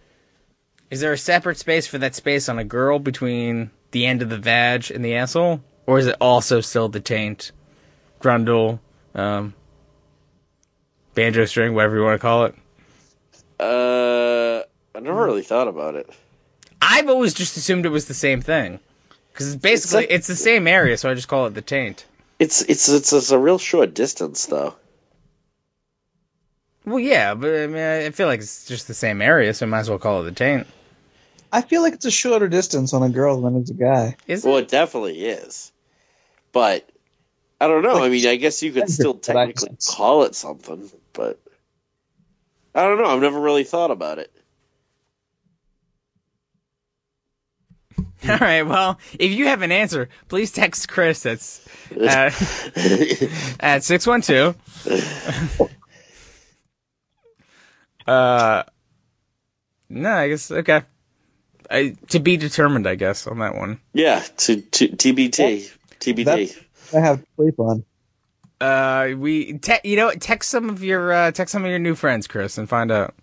[0.89, 4.29] Is there a separate space for that space on a girl between the end of
[4.29, 7.52] the vag and the asshole, or is it also still the taint,
[8.22, 8.80] grundle,
[9.16, 9.53] um,
[11.16, 12.56] banjo string, whatever you want to call it?
[13.60, 14.64] Uh,
[14.95, 16.10] I never really thought about it.
[16.82, 18.80] I've always just assumed it was the same thing
[19.32, 21.62] because it's basically It's a- it's the same area, so I just call it the
[21.62, 22.06] taint.
[22.40, 24.74] It's it's it's, it's a real short distance though.
[26.86, 29.70] Well, yeah, but I mean, I feel like it's just the same area, so I
[29.70, 30.66] might as well call it the taint.
[31.52, 34.15] I feel like it's a shorter distance on a girl than it's a guy.
[34.28, 34.61] Is Well, it?
[34.64, 35.72] it definitely is.
[36.53, 36.90] But
[37.60, 38.03] I don't know.
[38.03, 41.40] I mean, I guess you could still technically call it something, but
[42.73, 43.06] I don't know.
[43.06, 44.32] I've never really thought about it.
[48.30, 48.64] All right.
[48.64, 51.23] Well, if you have an answer, please text Chris.
[51.23, 51.68] That's
[51.99, 52.32] uh,
[53.60, 54.56] at six one two.
[58.07, 58.64] Uh,
[59.90, 60.82] no, I guess okay.
[61.72, 63.80] I, to be determined, I guess, on that one.
[63.93, 66.64] yeah, to, to TBT, TBT.
[66.93, 67.85] I have to sleep on.
[68.60, 71.95] Uh, we te- you know, text some of your uh, text some of your new
[71.95, 73.15] friends, Chris, and find out.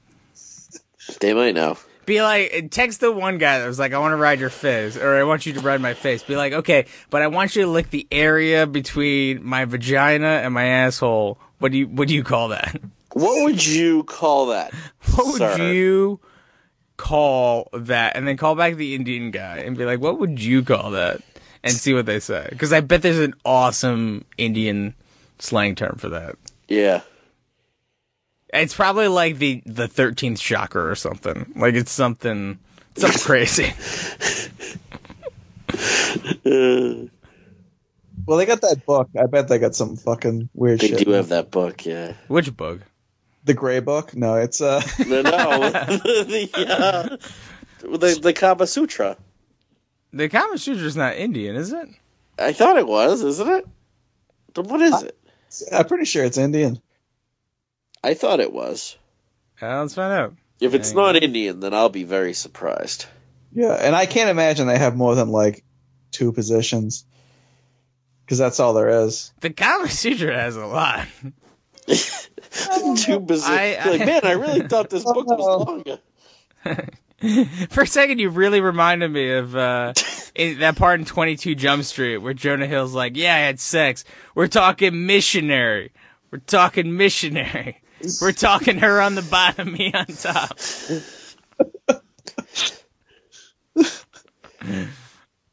[1.21, 1.79] They might know.
[2.07, 4.97] Be like, text the one guy that was like, I want to ride your fizz,
[4.97, 6.23] or I want you to ride my face.
[6.23, 10.55] Be like, okay, but I want you to lick the area between my vagina and
[10.55, 11.39] my asshole.
[11.59, 12.81] What do you, what do you call that?
[13.13, 14.73] What would you call that?
[15.15, 15.73] What would sir?
[15.73, 16.21] you
[16.99, 18.15] call that?
[18.17, 21.23] And then call back the Indian guy and be like, what would you call that?
[21.65, 22.47] And see what they say.
[22.51, 24.95] Because I bet there's an awesome Indian
[25.39, 26.37] slang term for that.
[26.69, 27.01] Yeah.
[28.53, 31.53] It's probably like the the thirteenth chakra or something.
[31.57, 32.59] Like it's something
[32.97, 33.73] something crazy.
[36.45, 37.07] Uh,
[38.27, 39.09] Well, they got that book.
[39.19, 41.07] I bet they got some fucking weird they shit.
[41.07, 42.13] do have that book, yeah.
[42.27, 42.83] Which bug?
[43.45, 44.15] The Gray Book?
[44.17, 44.83] No, it's uh.
[45.07, 45.23] No, no.
[45.71, 47.17] the, uh,
[47.81, 49.17] the, the Kama Sutra.
[50.13, 51.89] The Kama Sutra's not Indian, is it?
[52.39, 53.67] I thought it was, isn't it?
[54.55, 55.19] Then what is it?
[55.73, 56.81] I'm pretty sure it's Indian.
[58.03, 58.97] I thought it was.
[59.61, 60.35] Uh, let's find out.
[60.61, 63.07] If it's Hang not Indian, then I'll be very surprised.
[63.53, 65.65] Yeah, and I can't imagine they have more than like
[66.11, 67.05] two positions,
[68.25, 69.33] because that's all there is.
[69.41, 71.07] The Kama Sutra has a lot.
[71.89, 73.53] Too bizarre.
[73.53, 75.99] I- I- like, man, I really thought this book was longer.
[77.71, 79.93] For a second, you really reminded me of uh,
[80.35, 83.59] in that part in Twenty Two Jump Street where Jonah Hill's like, "Yeah, I had
[83.59, 84.05] sex.
[84.35, 85.93] We're talking missionary.
[86.31, 87.81] We're talking missionary.
[88.21, 90.59] We're talking her on the bottom, me on top."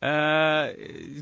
[0.02, 0.70] uh,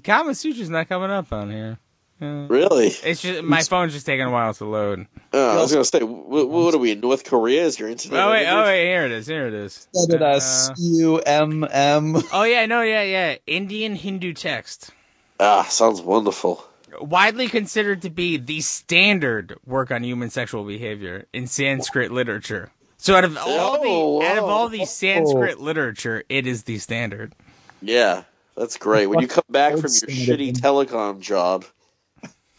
[0.04, 1.80] Kama Sutra's not coming up on here.
[2.24, 2.88] Uh, Really?
[2.88, 5.08] It's just my phone's just taking a while to load.
[5.34, 7.64] Oh, I was gonna say, what, what are we in North Korea?
[7.66, 8.20] Is your internet?
[8.20, 9.28] Oh wait, oh wait, here it is.
[9.28, 9.88] Here it is.
[9.94, 12.16] Said it Uh, as U M M.
[12.32, 13.36] oh yeah, no, yeah, yeah.
[13.48, 14.92] Indian Hindu text.
[15.40, 16.64] Ah, sounds wonderful.
[17.02, 22.72] widely considered to be the standard work on human sexual behavior in Sanskrit literature.
[22.98, 26.78] So out of all Oh, the out of all the Sanskrit literature, it is the
[26.78, 27.34] standard.
[27.82, 28.24] Yeah,
[28.56, 29.08] that's great.
[29.08, 31.70] When you come back from your shitty telecom job, you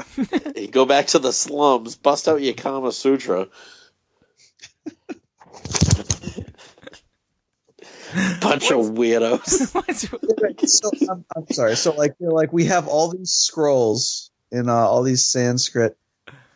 [0.70, 3.48] go back to the slums, bust out your Kama Sutra.
[8.40, 9.72] Bunch of weirdos.
[10.66, 11.74] So, I'm, I'm sorry.
[11.76, 15.96] So like, they're like we have all these scrolls in uh, all these Sanskrit.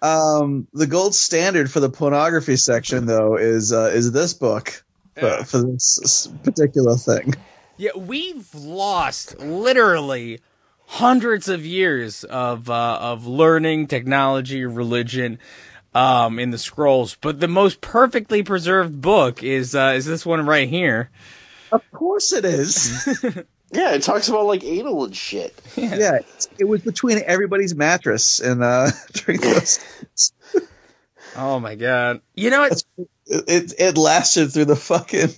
[0.00, 4.84] Um, the gold standard for the pornography section, though, is uh, is this book
[5.16, 5.42] for, Yeah.
[5.42, 7.34] for this particular thing.
[7.76, 10.40] yeah, we've lost literally
[10.88, 15.38] hundreds of years of uh, of learning, technology, religion.
[15.94, 20.44] Um, in the scrolls, but the most perfectly preserved book is uh, is this one
[20.44, 21.08] right here.
[21.72, 23.08] Of course, it is.
[23.70, 25.54] Yeah, it talks about like anal and shit.
[25.76, 30.32] yeah, it's- it was between everybody's mattress and uh, during those.
[31.36, 32.20] Oh my god!
[32.34, 32.82] You know what?
[33.26, 35.28] It, it it lasted through the fucking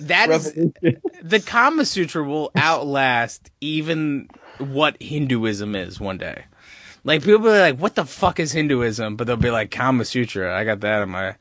[0.00, 1.02] That is revolution.
[1.22, 4.28] the Kama Sutra will outlast even
[4.62, 6.44] what Hinduism is one day.
[7.04, 10.04] Like people will be like, "What the fuck is Hinduism?" But they'll be like, "Kama
[10.04, 11.34] Sutra." I got that on my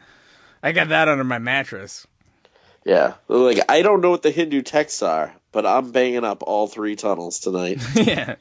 [0.63, 2.07] I got that under my mattress.
[2.83, 6.67] Yeah, like I don't know what the Hindu texts are, but I'm banging up all
[6.67, 7.79] three tunnels tonight.
[7.95, 8.35] yeah.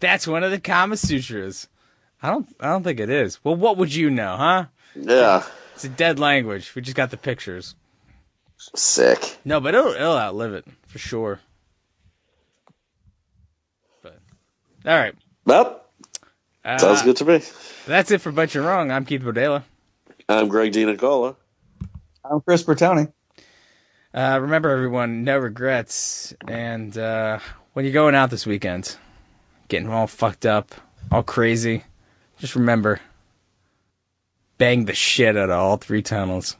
[0.00, 1.68] That's one of the Kama Sutras.
[2.22, 3.42] I don't I don't think it is.
[3.44, 4.64] Well, what would you know, huh?
[4.94, 5.44] yeah,
[5.74, 6.74] It's a dead language.
[6.74, 7.74] We just got the pictures.
[8.56, 9.36] sick.
[9.44, 11.40] No, but it'll it'll outlive it for sure.
[14.02, 14.18] But
[14.86, 15.14] all right.
[15.44, 15.82] Well,
[16.64, 17.42] Uh, sounds good to me.
[17.86, 18.90] That's it for But You're Wrong.
[18.90, 19.62] I'm Keith Bodela.
[20.28, 21.36] I'm Greg DiNicola.
[22.24, 23.12] I'm Chris Bertoni.
[24.12, 26.34] Uh, remember, everyone, no regrets.
[26.48, 27.38] And uh,
[27.74, 28.96] when you're going out this weekend,
[29.68, 30.74] getting all fucked up,
[31.12, 31.84] all crazy,
[32.38, 33.00] just remember
[34.58, 36.56] bang the shit out of all three tunnels.